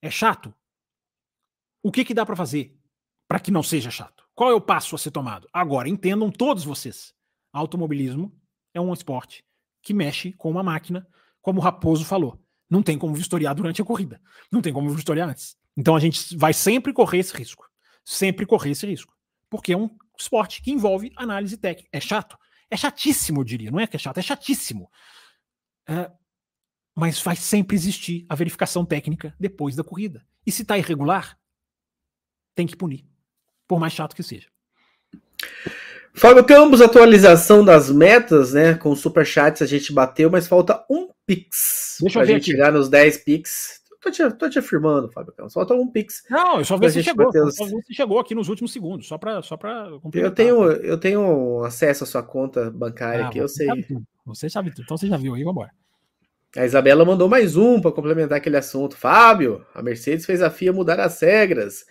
[0.00, 0.54] É chato.
[1.82, 2.76] O que, que dá para fazer
[3.28, 4.24] para que não seja chato?
[4.34, 5.48] Qual é o passo a ser tomado?
[5.52, 7.14] Agora, entendam todos vocês.
[7.52, 8.32] Automobilismo
[8.74, 9.44] é um esporte
[9.82, 11.06] que mexe com uma máquina,
[11.40, 12.38] como o Raposo falou.
[12.68, 14.20] Não tem como vistoriar durante a corrida.
[14.50, 15.56] Não tem como vistoriar antes.
[15.76, 17.68] Então a gente vai sempre correr esse risco.
[18.04, 19.14] Sempre correr esse risco.
[19.48, 21.88] Porque é um esporte que envolve análise técnica.
[21.92, 22.36] É chato?
[22.70, 23.70] É chatíssimo, eu diria.
[23.70, 24.90] Não é que é chato, é chatíssimo.
[25.88, 26.10] É,
[26.94, 30.26] mas vai sempre existir a verificação técnica depois da corrida.
[30.44, 31.38] E se está irregular,
[32.54, 33.06] tem que punir.
[33.68, 34.48] Por mais chato que seja.
[36.16, 38.74] Fábio Campos, atualização das metas, né?
[38.74, 41.98] Com o Superchats a gente bateu, mas falta um Pix.
[42.00, 42.50] Deixa pra eu ver gente aqui.
[42.52, 43.82] chegar nos 10 Pix.
[44.00, 45.52] Tô te, tô te afirmando, Fábio Campos.
[45.52, 46.22] Falta um Pix.
[46.30, 47.28] Não, eu só vi se chegou.
[47.28, 47.56] Os...
[47.56, 51.62] Só se chegou aqui nos últimos segundos, só para só pra eu tenho Eu tenho
[51.64, 53.66] acesso à sua conta bancária ah, aqui, eu sei.
[53.66, 53.86] Sabe
[54.24, 54.84] você sabe tudo.
[54.84, 55.70] Então você já viu aí, vambora.
[56.56, 58.96] A Isabela mandou mais um para complementar aquele assunto.
[58.96, 61.84] Fábio, a Mercedes fez a FIA mudar as regras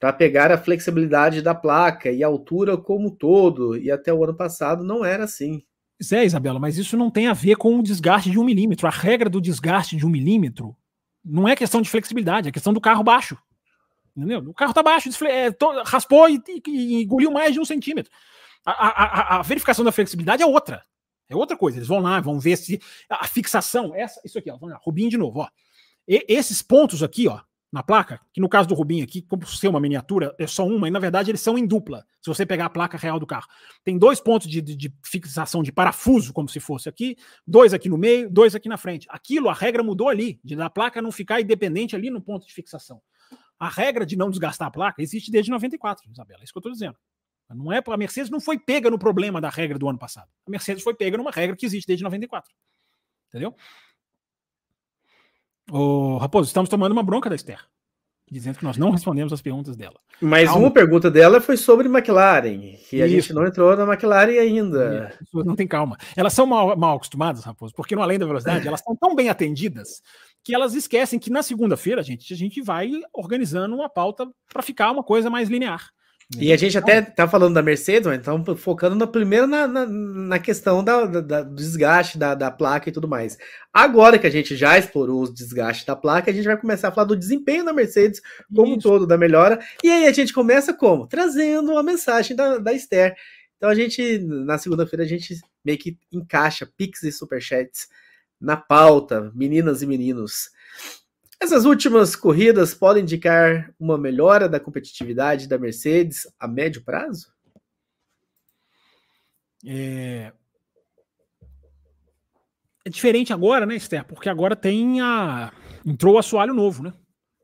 [0.00, 4.34] para pegar a flexibilidade da placa e a altura como todo, e até o ano
[4.34, 5.62] passado não era assim.
[6.10, 8.86] é, Isabela, mas isso não tem a ver com o desgaste de um milímetro.
[8.86, 10.74] A regra do desgaste de um milímetro
[11.22, 13.36] não é questão de flexibilidade, é questão do carro baixo.
[14.16, 14.38] Entendeu?
[14.38, 15.50] O carro tá baixo, é,
[15.84, 18.10] raspou e, e, engoliu mais de um centímetro.
[18.64, 20.82] A, a, a, verificação da flexibilidade é outra.
[21.28, 21.76] É outra coisa.
[21.76, 25.40] Eles vão lá, vão ver se a fixação, essa, isso aqui, ó, Rubinho de novo,
[25.40, 25.48] ó.
[26.08, 27.40] E, esses pontos aqui, ó,
[27.72, 30.88] na placa, que no caso do Rubinho aqui, como ser uma miniatura, é só uma,
[30.88, 32.04] e na verdade eles são em dupla.
[32.20, 33.46] Se você pegar a placa real do carro,
[33.84, 37.16] tem dois pontos de, de, de, fixação de parafuso, como se fosse aqui,
[37.46, 39.06] dois aqui no meio, dois aqui na frente.
[39.08, 42.52] Aquilo, a regra mudou ali, de a placa não ficar independente ali no ponto de
[42.52, 43.00] fixação.
[43.58, 46.60] A regra de não desgastar a placa existe desde 94, Isabela, é isso que eu
[46.60, 46.96] estou dizendo.
[47.54, 50.28] Não é, a Mercedes não foi pega no problema da regra do ano passado.
[50.46, 52.52] A Mercedes foi pega numa regra que existe desde 94.
[53.28, 53.54] Entendeu?
[55.70, 57.60] Ô, Raposo, estamos tomando uma bronca da Esther,
[58.30, 60.00] dizendo que nós não respondemos as perguntas dela.
[60.20, 60.66] Mas Calma.
[60.66, 65.16] uma pergunta dela foi sobre McLaren, que a gente não entrou na McLaren ainda.
[65.32, 65.96] Não tem calma.
[66.16, 69.28] Elas são mal, mal acostumadas, Raposo, porque no Além da Velocidade, elas são tão bem
[69.28, 70.02] atendidas
[70.42, 74.90] que elas esquecem que na segunda-feira, gente, a gente vai organizando uma pauta para ficar
[74.90, 75.90] uma coisa mais linear.
[76.38, 80.38] E a gente até tá falando da Mercedes, então focando na, primeiro na, na, na
[80.38, 83.36] questão da, da, do desgaste da, da placa e tudo mais.
[83.72, 86.92] Agora que a gente já explorou os desgastes da placa, a gente vai começar a
[86.92, 88.22] falar do desempenho da Mercedes
[88.54, 89.58] como um todo, da melhora.
[89.82, 91.08] E aí a gente começa como?
[91.08, 93.16] Trazendo a mensagem da, da Esther.
[93.56, 97.88] Então a gente, na segunda-feira, a gente meio que encaixa Pix e Superchats
[98.40, 100.50] na pauta, meninas e meninos.
[101.40, 107.32] Essas últimas corridas podem indicar uma melhora da competitividade da Mercedes a médio prazo?
[109.64, 110.32] É,
[112.84, 114.04] é diferente agora, né, Esther?
[114.04, 115.52] Porque agora tem a.
[115.84, 116.92] Entrou o assoalho novo, né?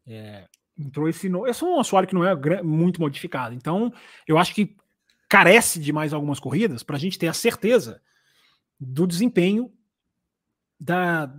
[0.07, 0.47] É...
[0.79, 1.47] Entrou esse novo.
[1.47, 3.55] É um assoalho que não é muito modificado.
[3.55, 3.93] Então,
[4.27, 4.77] eu acho que
[5.27, 8.03] carece de mais algumas corridas para a gente ter a certeza
[8.79, 9.73] do desempenho
[10.79, 11.35] da,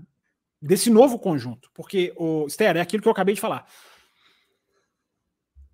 [0.62, 1.70] desse novo conjunto.
[1.74, 3.66] Porque, o Esther, é aquilo que eu acabei de falar.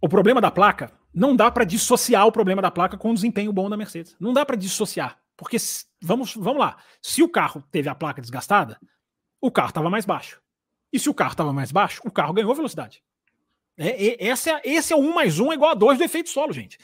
[0.02, 3.54] O problema da placa não dá para dissociar o problema da placa com o desempenho
[3.54, 4.16] bom da Mercedes.
[4.20, 5.18] Não dá para dissociar.
[5.38, 5.58] Porque,
[6.02, 8.80] vamos, vamos lá, se o carro teve a placa desgastada,
[9.42, 10.42] o carro estava mais baixo.
[10.92, 13.04] E se o carro estava mais baixo, o carro ganhou velocidade.
[13.78, 14.28] É, é,
[14.64, 16.78] esse, é, 1 mais 1 é igual a 2 do efeito solo, gente.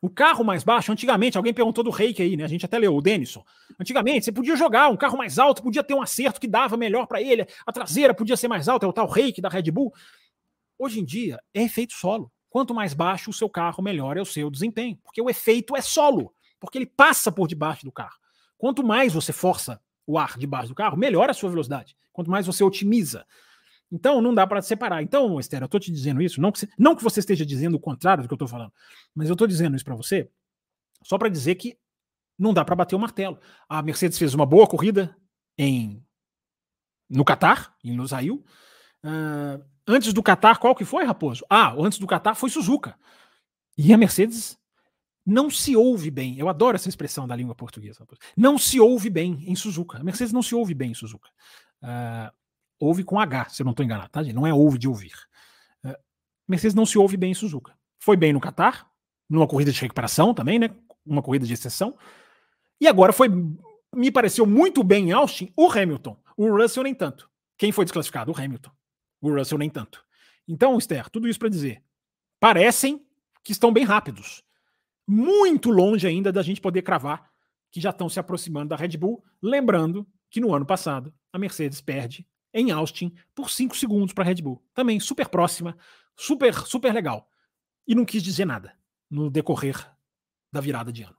[0.00, 2.44] O carro mais baixo, antigamente, alguém perguntou do Reiki aí, né?
[2.44, 3.42] A gente até leu, o Denison.
[3.80, 7.06] Antigamente, você podia jogar um carro mais alto, podia ter um acerto que dava melhor
[7.06, 9.92] para ele, a traseira podia ser mais alta, é o tal Reiki da Red Bull.
[10.78, 12.30] Hoje em dia, é efeito solo.
[12.50, 15.80] Quanto mais baixo o seu carro, melhor é o seu desempenho, porque o efeito é
[15.80, 18.16] solo, porque ele passa por debaixo do carro.
[18.58, 21.96] Quanto mais você força o ar debaixo do carro, melhor a sua velocidade.
[22.12, 23.26] Quanto mais você otimiza.
[23.90, 25.02] Então, não dá para separar.
[25.02, 27.76] Então, Esther, eu estou te dizendo isso, não que, você, não que você esteja dizendo
[27.76, 28.72] o contrário do que eu estou falando,
[29.14, 30.28] mas eu estou dizendo isso para você
[31.02, 31.78] só para dizer que
[32.38, 33.38] não dá para bater o martelo.
[33.68, 35.16] A Mercedes fez uma boa corrida
[35.56, 36.02] em
[37.08, 38.44] no Qatar, em Lusail.
[39.04, 41.44] Uh, antes do Qatar, qual que foi, Raposo?
[41.48, 42.98] Ah, antes do Qatar foi Suzuka.
[43.78, 44.58] E a Mercedes
[45.24, 46.36] não se ouve bem.
[46.38, 48.06] Eu adoro essa expressão da língua portuguesa.
[48.36, 49.98] Não se ouve bem em Suzuka.
[49.98, 51.28] A Mercedes não se ouve bem em Suzuka.
[51.82, 52.32] Uh,
[52.78, 54.22] ouve com H, se eu não estou enganado, tá?
[54.22, 55.14] Não é ouve de ouvir.
[55.84, 55.94] Uh,
[56.48, 57.74] Mercedes não se ouve bem em Suzuka.
[57.98, 58.90] Foi bem no Qatar,
[59.28, 60.70] numa corrida de recuperação também, né?
[61.04, 61.96] Uma corrida de exceção.
[62.80, 63.28] E agora foi,
[63.94, 66.16] me pareceu muito bem em Austin, o Hamilton.
[66.36, 67.30] O Russell nem tanto.
[67.56, 68.30] Quem foi desclassificado?
[68.30, 68.70] O Hamilton.
[69.20, 70.04] O Russell nem tanto.
[70.46, 71.82] Então, Esther, tudo isso para dizer,
[72.38, 73.04] parecem
[73.42, 74.44] que estão bem rápidos.
[75.06, 77.30] Muito longe ainda da gente poder cravar
[77.70, 81.80] que já estão se aproximando da Red Bull, lembrando que no ano passado a Mercedes
[81.80, 82.26] perde
[82.56, 84.62] em Austin por 5 segundos para a Red Bull.
[84.72, 85.76] Também super próxima,
[86.16, 87.28] super, super legal.
[87.86, 88.72] E não quis dizer nada
[89.10, 89.76] no decorrer
[90.50, 91.16] da virada de ano.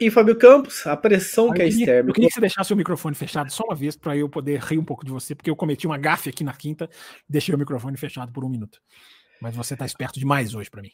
[0.00, 2.04] E Fábio Campos, a pressão eu que a Esther.
[2.06, 4.78] Eu queria que você deixasse o microfone fechado só uma vez para eu poder rir
[4.78, 6.88] um pouco de você, porque eu cometi uma gafe aqui na quinta,
[7.28, 8.80] deixei o microfone fechado por um minuto.
[9.40, 10.92] Mas você está esperto demais hoje para mim.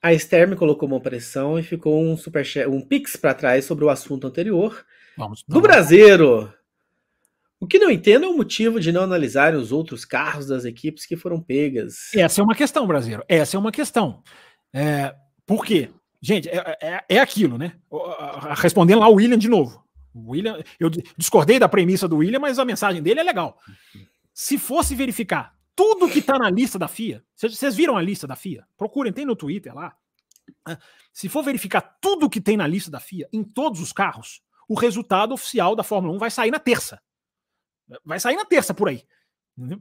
[0.00, 3.84] A Esther me colocou uma pressão e ficou um super um pix para trás sobre
[3.84, 4.86] o assunto anterior.
[5.18, 6.52] Vamos, do Brasileiro.
[7.60, 11.04] O que não entendo é o motivo de não analisarem os outros carros das equipes
[11.04, 12.14] que foram pegas.
[12.14, 13.24] Essa é uma questão, Brasileiro.
[13.28, 14.22] Essa é uma questão.
[14.72, 15.12] É,
[15.44, 15.90] por quê?
[16.22, 17.72] Gente, é, é, é aquilo, né?
[18.56, 19.84] Respondendo lá o William de novo.
[20.14, 23.58] O William, eu discordei da premissa do William, mas a mensagem dele é legal.
[24.32, 28.36] Se fosse verificar tudo que está na lista da FIA, vocês viram a lista da
[28.36, 28.64] FIA?
[28.76, 29.94] Procurem, tem no Twitter lá.
[30.64, 30.78] Ah,
[31.12, 34.74] se for verificar tudo que tem na lista da FIA, em todos os carros, o
[34.74, 37.00] resultado oficial da Fórmula 1 vai sair na terça.
[38.04, 39.02] Vai sair na terça por aí.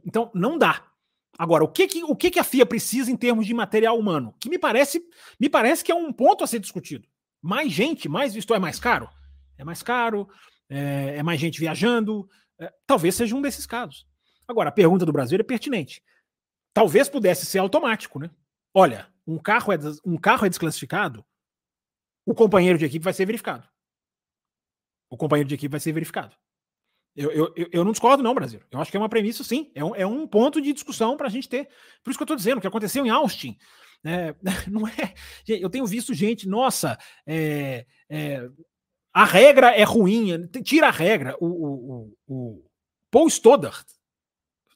[0.05, 0.89] Então, não dá.
[1.37, 4.33] Agora, o que, que, o que, que a FIA precisa em termos de material humano?
[4.39, 5.03] Que me parece,
[5.39, 7.07] me parece que é um ponto a ser discutido.
[7.41, 9.09] Mais gente, mais visto é mais caro?
[9.57, 10.27] É mais caro,
[10.69, 12.27] é, é mais gente viajando.
[12.57, 14.07] É, talvez seja um desses casos.
[14.47, 16.01] Agora, a pergunta do Brasil é pertinente.
[16.73, 18.31] Talvez pudesse ser automático, né?
[18.73, 21.25] Olha, um carro é, um carro é desclassificado,
[22.25, 23.67] o companheiro de equipe vai ser verificado
[25.09, 26.35] o companheiro de equipe vai ser verificado.
[27.15, 28.61] Eu, eu, eu não discordo, não, Brasil.
[28.69, 29.71] Eu acho que é uma premissa, sim.
[29.73, 31.67] É um, é um ponto de discussão para a gente ter.
[32.03, 33.57] Por isso que eu estou dizendo, o que aconteceu em Austin.
[34.05, 34.35] É,
[34.69, 35.13] não é.
[35.47, 38.47] Eu tenho visto gente, nossa, é, é,
[39.11, 41.35] a regra é ruim, tira a regra.
[41.39, 42.65] O, o, o
[43.09, 43.87] Paul Stoddart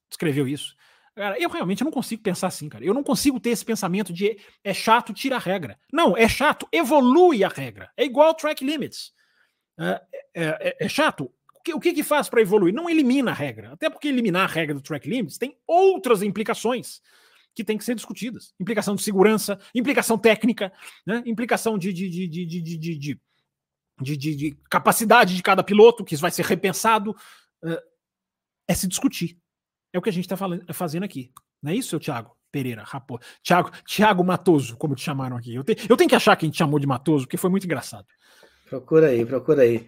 [0.10, 0.76] escreveu isso.
[1.16, 2.84] Cara, eu realmente não consigo pensar assim, cara.
[2.84, 5.78] Eu não consigo ter esse pensamento de é chato, tira a regra.
[5.94, 7.92] Não, é chato, evolui a regra.
[7.96, 9.14] É igual track limits
[9.82, 10.02] é,
[10.34, 11.32] é, é chato.
[11.56, 12.74] O que, o que, faz para evoluir?
[12.74, 13.74] Não elimina a regra.
[13.74, 17.02] Até porque eliminar a regra do track limits tem outras implicações
[17.54, 18.54] que têm que ser discutidas.
[18.60, 20.74] Implicação de segurança, implicação técnica,
[21.06, 21.22] né?
[21.26, 26.22] implicação de, de, de, de, de, de, de, de capacidade de cada piloto, que isso
[26.22, 27.16] vai ser repensado.
[28.68, 29.38] É se discutir.
[29.94, 30.38] É o que a gente está
[30.74, 31.32] fazendo aqui.
[31.62, 32.36] Não é isso, seu Thiago?
[32.52, 33.20] Pereira, rapô.
[33.44, 35.54] Thiago, Thiago Matoso, como te chamaram aqui.
[35.54, 38.06] Eu, te, eu tenho que achar quem te chamou de Matoso, porque foi muito engraçado.
[38.72, 39.86] Procura aí, procura aí.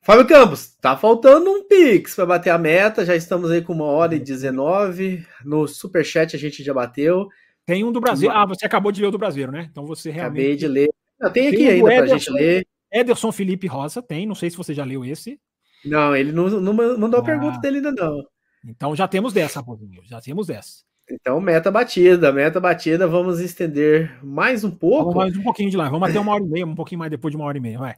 [0.00, 3.04] Fábio Campos, tá faltando um Pix para bater a meta.
[3.04, 5.22] Já estamos aí com uma hora e 19.
[5.44, 7.28] No Superchat a gente já bateu.
[7.66, 8.30] Tem um do Brasil.
[8.30, 9.68] Ah, você acabou de ler o do Brasil, né?
[9.70, 10.40] Então você realmente.
[10.40, 10.88] Acabei de ler.
[11.20, 12.66] Não, tem aqui tem ainda para a gente ler.
[12.90, 14.24] Ederson Felipe Rosa tem.
[14.24, 15.38] Não sei se você já leu esse.
[15.84, 17.22] Não, ele não, não mandou ah.
[17.22, 18.24] a pergunta dele ainda, não.
[18.64, 20.00] Então já temos dessa, Raposinho.
[20.06, 20.82] Já temos dessa.
[21.10, 25.12] Então, meta batida, meta batida, vamos estender mais um pouco.
[25.12, 27.10] Vamos mais um pouquinho de lá, vamos até uma hora e meia, um pouquinho mais
[27.10, 27.94] depois de uma hora e meia, vai.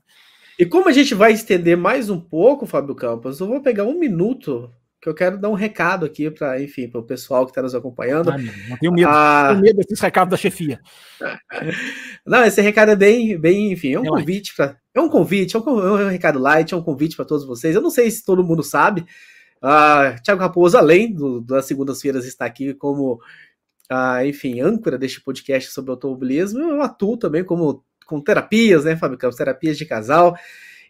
[0.59, 3.99] E como a gente vai estender mais um pouco, Fábio Campos, eu vou pegar um
[3.99, 4.71] minuto
[5.05, 7.75] que eu quero dar um recado aqui para, enfim, para o pessoal que está nos
[7.75, 8.31] acompanhando.
[8.31, 10.81] Ah, não tenho medo, ah, tenho medo desses recados da chefia.
[12.25, 15.55] Não, esse recado é bem, bem, enfim, é um é convite para, é um convite,
[15.55, 17.75] é um, é um, recado light, é um convite para todos vocês.
[17.75, 19.05] Eu não sei se todo mundo sabe.
[19.63, 23.15] Uh, Tiago Raposo, além do, das segundas-feiras, está aqui como,
[23.91, 26.61] uh, enfim, âncora deste podcast sobre automobilismo.
[26.61, 30.37] Eu atuo também como com terapias, né, Fábio Campos, terapias de casal.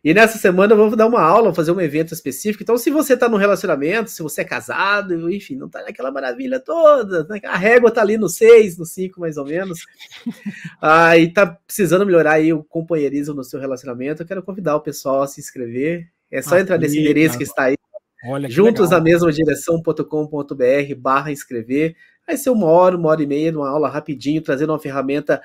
[0.05, 2.63] E nessa semana eu vou dar uma aula, vou fazer um evento específico.
[2.63, 6.61] Então, se você está no relacionamento, se você é casado, enfim, não está naquela maravilha
[6.61, 7.41] toda, né?
[7.43, 9.87] a régua está ali no 6, no 5, mais ou menos,
[10.83, 14.83] ah, e está precisando melhorar aí o companheirismo no seu relacionamento, eu quero convidar o
[14.83, 16.07] pessoal a se inscrever.
[16.31, 17.77] É só ah, entrar nesse endereço que está aí.
[18.27, 18.99] Olha, juntos legal.
[18.99, 21.97] na mesma direção.com.br barra inscrever.
[22.27, 25.43] Vai ser uma hora, uma hora e meia, uma aula rapidinho, trazendo uma ferramenta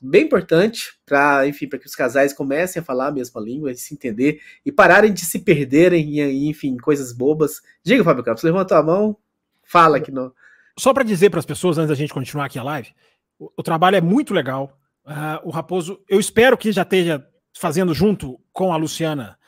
[0.00, 3.94] bem importante para, enfim, para que os casais comecem a falar a mesma língua, se
[3.94, 7.60] entender e pararem de se perderem em, enfim, coisas bobas.
[7.82, 9.16] Diga, Fábio Campos, levanta a mão,
[9.62, 10.32] fala que não.
[10.78, 12.90] Só para dizer para as pessoas antes da gente continuar aqui a live,
[13.38, 14.78] o, o trabalho é muito legal.
[15.04, 19.38] Uh, o Raposo, eu espero que já esteja fazendo junto com a Luciana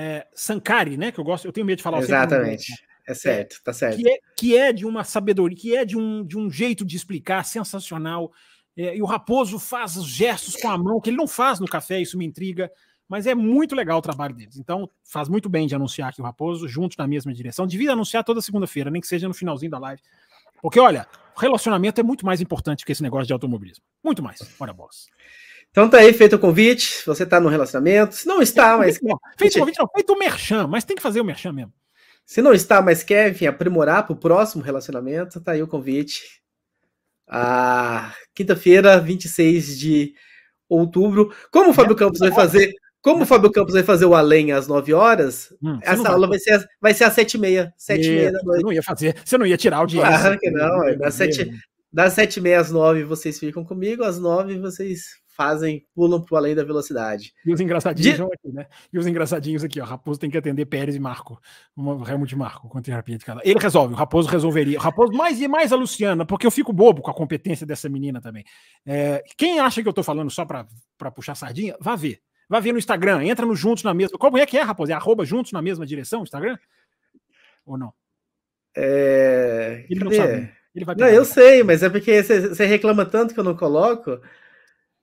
[0.00, 1.10] é, Sankari, né?
[1.10, 2.72] Que eu gosto, eu tenho medo de falar Exatamente.
[3.04, 3.96] É certo, tá certo.
[3.96, 6.94] Que é, que é de uma sabedoria, que é de um, de um jeito de
[6.94, 8.30] explicar sensacional.
[8.76, 11.66] É, e o Raposo faz os gestos com a mão, que ele não faz no
[11.66, 12.70] café, isso me intriga,
[13.08, 14.56] mas é muito legal o trabalho deles.
[14.56, 17.66] Então, faz muito bem de anunciar aqui o Raposo, juntos na mesma direção.
[17.66, 20.02] Devia anunciar toda segunda-feira, nem que seja no finalzinho da live.
[20.62, 23.82] Porque, olha, relacionamento é muito mais importante que esse negócio de automobilismo.
[24.04, 24.38] Muito mais.
[24.58, 25.08] Bora, boss.
[25.78, 27.04] Então tá aí feito o convite.
[27.06, 28.16] Você tá no relacionamento.
[28.16, 29.00] Se não está, mas.
[29.00, 29.88] Não, feito o convite, não.
[29.94, 31.72] Feito o merchan, mas tem que fazer o merchan mesmo.
[32.26, 36.42] Se não está, mas quer, enfim, aprimorar para o próximo relacionamento, tá aí o convite
[37.28, 40.14] a quinta-feira, 26 de
[40.68, 41.32] outubro.
[41.52, 42.74] Como o Fábio Campos vai fazer?
[43.00, 46.40] Como o Fábio Campos vai fazer o além às 9 horas, hum, essa aula vai
[46.40, 47.72] ser, vai ser às 7h30.
[47.78, 48.58] 7h30 da noite.
[48.58, 50.10] Você não ia fazer, você não ia tirar o dinheiro.
[50.10, 51.48] Claro que não, é das 7
[51.92, 56.64] das 7h30 às 9 vocês ficam comigo, às 9 vocês fazem, pulam pro além da
[56.64, 57.32] velocidade.
[57.46, 58.22] E os engraçadinhos de...
[58.24, 58.66] aqui, né?
[58.92, 59.84] E os engraçadinhos aqui, ó.
[59.84, 61.40] Raposo tem que atender Pérez e Marco.
[61.76, 63.40] Uma remo de Marco com terapia de cada.
[63.44, 64.78] Ele resolve, o Raposo resolveria.
[64.78, 67.88] O Raposo mais e mais a Luciana, porque eu fico bobo com a competência dessa
[67.88, 68.44] menina também.
[68.84, 70.66] É, quem acha que eu tô falando só para
[71.12, 72.20] puxar sardinha, vá ver.
[72.48, 74.18] Vá ver no Instagram, entra no Juntos na mesma.
[74.18, 74.90] Como é que é, Raposo?
[74.90, 76.58] É arroba Juntos na mesma direção, Instagram?
[77.64, 77.92] Ou não?
[78.76, 79.86] É...
[79.88, 80.50] Ele não sabe.
[80.74, 84.20] Ele vai não, eu sei, mas é porque você reclama tanto que eu não coloco.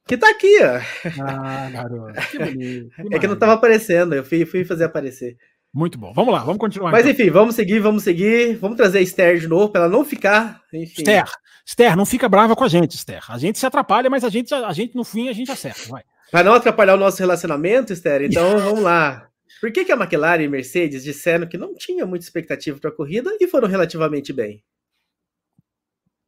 [0.07, 1.21] Que tá aqui, ó.
[1.23, 2.13] Ah, garoto.
[2.29, 2.95] Que bonito.
[3.09, 5.35] Que é que não tava aparecendo, eu fui, fui fazer aparecer.
[5.73, 6.13] Muito bom.
[6.13, 6.91] Vamos lá, vamos continuar.
[6.91, 7.11] Mas então.
[7.11, 8.55] enfim, vamos seguir, vamos seguir.
[8.57, 10.61] Vamos trazer a Esther de novo, para ela não ficar.
[10.71, 11.01] Enfim.
[11.01, 11.25] Esther,
[11.65, 13.21] Esther, não fica brava com a gente, Esther.
[13.29, 15.81] A gente se atrapalha, mas a gente, a gente no fim, a gente acerta.
[15.89, 16.03] Vai.
[16.31, 19.27] Para não atrapalhar o nosso relacionamento, Esther, então vamos lá.
[19.59, 22.95] Por que, que a McLaren e Mercedes disseram que não tinha muita expectativa para a
[22.95, 24.63] corrida e foram relativamente bem?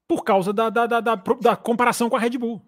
[0.10, 2.62] Por causa da, da, da, da, da comparação com a Red Bull.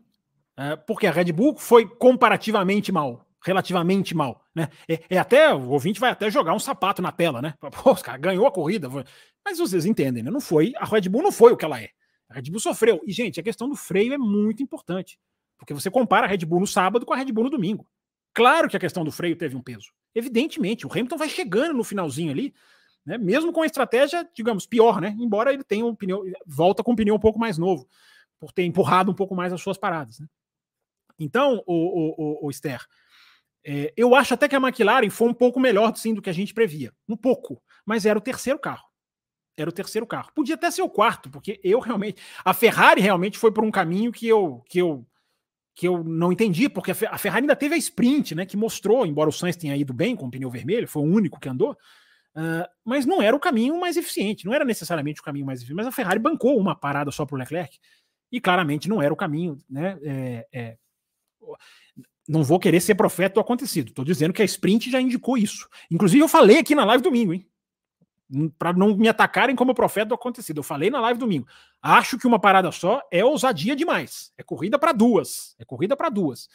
[0.59, 4.43] É, porque a Red Bull foi comparativamente mal, relativamente mal.
[4.53, 4.67] Né?
[4.89, 7.53] É, é, até, o ouvinte vai até jogar um sapato na tela, né?
[7.81, 8.89] Pô, os caras ganhou a corrida.
[9.45, 10.29] Mas vocês entendem, né?
[10.29, 11.87] Não foi, a Red Bull não foi o que ela é.
[12.29, 12.99] A Red Bull sofreu.
[13.07, 15.17] E, gente, a questão do freio é muito importante.
[15.57, 17.87] Porque você compara a Red Bull no sábado com a Red Bull no domingo.
[18.33, 19.93] Claro que a questão do freio teve um peso.
[20.13, 22.53] Evidentemente, o Hamilton vai chegando no finalzinho ali,
[23.05, 23.17] né?
[23.17, 25.15] Mesmo com a estratégia, digamos, pior, né?
[25.17, 27.87] Embora ele tenha um pneu, volta com um pneu um pouco mais novo,
[28.37, 30.27] por ter empurrado um pouco mais as suas paradas, né?
[31.19, 32.81] Então, o, o, o, Esther,
[33.65, 36.33] é, eu acho até que a McLaren foi um pouco melhor sim, do que a
[36.33, 36.93] gente previa.
[37.07, 37.61] Um pouco.
[37.85, 38.87] Mas era o terceiro carro.
[39.57, 40.31] Era o terceiro carro.
[40.33, 42.21] Podia até ser o quarto, porque eu realmente.
[42.45, 45.05] A Ferrari realmente foi por um caminho que eu, que eu,
[45.75, 48.45] que eu não entendi, porque a Ferrari ainda teve a sprint, né?
[48.45, 51.39] Que mostrou, embora o Sainz tenha ido bem com o pneu vermelho, foi o único
[51.39, 51.77] que andou.
[52.35, 55.75] Uh, mas não era o caminho mais eficiente, não era necessariamente o caminho mais eficiente,
[55.75, 57.77] mas a Ferrari bancou uma parada só para o Leclerc
[58.31, 60.77] e claramente não era o caminho né, é, é,
[62.29, 63.89] não vou querer ser profeta do acontecido.
[63.89, 65.67] Estou dizendo que a sprint já indicou isso.
[65.89, 67.45] Inclusive, eu falei aqui na live domingo, hein?
[68.59, 70.59] Para não me atacarem como profeta do acontecido.
[70.59, 71.47] Eu falei na live domingo.
[71.81, 74.31] Acho que uma parada só é ousadia demais.
[74.37, 75.55] É corrida para duas.
[75.57, 76.47] É corrida para duas.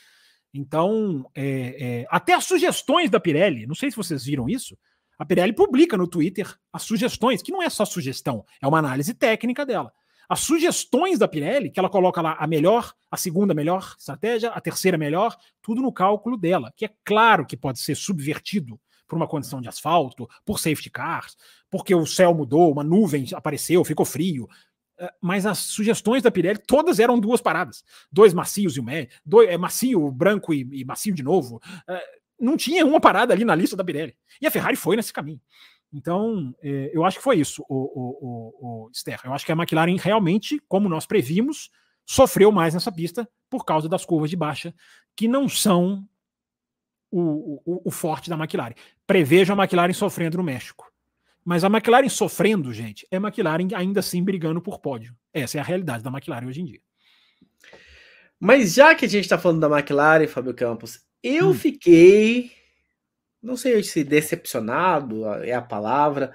[0.52, 4.78] Então, é, é, até as sugestões da Pirelli, não sei se vocês viram isso.
[5.18, 9.12] A Pirelli publica no Twitter as sugestões, que não é só sugestão, é uma análise
[9.12, 9.92] técnica dela
[10.28, 14.60] as sugestões da Pirelli, que ela coloca lá a melhor, a segunda melhor estratégia, a
[14.60, 19.28] terceira melhor, tudo no cálculo dela, que é claro que pode ser subvertido por uma
[19.28, 21.36] condição de asfalto, por safety cars,
[21.70, 24.48] porque o céu mudou, uma nuvem apareceu, ficou frio.
[24.98, 29.18] Eh, mas as sugestões da Pirelli todas eram duas paradas: dois macios e o médio,
[29.24, 31.60] dois, é, macio, branco e, e macio de novo.
[31.88, 32.02] É,
[32.38, 34.16] não tinha uma parada ali na lista da Pirelli.
[34.40, 35.40] E a Ferrari foi nesse caminho.
[35.94, 39.20] Então, é, eu acho que foi isso, o, o, o, o Ster.
[39.24, 41.70] Eu acho que a McLaren realmente, como nós previmos,
[42.04, 44.74] sofreu mais nessa pista por causa das curvas de baixa,
[45.14, 46.04] que não são
[47.12, 48.74] o, o, o forte da McLaren.
[49.06, 50.92] Prevejo a McLaren sofrendo no México.
[51.44, 55.14] Mas a McLaren sofrendo, gente, é a McLaren ainda assim brigando por pódio.
[55.32, 56.80] Essa é a realidade da McLaren hoje em dia.
[58.40, 61.54] Mas já que a gente está falando da McLaren, Fábio Campos, eu hum.
[61.54, 62.50] fiquei,
[63.44, 66.32] não sei se decepcionado é a palavra,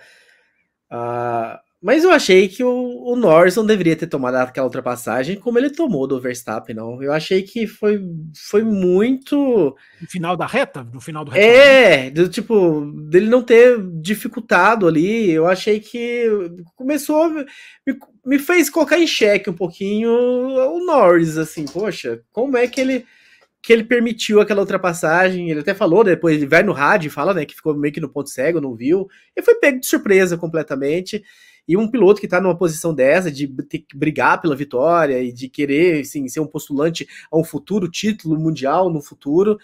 [0.91, 5.57] uh, mas eu achei que o, o, Norris não deveria ter tomado aquela ultrapassagem como
[5.57, 7.01] ele tomou do Verstappen, não.
[7.01, 8.01] Eu achei que foi,
[8.49, 9.77] foi muito.
[10.01, 10.85] No final da reta?
[10.93, 15.31] No final do É, do, tipo, dele não ter dificultado ali.
[15.31, 16.27] Eu achei que
[16.75, 17.29] começou.
[17.29, 22.81] Me, me fez colocar em xeque um pouquinho o Norris, assim, poxa, como é que
[22.81, 23.05] ele
[23.61, 25.49] que ele permitiu aquela ultrapassagem.
[25.49, 27.99] Ele até falou, depois ele vai no rádio e fala, né, que ficou meio que
[27.99, 29.07] no ponto cego, não viu.
[29.35, 31.23] Ele foi pego de surpresa completamente.
[31.67, 35.31] E um piloto que está numa posição dessa, de ter que brigar pela vitória e
[35.31, 39.59] de querer assim, ser um postulante a um futuro título mundial no futuro,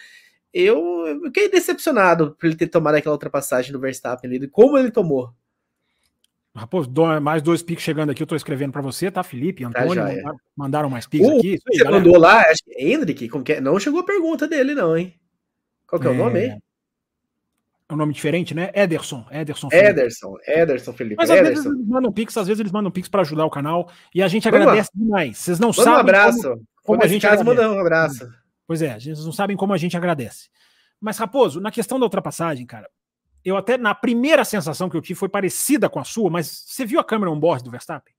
[0.53, 5.33] eu, fiquei decepcionado por ele ter tomado aquela ultrapassagem no Verstappen como ele tomou.
[6.55, 6.89] Raposo,
[7.21, 10.09] mais dois piques chegando aqui, eu tô escrevendo para você, tá, Felipe, tá, Antônio, tá,
[10.09, 11.51] mandaram, mandaram, mais piques uh, aqui.
[11.51, 12.03] Aí, você galera.
[12.03, 13.61] mandou lá, acho que é Hendrick, como que é?
[13.61, 15.13] não chegou a pergunta dele não, hein?
[15.85, 16.57] Qual que é, é o nome aí?
[17.87, 18.71] É um nome diferente, né?
[18.73, 19.25] Ederson.
[19.29, 19.89] Ederson Felipe.
[19.89, 21.15] Ederson, Ederson Felipe.
[21.17, 21.63] Mas às Ederson.
[21.63, 24.27] vezes eles mandam pix, às vezes eles mandam pix para ajudar o canal e a
[24.27, 25.05] gente Vamos agradece lá.
[25.05, 25.37] demais.
[25.37, 25.97] Vocês não Manda sabem.
[25.97, 26.41] Um abraço.
[26.41, 28.27] Como, como a gente caso, manda um abraço.
[28.65, 30.49] Pois é, vocês não sabem como a gente agradece.
[30.99, 32.89] Mas, Raposo, na questão da ultrapassagem, cara,
[33.45, 36.83] eu até, na primeira sensação que eu tive foi parecida com a sua, mas você
[36.83, 38.13] viu a câmera on-board do Verstappen?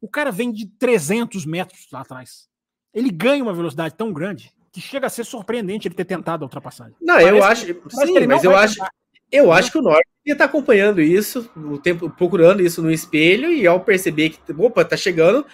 [0.00, 2.48] O cara vem de 300 metros lá atrás.
[2.92, 6.46] Ele ganha uma velocidade tão grande que chega a ser surpreendente ele ter tentado a
[6.46, 6.96] ultrapassagem.
[7.00, 7.66] Não, parece, eu acho.
[7.90, 8.74] Sim, mas eu acho.
[8.74, 8.90] Tentar.
[9.30, 13.52] Eu acho que o Norte ia estar acompanhando isso, o tempo procurando isso no espelho
[13.52, 15.46] e ao perceber que, opa, tá chegando,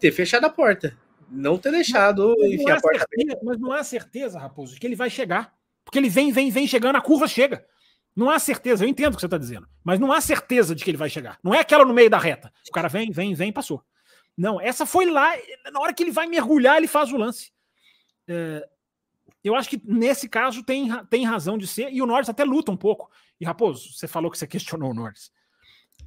[0.00, 0.96] ter fechado a porta.
[1.30, 4.96] Não ter deixado mas, enfim, a porta certeza, Mas não há certeza, Raposo, que ele
[4.96, 5.52] vai chegar.
[5.84, 7.64] Porque ele vem, vem, vem chegando, a curva chega.
[8.18, 10.82] Não há certeza, eu entendo o que você está dizendo, mas não há certeza de
[10.82, 11.38] que ele vai chegar.
[11.40, 12.52] Não é aquela no meio da reta.
[12.68, 13.80] O cara vem, vem, vem, passou.
[14.36, 15.36] Não, essa foi lá,
[15.72, 17.52] na hora que ele vai mergulhar, ele faz o lance.
[18.26, 18.68] É,
[19.44, 22.72] eu acho que nesse caso tem, tem razão de ser, e o Norris até luta
[22.72, 23.08] um pouco.
[23.40, 25.30] E Raposo, você falou que você questionou o Norris.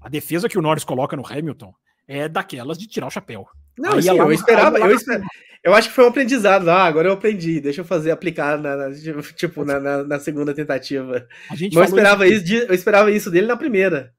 [0.02, 1.74] A defesa que o Norris coloca no Hamilton
[2.10, 3.48] é daquelas de tirar o chapéu.
[3.78, 5.26] Não, sim, eu esperava, eu, esperava,
[5.64, 6.70] eu acho que foi um aprendizado.
[6.70, 8.92] Ah, agora eu aprendi, deixa eu fazer, aplicar na, na
[9.36, 11.28] tipo, na, na, na, segunda tentativa.
[11.50, 14.14] A gente eu, esperava isso, de, eu esperava isso dele na primeira.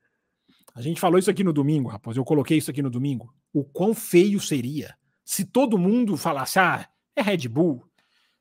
[0.75, 2.17] A gente falou isso aqui no domingo, rapaz.
[2.17, 3.33] Eu coloquei isso aqui no domingo.
[3.53, 7.85] O quão feio seria se todo mundo falasse: ah, é Red Bull,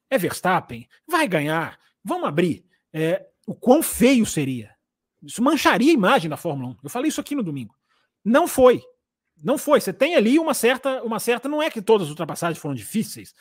[0.10, 2.66] é Verstappen, vai ganhar, vamos abrir.
[2.94, 4.72] É, o quão feio seria.
[5.24, 6.78] Isso mancharia a imagem da Fórmula 1.
[6.84, 7.76] Eu falei isso aqui no domingo.
[8.24, 8.82] Não foi.
[9.44, 9.82] Não foi.
[9.82, 11.50] Você tem ali uma certa, uma certa.
[11.50, 13.34] Não é que todas as ultrapassagens foram difíceis,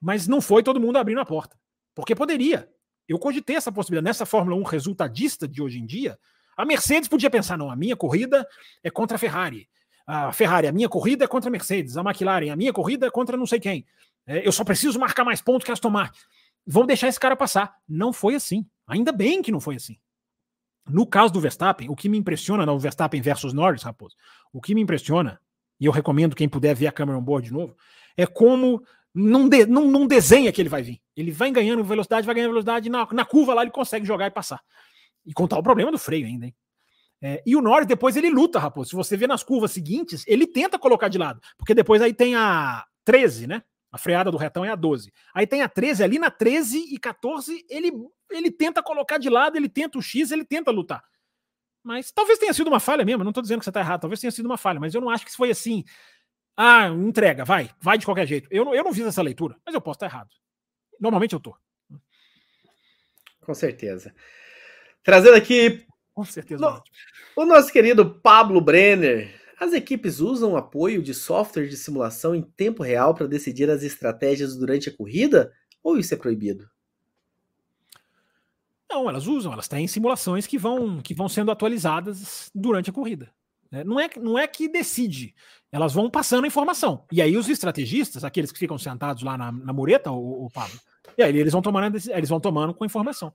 [0.00, 1.56] mas não foi todo mundo abrindo a porta.
[1.94, 2.68] Porque poderia.
[3.08, 4.04] Eu cogitei essa possibilidade.
[4.04, 6.18] Nessa Fórmula 1 resultadista de hoje em dia,
[6.56, 8.46] a Mercedes podia pensar: não, a minha corrida
[8.82, 9.68] é contra a Ferrari.
[10.06, 11.96] A Ferrari, a minha corrida é contra a Mercedes.
[11.96, 13.86] A McLaren, a minha corrida é contra não sei quem.
[14.26, 16.20] É, eu só preciso marcar mais pontos que a Aston Martin.
[16.66, 17.74] Vão deixar esse cara passar.
[17.88, 18.66] Não foi assim.
[18.86, 19.98] Ainda bem que não foi assim.
[20.88, 24.16] No caso do Verstappen, o que me impressiona no Verstappen versus Norris, Raposo,
[24.52, 25.40] o que me impressiona,
[25.78, 27.76] e eu recomendo quem puder ver a câmera on board de novo,
[28.16, 28.82] é como
[29.14, 29.66] não, de,
[30.08, 31.00] desenha que ele vai vir.
[31.16, 34.30] Ele vai ganhando velocidade, vai ganhando velocidade, na, na curva lá ele consegue jogar e
[34.30, 34.60] passar.
[35.24, 36.54] E contar o problema do freio ainda, hein?
[37.24, 38.90] É, e o Norris depois ele luta, Raposo.
[38.90, 41.40] Se você vê nas curvas seguintes, ele tenta colocar de lado.
[41.56, 43.62] Porque depois aí tem a 13, né?
[43.92, 45.12] A freada do retão é a 12.
[45.34, 47.92] Aí tem a 13, ali na 13 e 14, ele,
[48.30, 51.04] ele tenta colocar de lado, ele tenta o X, ele tenta lutar.
[51.82, 54.18] Mas talvez tenha sido uma falha mesmo, não estou dizendo que você está errado, talvez
[54.18, 55.84] tenha sido uma falha, mas eu não acho que foi assim.
[56.56, 58.48] Ah, entrega, vai, vai de qualquer jeito.
[58.50, 60.30] Eu não, eu não fiz essa leitura, mas eu posso estar errado.
[60.98, 61.54] Normalmente eu tô.
[63.42, 64.14] Com certeza.
[65.02, 65.84] Trazendo aqui.
[66.14, 66.62] Com certeza.
[66.62, 66.82] No,
[67.36, 72.82] o nosso querido Pablo Brenner as equipes usam apoio de software de simulação em tempo
[72.82, 75.52] real para decidir as estratégias durante a corrida?
[75.84, 76.68] Ou isso é proibido?
[78.90, 83.32] Não, elas usam, elas têm simulações que vão, que vão sendo atualizadas durante a corrida.
[83.70, 83.84] Né?
[83.84, 85.32] Não é, não é que decide,
[85.70, 87.04] elas vão passando a informação.
[87.10, 90.78] E aí os estrategistas, aqueles que ficam sentados lá na, na mureta, o, o Pablo,
[91.16, 93.32] e aí eles vão tomando, eles vão tomando com informação.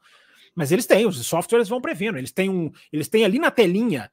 [0.53, 4.11] Mas eles têm, os softwares vão prevendo, eles têm um, eles têm ali na telinha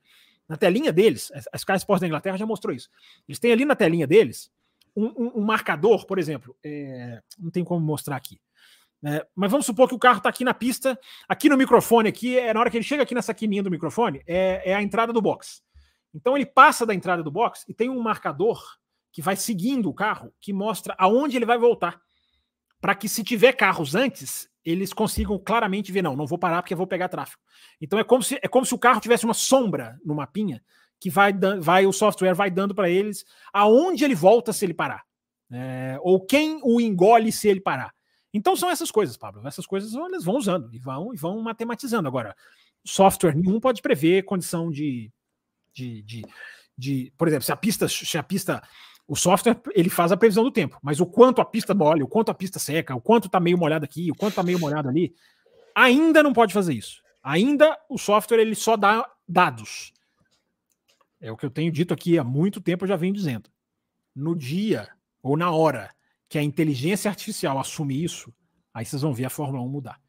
[0.49, 2.89] na telinha deles, a Sky Sports da Inglaterra já mostrou isso.
[3.29, 4.51] Eles têm ali na telinha deles
[4.97, 8.41] um, um, um marcador, por exemplo, é, não tem como mostrar aqui,
[9.05, 10.99] É, mas vamos supor que o carro está aqui na pista,
[11.29, 14.23] aqui no microfone, aqui é na hora que ele chega aqui nessa quininha do microfone,
[14.27, 15.63] é, é a entrada do box.
[16.15, 18.63] Então ele passa da entrada do box e tem um marcador
[19.13, 22.01] que vai seguindo o carro, que mostra aonde ele vai voltar.
[22.85, 26.75] Para que se tiver carros antes, eles consigam claramente ver, não, não vou parar porque
[26.75, 27.41] vou pegar tráfego.
[27.81, 30.63] Então é como se, é como se o carro tivesse uma sombra no mapinha
[31.01, 31.33] que vai,
[31.63, 33.25] vai o software vai dando para eles
[33.55, 35.03] aonde ele volta se ele parar.
[35.51, 37.91] É, ou quem o engole se ele parar.
[38.35, 39.49] Então são essas coisas, Pablo.
[39.49, 42.07] Essas coisas eles vão usando e vão, e vão matematizando.
[42.07, 42.37] Agora,
[42.85, 45.11] software nenhum pode prever condição de,
[45.73, 46.23] de, de,
[46.77, 48.63] de, por exemplo, se a pista, se a pista,
[49.07, 52.09] o software ele faz a previsão do tempo, mas o quanto a pista molha, o
[52.09, 54.89] quanto a pista seca, o quanto está meio molhado aqui, o quanto está meio molhado
[54.89, 55.15] ali,
[55.75, 57.03] ainda não pode fazer isso.
[57.23, 59.93] Ainda o software ele só dá dados.
[61.21, 63.51] É o que eu tenho dito aqui há muito tempo, eu já venho dizendo.
[64.15, 64.89] No dia
[65.23, 65.91] ou na hora
[66.29, 68.33] que a inteligência artificial assumir isso,
[68.73, 70.01] aí vocês vão ver a Fórmula 1 mudar.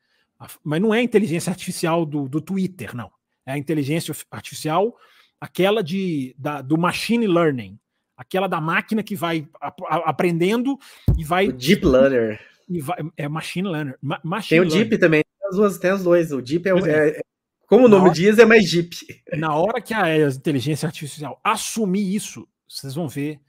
[0.64, 3.12] Mas não é a inteligência artificial do, do Twitter, não.
[3.46, 4.96] É a inteligência artificial,
[5.40, 7.80] aquela de, da, do machine learning,
[8.16, 10.78] aquela da máquina que vai aprendendo
[11.18, 11.50] e vai.
[11.50, 12.40] O deep learner.
[12.68, 13.98] E vai, é machine learner.
[14.02, 14.90] Ma machine tem o learning.
[14.90, 15.24] deep também.
[15.24, 16.32] Tem, as duas, tem os dois.
[16.32, 17.10] O deep é, é.
[17.10, 17.22] é
[17.68, 18.96] como o nome hora, diz, é mais deep.
[19.34, 23.40] Na hora que a inteligência artificial assumir isso, vocês vão ver.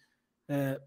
[0.48, 0.80] É,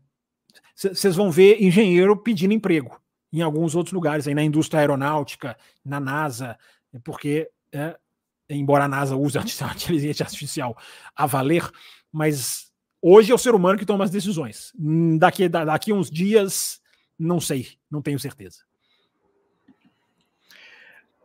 [0.75, 2.99] vocês vão ver engenheiro pedindo emprego
[3.31, 6.57] em alguns outros lugares, aí na indústria aeronáutica, na NASA,
[7.03, 7.95] porque, é,
[8.49, 10.75] embora a NASA use a inteligência artificial
[11.15, 11.69] a valer,
[12.11, 12.68] mas
[13.01, 14.71] hoje é o ser humano que toma as decisões.
[14.79, 16.79] Hum, daqui, daqui uns dias,
[17.17, 18.59] não sei, não tenho certeza.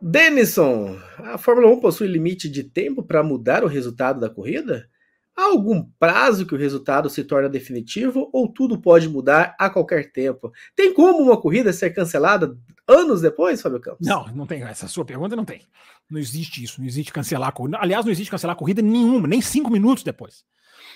[0.01, 4.87] Denison, a Fórmula 1 possui limite de tempo para mudar o resultado da corrida?
[5.35, 10.11] Há algum prazo que o resultado se torna definitivo ou tudo pode mudar a qualquer
[10.11, 10.51] tempo?
[10.75, 12.57] Tem como uma corrida ser cancelada
[12.87, 14.07] anos depois, Fábio Campos?
[14.07, 14.63] Não, não tem.
[14.63, 15.61] Essa sua pergunta não tem.
[16.09, 16.79] Não existe isso.
[16.79, 17.79] Não existe cancelar a corrida.
[17.81, 20.45] Aliás, não existe cancelar a corrida nenhuma, nem cinco minutos depois.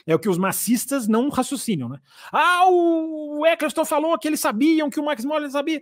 [0.05, 1.99] É o que os massistas não raciocinam, né?
[2.31, 5.81] Ah, o Eccleston falou que eles sabiam que o Max Moller sabia.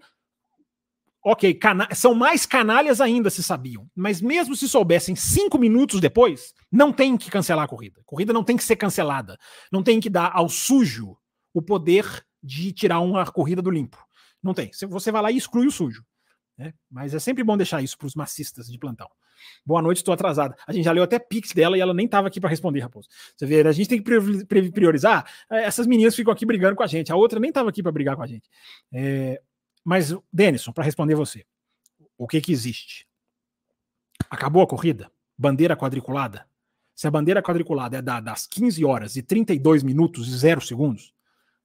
[1.24, 1.60] Ok,
[1.94, 3.90] são mais canalhas ainda se sabiam.
[3.96, 8.00] Mas mesmo se soubessem cinco minutos depois, não tem que cancelar a corrida.
[8.00, 9.38] A corrida não tem que ser cancelada.
[9.72, 11.18] Não tem que dar ao sujo
[11.54, 13.98] o poder de tirar uma corrida do limpo.
[14.42, 14.72] Não tem.
[14.90, 16.04] Você vai lá e exclui o sujo.
[16.58, 16.74] Né?
[16.90, 19.10] Mas é sempre bom deixar isso para os massistas de plantão.
[19.66, 20.56] Boa noite, estou atrasada.
[20.66, 23.08] A gente já leu até pix dela e ela nem estava aqui para responder, Raposo.
[23.36, 25.30] Você vê, a gente tem que priorizar.
[25.50, 27.12] É, essas meninas ficam aqui brigando com a gente.
[27.12, 28.50] A outra nem estava aqui para brigar com a gente.
[28.92, 29.40] É,
[29.84, 31.46] mas, Denison, para responder você,
[32.18, 33.08] o que que existe?
[34.30, 35.12] Acabou a corrida?
[35.38, 36.48] Bandeira quadriculada?
[36.96, 41.14] Se a bandeira quadriculada é dada às 15 horas e 32 minutos e 0 segundos,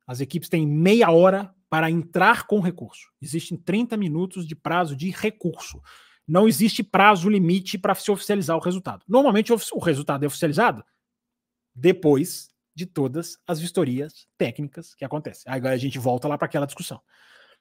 [0.07, 3.09] as equipes têm meia hora para entrar com recurso.
[3.21, 5.81] Existem 30 minutos de prazo de recurso.
[6.27, 9.05] Não existe prazo limite para se oficializar o resultado.
[9.09, 10.85] Normalmente o resultado é oficializado
[11.75, 15.51] depois de todas as vistorias técnicas que acontecem.
[15.51, 17.01] Aí agora a gente volta lá para aquela discussão.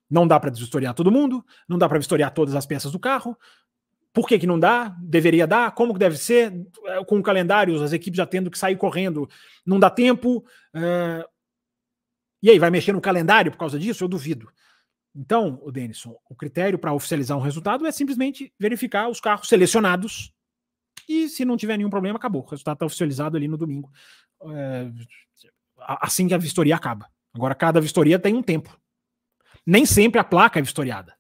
[0.10, 3.38] Não dá para desvistoriar todo mundo, não dá para vistoriar todas as peças do carro.
[4.14, 4.90] Por que, que não dá?
[5.02, 5.74] Deveria dar?
[5.74, 6.54] Como que deve ser?
[7.08, 9.30] Com calendários, as equipes já tendo que sair correndo,
[9.66, 10.46] não dá tempo.
[10.74, 11.26] É...
[12.42, 14.04] E aí, vai mexer no calendário por causa disso?
[14.04, 14.52] Eu duvido.
[15.16, 20.34] Então, o Denison, o critério para oficializar um resultado é simplesmente verificar os carros selecionados
[21.08, 22.42] e se não tiver nenhum problema, acabou.
[22.42, 23.92] O resultado está oficializado ali no domingo.
[24.50, 24.90] É...
[25.80, 27.08] Assim que a vistoria acaba.
[27.34, 28.80] Agora, cada vistoria tem um tempo.
[29.66, 31.16] Nem sempre a placa é vistoriada.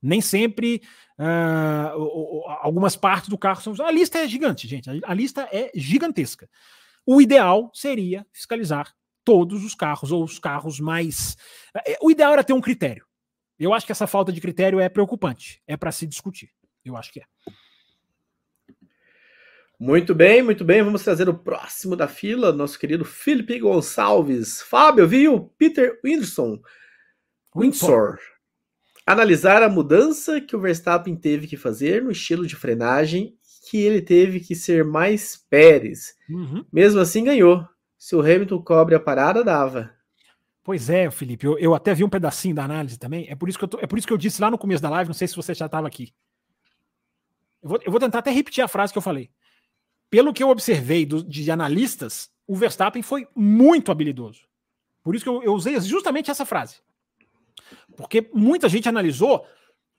[0.00, 0.82] Nem sempre
[1.18, 3.74] uh, algumas partes do carro são.
[3.84, 4.88] A lista é gigante, gente.
[5.04, 6.48] A lista é gigantesca.
[7.04, 8.94] O ideal seria fiscalizar
[9.28, 11.36] todos os carros, ou os carros mais.
[11.86, 13.04] Eh, o ideal era ter um critério.
[13.58, 15.62] Eu acho que essa falta de critério é preocupante.
[15.66, 16.48] É para se discutir.
[16.82, 17.24] Eu acho que é.
[19.78, 20.82] Muito bem, muito bem.
[20.82, 24.62] Vamos trazer o próximo da fila, nosso querido Felipe Gonçalves.
[24.62, 25.52] Fábio, viu?
[25.58, 26.58] Peter Whindersson
[27.54, 28.18] Windsor.
[29.04, 33.36] Analisar a mudança que o Verstappen teve que fazer no estilo de frenagem
[33.70, 36.14] que ele teve que ser mais Pérez.
[36.30, 36.64] Uhum.
[36.72, 37.68] Mesmo assim, ganhou.
[37.98, 39.92] Se o Hamilton cobre a parada, dava.
[40.62, 41.46] Pois é, Felipe.
[41.46, 43.26] Eu, eu até vi um pedacinho da análise também.
[43.28, 44.82] É por isso que eu, tô, é por isso que eu disse lá no começo
[44.82, 45.08] da live.
[45.08, 46.14] Não sei se você já estava aqui.
[47.62, 49.30] Eu vou, eu vou, tentar até repetir a frase que eu falei.
[50.10, 54.42] Pelo que eu observei do, de analistas, o Verstappen foi muito habilidoso.
[55.02, 56.76] Por isso que eu, eu usei justamente essa frase.
[57.96, 59.46] Porque muita gente analisou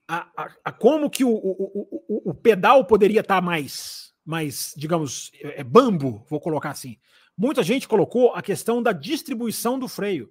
[0.08, 4.74] a, a, a como que o, o, o, o, pedal poderia estar tá mais, mais,
[4.76, 6.98] digamos, é, é, bambo, vou colocar assim.
[7.40, 10.30] Muita gente colocou a questão da distribuição do freio.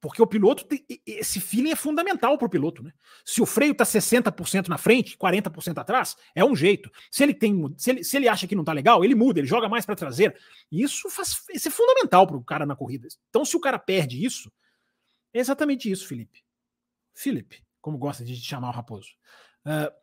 [0.00, 2.82] Porque o piloto, tem, esse feeling é fundamental para o piloto.
[2.82, 2.92] Né?
[3.24, 6.90] Se o freio está 60% na frente, 40% atrás, é um jeito.
[7.12, 9.46] Se ele tem, se ele, se ele acha que não está legal, ele muda, ele
[9.46, 10.34] joga mais para traseira.
[10.72, 13.06] Isso, faz, isso é fundamental para o cara na corrida.
[13.28, 14.50] Então, se o cara perde isso,
[15.32, 16.42] é exatamente isso, Felipe.
[17.14, 19.10] Felipe, como gosta de chamar o Raposo.
[19.64, 19.94] Uh,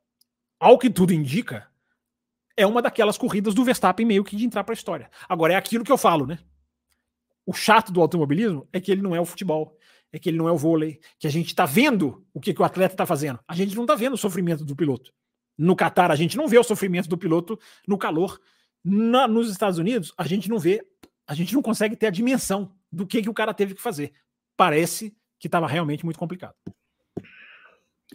[0.58, 1.70] ao que tudo indica,
[2.58, 5.10] é uma daquelas corridas do Verstappen meio que de entrar para a história.
[5.30, 6.40] Agora, é aquilo que eu falo, né?
[7.46, 9.78] O chato do automobilismo é que ele não é o futebol,
[10.12, 12.62] é que ele não é o vôlei, que a gente está vendo o que, que
[12.62, 13.40] o atleta está fazendo.
[13.48, 15.14] A gente não está vendo o sofrimento do piloto.
[15.58, 18.40] No Catar, a gente não vê o sofrimento do piloto no calor.
[18.84, 20.86] Na, nos Estados Unidos, a gente não vê,
[21.28, 24.14] a gente não consegue ter a dimensão do que, que o cara teve que fazer.
[24.56, 26.56] Parece que estava realmente muito complicado.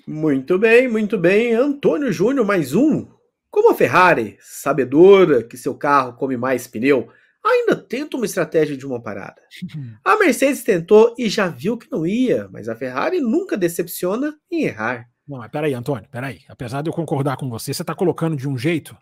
[0.06, 1.55] Muito bem, muito bem.
[1.55, 3.06] Antônio Júnior, mais um.
[3.53, 7.11] Como a Ferrari, sabedora que seu carro come mais pneu,
[7.45, 9.43] ainda tenta uma estratégia de uma parada.
[10.03, 14.62] A Mercedes tentou e já viu que não ia, mas a Ferrari nunca decepciona em
[14.62, 15.07] errar.
[15.29, 16.41] Não, mas peraí, Antônio, peraí.
[16.49, 18.97] Apesar de eu concordar com você, você está colocando de um jeito.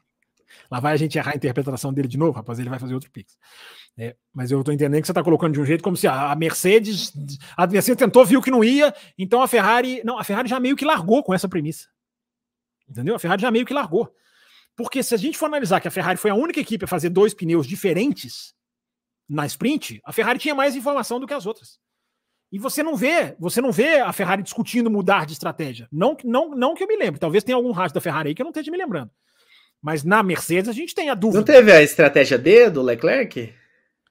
[0.69, 3.11] Lá vai a gente errar a interpretação dele de novo, rapaz, ele vai fazer outro
[3.13, 3.39] pix.
[3.97, 6.35] É, mas eu estou entendendo que você está colocando de um jeito como se a
[6.35, 7.13] Mercedes,
[7.57, 10.75] a Mercedes tentou, viu que não ia, então a Ferrari, não, a Ferrari já meio
[10.75, 11.87] que largou com essa premissa.
[12.89, 13.15] Entendeu?
[13.15, 14.13] A Ferrari já meio que largou.
[14.81, 17.11] Porque se a gente for analisar que a Ferrari foi a única equipe a fazer
[17.11, 18.55] dois pneus diferentes
[19.29, 21.79] na sprint, a Ferrari tinha mais informação do que as outras.
[22.51, 25.87] E você não vê, você não vê a Ferrari discutindo mudar de estratégia.
[25.93, 27.21] Não, não, não que eu me lembre.
[27.21, 29.11] Talvez tenha algum rádio da Ferrari aí que eu não esteja me lembrando.
[29.83, 31.41] Mas na Mercedes a gente tem a dúvida.
[31.41, 33.53] Não teve a estratégia D do Leclerc?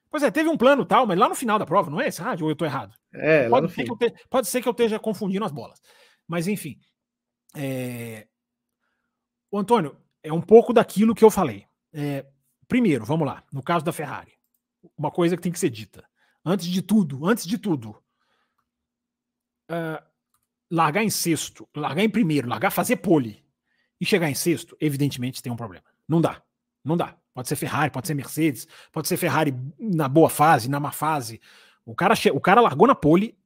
[0.08, 2.22] Pois é, teve um plano tal, mas lá no final da prova, não é esse
[2.22, 2.94] rádio ou eu estou errado?
[3.12, 5.80] É, pode, ser te, pode ser que eu esteja confundindo as bolas.
[6.28, 6.78] Mas enfim.
[7.56, 8.28] É...
[9.50, 11.66] O Antônio, é um pouco daquilo que eu falei.
[11.92, 12.24] É,
[12.68, 14.32] primeiro, vamos lá, no caso da Ferrari,
[14.96, 16.04] uma coisa que tem que ser dita.
[16.44, 17.90] Antes de tudo, antes de tudo,
[19.70, 20.02] uh,
[20.70, 23.44] largar em sexto, largar em primeiro, largar, fazer pole
[24.00, 25.84] e chegar em sexto, evidentemente tem um problema.
[26.08, 26.42] Não dá,
[26.84, 27.16] não dá.
[27.34, 31.40] Pode ser Ferrari, pode ser Mercedes, pode ser Ferrari na boa fase, na má fase.
[31.84, 33.38] O cara, o cara largou na pole,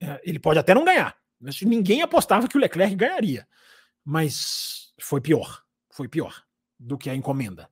[0.00, 1.16] é, ele pode até não ganhar.
[1.62, 3.46] Ninguém apostava que o Leclerc ganharia,
[4.04, 6.42] mas foi pior foi pior
[6.78, 7.68] do que a encomenda.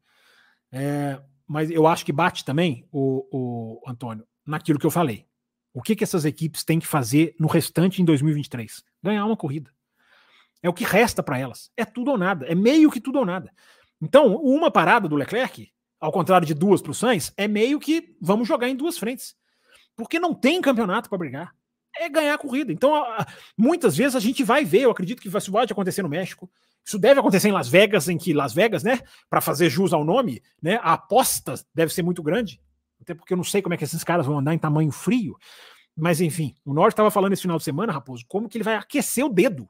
[0.70, 5.26] É, mas eu acho que bate também, o, o Antônio, naquilo que eu falei.
[5.72, 8.82] O que, que essas equipes têm que fazer no restante em 2023?
[9.02, 9.70] Ganhar uma corrida.
[10.62, 11.70] É o que resta para elas.
[11.76, 12.46] É tudo ou nada.
[12.46, 13.52] É meio que tudo ou nada.
[14.00, 15.70] Então, uma parada do Leclerc,
[16.00, 19.36] ao contrário de duas para o Sainz, é meio que vamos jogar em duas frentes.
[19.96, 21.54] Porque não tem campeonato para brigar.
[21.96, 22.72] É ganhar a corrida.
[22.72, 22.92] Então,
[23.56, 26.50] muitas vezes a gente vai ver, eu acredito que isso pode acontecer no México,
[26.88, 28.98] isso deve acontecer em Las Vegas, em que Las Vegas, né,
[29.28, 32.58] para fazer jus ao nome, né, a aposta deve ser muito grande,
[32.98, 35.36] até porque eu não sei como é que esses caras vão andar em tamanho frio.
[35.94, 38.74] Mas enfim, o Norte estava falando esse final de semana, Raposo, como que ele vai
[38.74, 39.68] aquecer o dedo.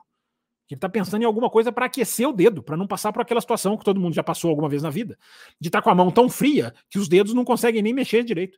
[0.71, 3.41] Ele está pensando em alguma coisa para aquecer o dedo, para não passar por aquela
[3.41, 5.19] situação que todo mundo já passou alguma vez na vida,
[5.61, 8.23] de estar tá com a mão tão fria que os dedos não conseguem nem mexer
[8.23, 8.57] direito.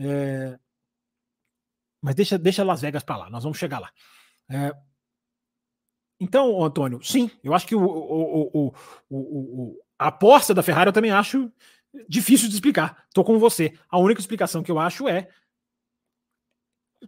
[0.00, 0.58] É...
[2.00, 3.90] Mas deixa, deixa Las Vegas para lá, nós vamos chegar lá.
[4.48, 4.72] É...
[6.22, 8.72] Então, Antônio, sim, eu acho que o, o,
[9.10, 11.50] o, a aposta da Ferrari eu também acho
[12.08, 13.04] difícil de explicar.
[13.08, 13.76] Estou com você.
[13.90, 15.28] A única explicação que eu acho é.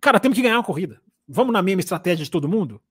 [0.01, 1.01] Cara, temos que ganhar uma corrida.
[1.29, 2.83] Vamos na mesma estratégia de todo mundo?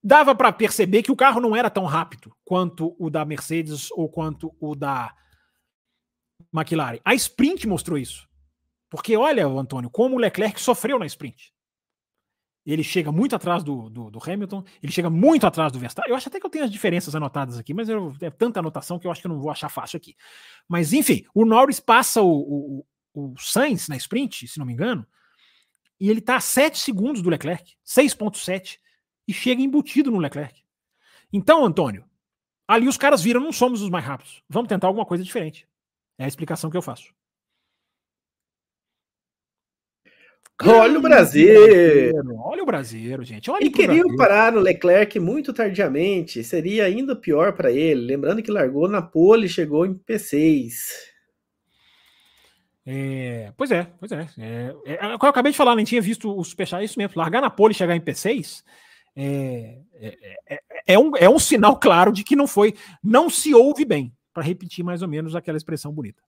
[0.00, 4.08] Dava para perceber que o carro não era tão rápido quanto o da Mercedes ou
[4.08, 5.12] quanto o da
[6.54, 7.00] McLaren.
[7.04, 8.28] A sprint mostrou isso.
[8.88, 11.52] Porque olha, Antônio, como o Leclerc sofreu na sprint.
[12.66, 16.10] Ele chega muito atrás do, do, do, Hamilton, ele chega muito atrás do Verstappen.
[16.10, 18.98] Eu acho até que eu tenho as diferenças anotadas aqui, mas eu, é tanta anotação
[18.98, 20.16] que eu acho que eu não vou achar fácil aqui.
[20.66, 25.06] Mas enfim, o Norris passa o, o, o Sainz na sprint, se não me engano,
[26.00, 28.78] e ele está a 7 segundos do Leclerc, 6,7,
[29.28, 30.62] e chega embutido no Leclerc.
[31.32, 32.04] Então, Antônio,
[32.66, 34.42] ali os caras viram, não somos os mais rápidos.
[34.48, 35.68] Vamos tentar alguma coisa diferente.
[36.18, 37.12] É a explicação que eu faço.
[40.62, 42.12] Olha o Brasil!
[42.38, 43.50] Olha o Brasil, gente.
[43.50, 46.44] Olha e queriam parar no Leclerc muito tardiamente.
[46.44, 48.06] Seria ainda pior para ele.
[48.06, 50.72] Lembrando que largou na pole e chegou em P6.
[52.86, 54.28] É, pois é, pois é.
[54.38, 54.98] é, é.
[55.06, 57.14] Eu acabei de falar, nem tinha visto o superchat, é isso mesmo.
[57.16, 58.62] Largar na pole e chegar em P6
[59.16, 63.54] é, é, é, é, um, é um sinal claro de que não foi, não se
[63.54, 66.22] ouve bem, para repetir mais ou menos aquela expressão bonita.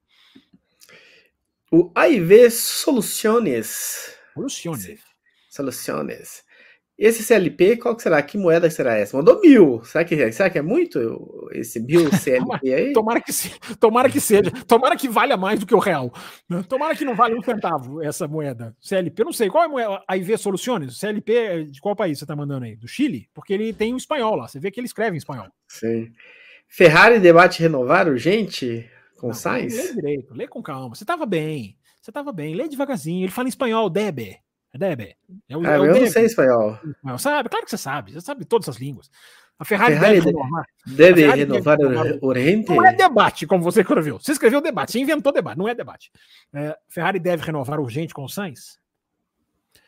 [1.70, 5.01] O AIV Soluciones Soluciones.
[5.49, 6.45] Soluciones.
[6.99, 8.23] esse CLP, qual que será?
[8.23, 9.17] Que moeda será essa?
[9.17, 9.83] Mandou mil.
[9.85, 12.93] Será que, será que é muito esse mil CLP aí?
[12.93, 13.33] tomara, que,
[13.81, 14.51] tomara que seja.
[14.67, 16.13] Tomara que valha mais do que o real.
[16.49, 16.63] Né?
[16.69, 18.77] Tomara que não valha um centavo essa moeda.
[18.81, 19.49] CLP, eu não sei.
[19.49, 20.05] Qual é a moeda?
[20.07, 20.99] A IV Soluções?
[20.99, 22.77] CLP de qual país você está mandando aí?
[22.77, 23.29] Do Chile?
[23.33, 24.47] Porque ele tem o espanhol lá.
[24.47, 25.49] Você vê que ele escreve em espanhol.
[25.69, 26.13] Sim.
[26.69, 28.89] Ferrari debate renovar urgente
[29.19, 29.75] com não, Sainz?
[29.75, 30.95] Lê direito, lê com calma.
[30.95, 31.77] Você estava bem.
[32.07, 32.55] Você estava bem.
[32.55, 33.24] Lê devagarzinho.
[33.24, 34.39] Ele fala em espanhol, Debe.
[34.73, 35.16] É Debe.
[35.49, 36.78] É o, ah, é o eu não sei espanhol.
[37.03, 38.12] Não, sabe, claro que você sabe.
[38.12, 39.11] Você sabe todas as línguas.
[39.59, 40.66] A Ferrari, Ferrari deve renovar.
[40.87, 42.69] Deve Ferrari renovar o Oriente?
[42.69, 44.20] Não é debate, como você escreveu.
[44.20, 46.12] Você escreveu debate, você inventou debate, não é debate.
[46.55, 48.78] É, Ferrari deve renovar urgente com o Sainz?
[49.74, 49.81] Não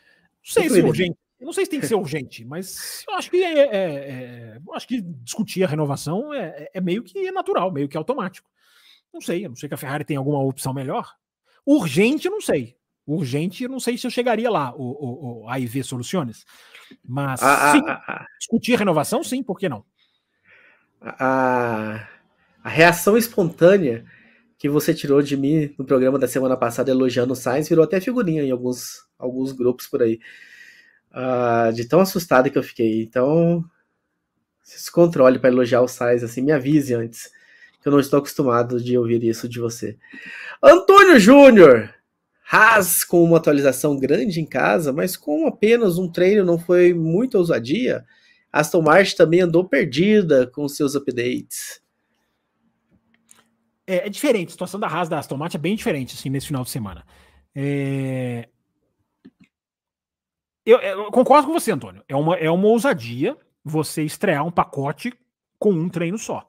[0.43, 1.17] sei se é urgente.
[1.39, 4.87] Não sei se tem que ser urgente, mas eu acho que é, é, é acho
[4.89, 8.49] que discutir a renovação é, é, meio que natural, meio que automático.
[9.13, 11.17] Não sei, eu não sei que a Ferrari tem alguma opção melhor.
[11.65, 12.79] Urgente, eu não sei
[13.13, 16.45] urgente, eu não sei se eu chegaria lá, o, o, o AIV Soluções.
[17.03, 19.83] Mas ah, sim, ah, ah, discutir renovação, sim, por que não?
[21.01, 22.07] A,
[22.63, 24.05] a reação espontânea
[24.57, 27.99] que você tirou de mim no programa da semana passada elogiando o Sainz virou até
[28.01, 30.19] figurinha em alguns, alguns grupos por aí.
[31.11, 33.01] Uh, de tão assustado que eu fiquei.
[33.01, 33.63] Então,
[34.61, 37.31] se controle para elogiar o Sainz, assim, me avise antes.
[37.85, 39.97] Eu não estou acostumado de ouvir isso de você.
[40.61, 41.93] Antônio Júnior,
[42.51, 47.37] Haas com uma atualização grande em casa, mas com apenas um treino não foi muita
[47.37, 48.05] ousadia.
[48.51, 51.81] Aston Martin também andou perdida com seus updates.
[53.85, 56.47] É, é diferente, a situação da Haas da Aston Martin é bem diferente assim nesse
[56.47, 57.05] final de semana.
[57.55, 58.49] É...
[60.65, 62.03] Eu, eu, concordo com você, Antônio.
[62.07, 65.13] É uma, é uma ousadia você estrear um pacote
[65.57, 66.48] com um treino só.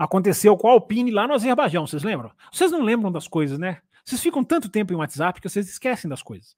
[0.00, 2.32] Aconteceu com a Alpine lá no Azerbaijão, vocês lembram?
[2.50, 3.82] Vocês não lembram das coisas, né?
[4.02, 6.56] Vocês ficam tanto tempo em WhatsApp que vocês esquecem das coisas.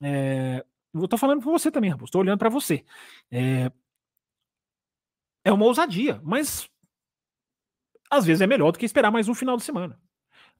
[0.00, 2.06] É, eu tô falando para você também, Raposo.
[2.06, 2.84] Estou olhando para você.
[3.30, 3.70] É,
[5.44, 6.68] é uma ousadia, mas
[8.10, 9.96] às vezes é melhor do que esperar mais um final de semana.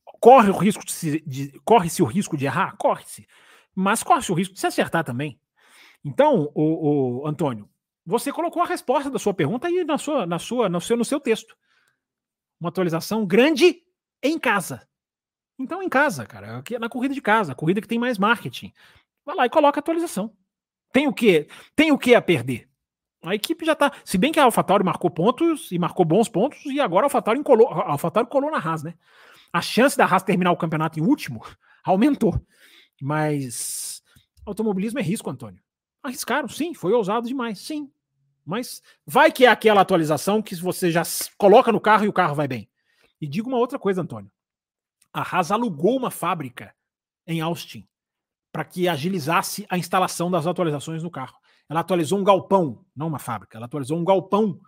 [0.05, 3.27] Corre o risco de, de corre-se o risco de errar, corre-se,
[3.75, 5.41] mas corre-se o risco de se acertar também.
[6.05, 7.69] Então, o, o, Antônio,
[8.07, 11.05] você colocou a resposta da sua pergunta aí na sua, na sua, no seu, no
[11.05, 11.57] seu texto.
[12.63, 13.83] Uma atualização grande
[14.23, 14.87] em casa.
[15.59, 18.73] Então, em casa, cara, aqui é na corrida de casa, corrida que tem mais marketing.
[19.27, 20.33] Vai lá e coloca atualização.
[20.93, 21.49] Tem o que?
[21.75, 22.69] Tem o que a perder?
[23.25, 23.91] A equipe já tá.
[24.05, 27.43] Se bem que a AlphaTauri marcou pontos e marcou bons pontos, e agora a AlphaTauri
[27.43, 28.95] colou, a AlphaTauri colou na Haas, né?
[29.53, 31.45] A chance da Haas terminar o campeonato em último
[31.83, 32.41] aumentou.
[33.01, 34.05] Mas
[34.47, 35.61] automobilismo é risco, Antônio.
[36.01, 37.91] Arriscaram, sim, foi ousado demais, sim.
[38.45, 41.03] Mas vai que é aquela atualização que você já
[41.39, 42.69] coloca no carro e o carro vai bem.
[43.21, 44.31] E digo uma outra coisa, Antônio
[45.13, 46.75] a Haas alugou uma fábrica
[47.27, 47.87] em Austin
[48.51, 51.37] para que agilizasse a instalação das atualizações no carro.
[51.69, 54.61] Ela atualizou um galpão, não uma fábrica, ela atualizou um galpão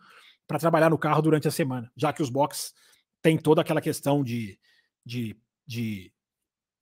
[0.47, 2.75] para trabalhar no carro durante a semana, já que os boxes
[3.23, 4.59] têm toda aquela questão de,
[5.05, 5.37] de,
[5.67, 6.13] de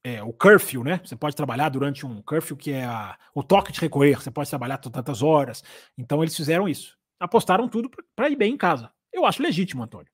[0.04, 1.00] é, o curfew, né?
[1.04, 4.50] Você pode trabalhar durante um curfew que é a, o toque de recolher, você pode
[4.50, 5.62] trabalhar tantas horas.
[5.96, 6.96] Então eles fizeram isso.
[7.20, 8.90] Apostaram tudo para ir bem em casa.
[9.12, 10.10] Eu acho legítimo, Antônio.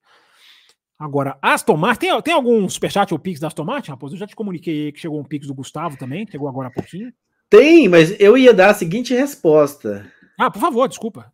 [0.97, 4.15] Agora, Aston Martin, tem, tem algum superchat ou pix da Aston Martin, Raposo?
[4.15, 7.11] Eu já te comuniquei que chegou um pix do Gustavo também, chegou agora há pouquinho.
[7.49, 10.11] Tem, mas eu ia dar a seguinte resposta.
[10.37, 11.33] Ah, por favor, desculpa.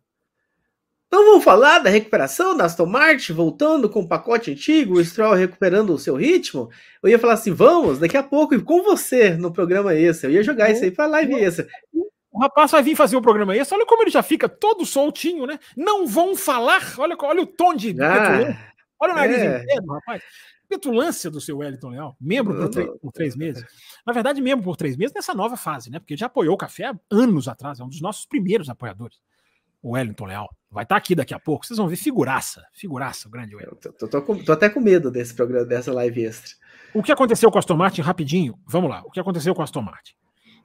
[1.16, 5.32] Então vamos falar da recuperação da Aston Martin, voltando com o pacote antigo, o Stroll
[5.32, 6.68] recuperando o seu ritmo?
[7.02, 10.26] Eu ia falar assim, vamos, daqui a pouco, e com você no programa esse.
[10.26, 11.66] Eu ia jogar isso aí para live esse.
[12.30, 15.46] O rapaz vai vir fazer o programa esse, olha como ele já fica todo soltinho,
[15.46, 15.58] né?
[15.74, 17.96] Não vão falar, olha, olha o tom de...
[17.98, 18.54] Ah,
[19.00, 19.62] Olha o nariz é.
[19.62, 20.22] inteiro, rapaz.
[20.68, 23.64] Petulância do seu Wellington Leal, membro por, três, por três meses.
[24.06, 25.98] Na verdade, membro por três meses nessa nova fase, né?
[25.98, 29.18] Porque já apoiou o café há anos atrás, é um dos nossos primeiros apoiadores.
[29.82, 30.48] O Wellington Leal.
[30.70, 31.64] Vai estar tá aqui daqui a pouco.
[31.64, 32.64] Vocês vão ver figuraça.
[32.72, 33.92] Figuraça, o grande Wellington.
[33.92, 36.52] Tô, tô, tô, tô, até com medo desse programa, dessa live extra.
[36.92, 39.02] O que aconteceu com a Aston Martin, rapidinho, vamos lá.
[39.04, 40.14] O que aconteceu com a Aston Martin?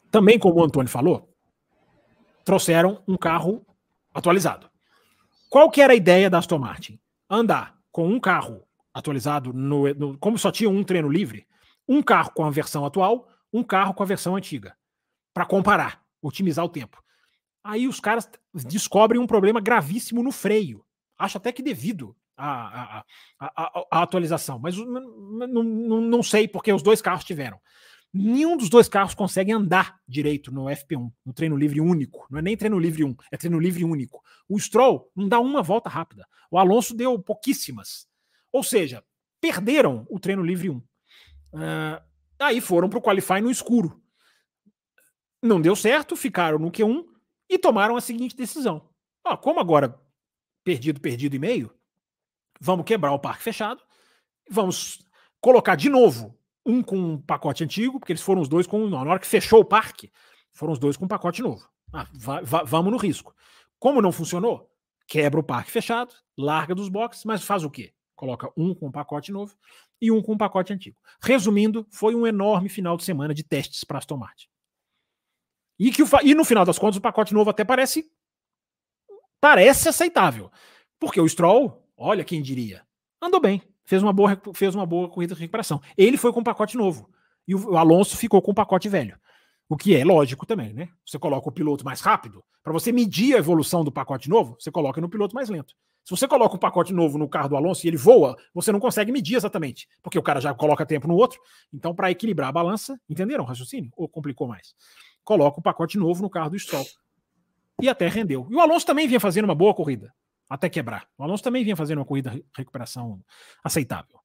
[0.10, 1.30] Também, como o Antônio falou,
[2.44, 3.66] trouxeram um carro
[4.14, 4.70] atualizado.
[5.50, 7.00] Qual que era a ideia da Aston Martin?
[7.30, 8.64] Andar com um carro
[8.94, 11.48] atualizado, no, no, como só tinha um treino livre,
[11.88, 14.76] um carro com a versão atual, um carro com a versão antiga,
[15.34, 17.02] para comparar, otimizar o tempo.
[17.64, 20.84] Aí os caras descobrem um problema gravíssimo no freio.
[21.18, 23.06] Acho até que devido à,
[23.92, 27.60] atualização, mas não, não, não sei porque os dois carros tiveram.
[28.14, 32.28] Nenhum dos dois carros consegue andar direito no FP1, no treino livre único.
[32.30, 34.22] Não é nem treino livre 1, é treino livre único.
[34.50, 36.28] O Stroll não dá uma volta rápida.
[36.50, 38.08] O Alonso deu pouquíssimas.
[38.52, 39.02] Ou seja,
[39.40, 40.76] perderam o treino livre 1.
[40.76, 40.84] Uh,
[41.54, 42.04] ah,
[42.40, 44.02] aí foram para o Qualify no escuro.
[45.42, 47.11] Não deu certo, ficaram no Q1
[47.52, 48.90] e tomaram a seguinte decisão:
[49.26, 50.00] ó, como agora
[50.64, 51.72] perdido, perdido e meio,
[52.60, 53.84] vamos quebrar o parque fechado,
[54.50, 55.06] vamos
[55.42, 58.88] colocar de novo um com um pacote antigo, porque eles foram os dois com.
[58.88, 60.12] Na hora que fechou o parque,
[60.54, 61.70] foram os dois com um pacote novo.
[61.94, 62.08] Ah,
[62.66, 63.36] vamos no risco.
[63.78, 64.72] Como não funcionou,
[65.06, 67.94] quebra o parque fechado, larga dos boxes, mas faz o quê?
[68.16, 69.58] Coloca um com um pacote novo
[70.00, 70.96] e um com um pacote antigo.
[71.22, 74.48] Resumindo, foi um enorme final de semana de testes para Aston Martin.
[75.82, 78.08] E, que o, e no final das contas, o pacote novo até parece
[79.40, 80.52] parece aceitável.
[81.00, 82.84] Porque o Stroll, olha quem diria,
[83.20, 85.82] andou bem, fez uma boa, fez uma boa corrida de recuperação.
[85.98, 87.10] Ele foi com um pacote novo
[87.48, 89.18] e o Alonso ficou com um pacote velho.
[89.68, 90.88] O que é lógico também, né?
[91.04, 94.70] Você coloca o piloto mais rápido, para você medir a evolução do pacote novo, você
[94.70, 95.74] coloca no piloto mais lento.
[96.04, 98.80] Se você coloca um pacote novo no carro do Alonso e ele voa, você não
[98.80, 101.40] consegue medir exatamente, porque o cara já coloca tempo no outro.
[101.74, 103.92] Então, para equilibrar a balança, entenderam o raciocínio?
[103.96, 104.76] Ou complicou mais?
[105.32, 106.86] Coloca um pacote novo no carro do Stroll.
[107.82, 108.46] E até rendeu.
[108.50, 110.14] E o Alonso também vinha fazendo uma boa corrida,
[110.50, 111.08] até quebrar.
[111.18, 113.22] O Alonso também vinha fazendo uma corrida de recuperação
[113.64, 114.20] aceitável.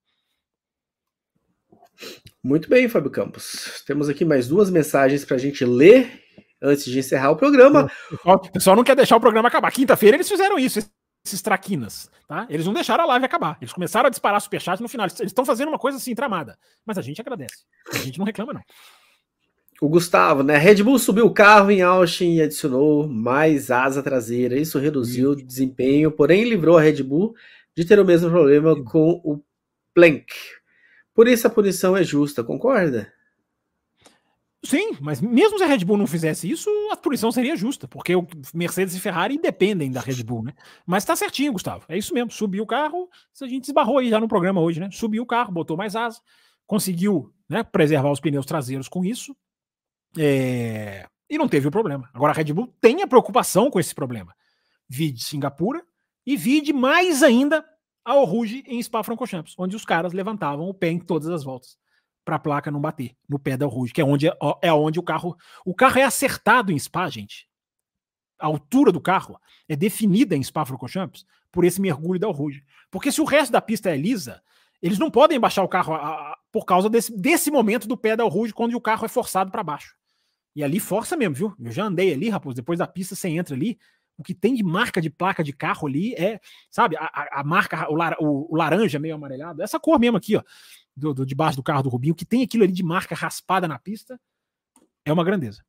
[2.43, 3.85] Muito bem, Fábio Campos.
[3.87, 6.25] Temos aqui mais duas mensagens para a gente ler
[6.61, 7.89] antes de encerrar o programa.
[8.25, 9.71] O pessoal não quer deixar o programa acabar.
[9.71, 10.81] Quinta-feira eles fizeram isso
[11.25, 12.49] esses traquinas, tá?
[12.51, 13.59] Eles não deixaram a live acabar.
[13.61, 15.07] Eles começaram a disparar superchat no final.
[15.07, 16.59] Eles estão fazendo uma coisa assim tramada.
[16.85, 17.65] Mas a gente agradece.
[17.93, 18.63] A gente não reclama, não.
[19.81, 20.57] O Gustavo, né?
[20.57, 24.59] Red Bull subiu o carro em Austin e adicionou mais asa traseira.
[24.59, 27.35] Isso reduziu o desempenho, porém livrou a Red Bull
[27.77, 28.85] de ter o mesmo problema Sim.
[28.85, 29.43] com o
[29.95, 30.27] Plank.
[31.15, 33.13] Por isso a punição é justa, concorda?
[34.67, 38.17] Sim, mas mesmo se a Red Bull não fizesse isso, a punição seria justa, porque
[38.17, 40.55] o Mercedes e Ferrari dependem da Red Bull, né?
[40.85, 41.85] Mas tá certinho, Gustavo.
[41.89, 42.33] É isso mesmo.
[42.33, 43.09] Subiu o carro,
[43.41, 44.89] a gente esbarrou aí já no programa hoje, né?
[44.91, 46.21] Subiu o carro, botou mais asa,
[46.67, 49.37] conseguiu né, preservar os pneus traseiros com isso.
[50.19, 51.07] É...
[51.29, 52.09] E não teve o problema.
[52.15, 54.35] Agora a Red Bull tem a preocupação com esse problema.
[54.89, 55.83] Vide Singapura
[56.25, 57.65] e vide mais ainda
[58.05, 61.77] a Rouge em Spa-Francorchamps, onde os caras levantavam o pé em todas as voltas
[62.27, 64.27] para a placa não bater no pé da Rouge, que é onde
[64.61, 67.49] é onde o carro o carro é acertado em Spa, gente.
[68.39, 72.65] A altura do carro é definida em Spa-Francorchamps por esse mergulho da Rouge.
[72.91, 74.43] Porque se o resto da pista é lisa,
[74.83, 78.17] eles não podem baixar o carro a, a, por causa desse, desse momento do pé
[78.17, 79.96] da Rouge, quando o carro é forçado para baixo.
[80.57, 81.55] E ali força mesmo, viu?
[81.61, 83.79] Eu já andei ali, rapaz, depois da pista você entra ali,
[84.19, 87.89] o que tem de marca de placa de carro ali é, sabe, a, a marca,
[87.91, 90.43] o, lar, o, o, laranja meio amarelado, essa cor mesmo aqui, ó
[90.97, 93.79] do, do, debaixo do carro do Rubinho, que tem aquilo ali de marca raspada na
[93.79, 94.19] pista,
[95.05, 95.63] é uma grandeza.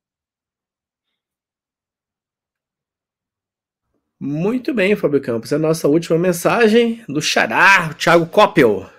[4.18, 5.52] Muito bem, Fábio Campos.
[5.52, 8.90] É a nossa última mensagem do Xará, o Thiago Coppel.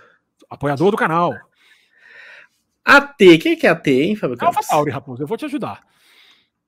[0.49, 1.33] Apoiador do canal.
[2.97, 4.57] AT, quem que é AT, hein, Fábio Campos?
[4.57, 5.81] Alfa Tauri, Raposo, eu vou te ajudar.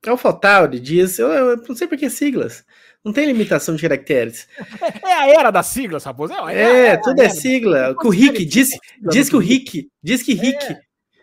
[0.08, 2.66] Alfa Tauri diz, eu, eu, não sei por que siglas.
[3.04, 4.48] Não tem limitação de caracteres.
[5.04, 6.34] É a era das siglas, Raposo.
[6.50, 7.96] É, é, é tudo é sigla.
[8.04, 8.70] O Rick, diz,
[9.10, 10.64] diz que o Rick, diz que Rick.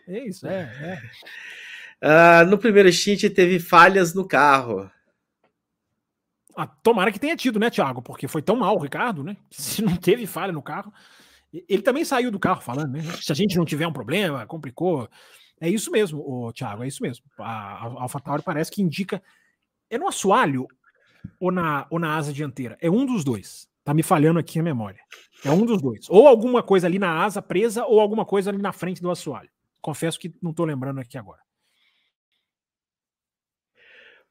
[0.07, 1.01] É, é isso, é.
[2.01, 2.43] é.
[2.43, 4.89] Uh, no primeiro stint teve falhas no carro.
[6.55, 8.01] Ah, tomara que tenha tido, né, Thiago?
[8.01, 9.37] Porque foi tão mal o Ricardo, né?
[9.49, 10.93] Se não teve falha no carro.
[11.51, 13.01] Ele também saiu do carro falando, né?
[13.21, 15.09] Se a gente não tiver um problema, complicou.
[15.59, 17.25] É isso mesmo, o Thiago, é isso mesmo.
[17.37, 19.21] A, a AlphaTauri parece que indica.
[19.89, 20.67] É no assoalho
[21.39, 22.77] ou na, ou na asa dianteira?
[22.79, 23.67] É um dos dois.
[23.83, 25.01] Tá me falhando aqui a memória.
[25.43, 26.07] É um dos dois.
[26.09, 29.49] Ou alguma coisa ali na asa presa, ou alguma coisa ali na frente do assoalho.
[29.81, 31.41] Confesso que não tô lembrando aqui agora.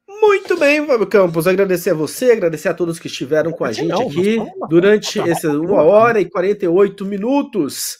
[0.08, 1.46] Muito bem, Fábio Campos.
[1.46, 5.82] Agradecer a você, agradecer a todos que estiveram com a gente aqui durante essas uma
[5.82, 7.98] hora e 48 minutos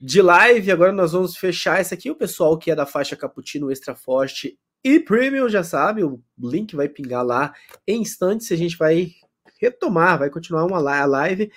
[0.00, 0.70] de live.
[0.70, 2.08] Agora nós vamos fechar esse aqui.
[2.08, 6.76] O pessoal que é da faixa Cappuccino Extra Forte e Premium já sabe, o link
[6.76, 7.52] vai pingar lá
[7.84, 8.52] em instantes.
[8.52, 9.08] A gente vai
[9.60, 11.50] retomar, vai continuar uma live.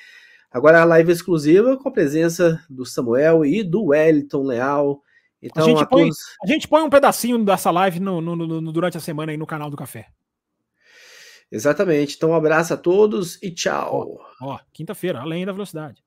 [0.52, 5.03] Agora a live exclusiva com a presença do Samuel e do Wellington Leal.
[5.44, 6.18] Então, a gente, a põe, todos...
[6.42, 9.46] a gente põe um pedacinho dessa live no, no, no, durante a semana aí no
[9.46, 10.08] canal do Café.
[11.52, 12.16] Exatamente.
[12.16, 14.20] Então, um abraço a todos e tchau.
[14.42, 16.02] Ó, ó quinta-feira, além da velocidade.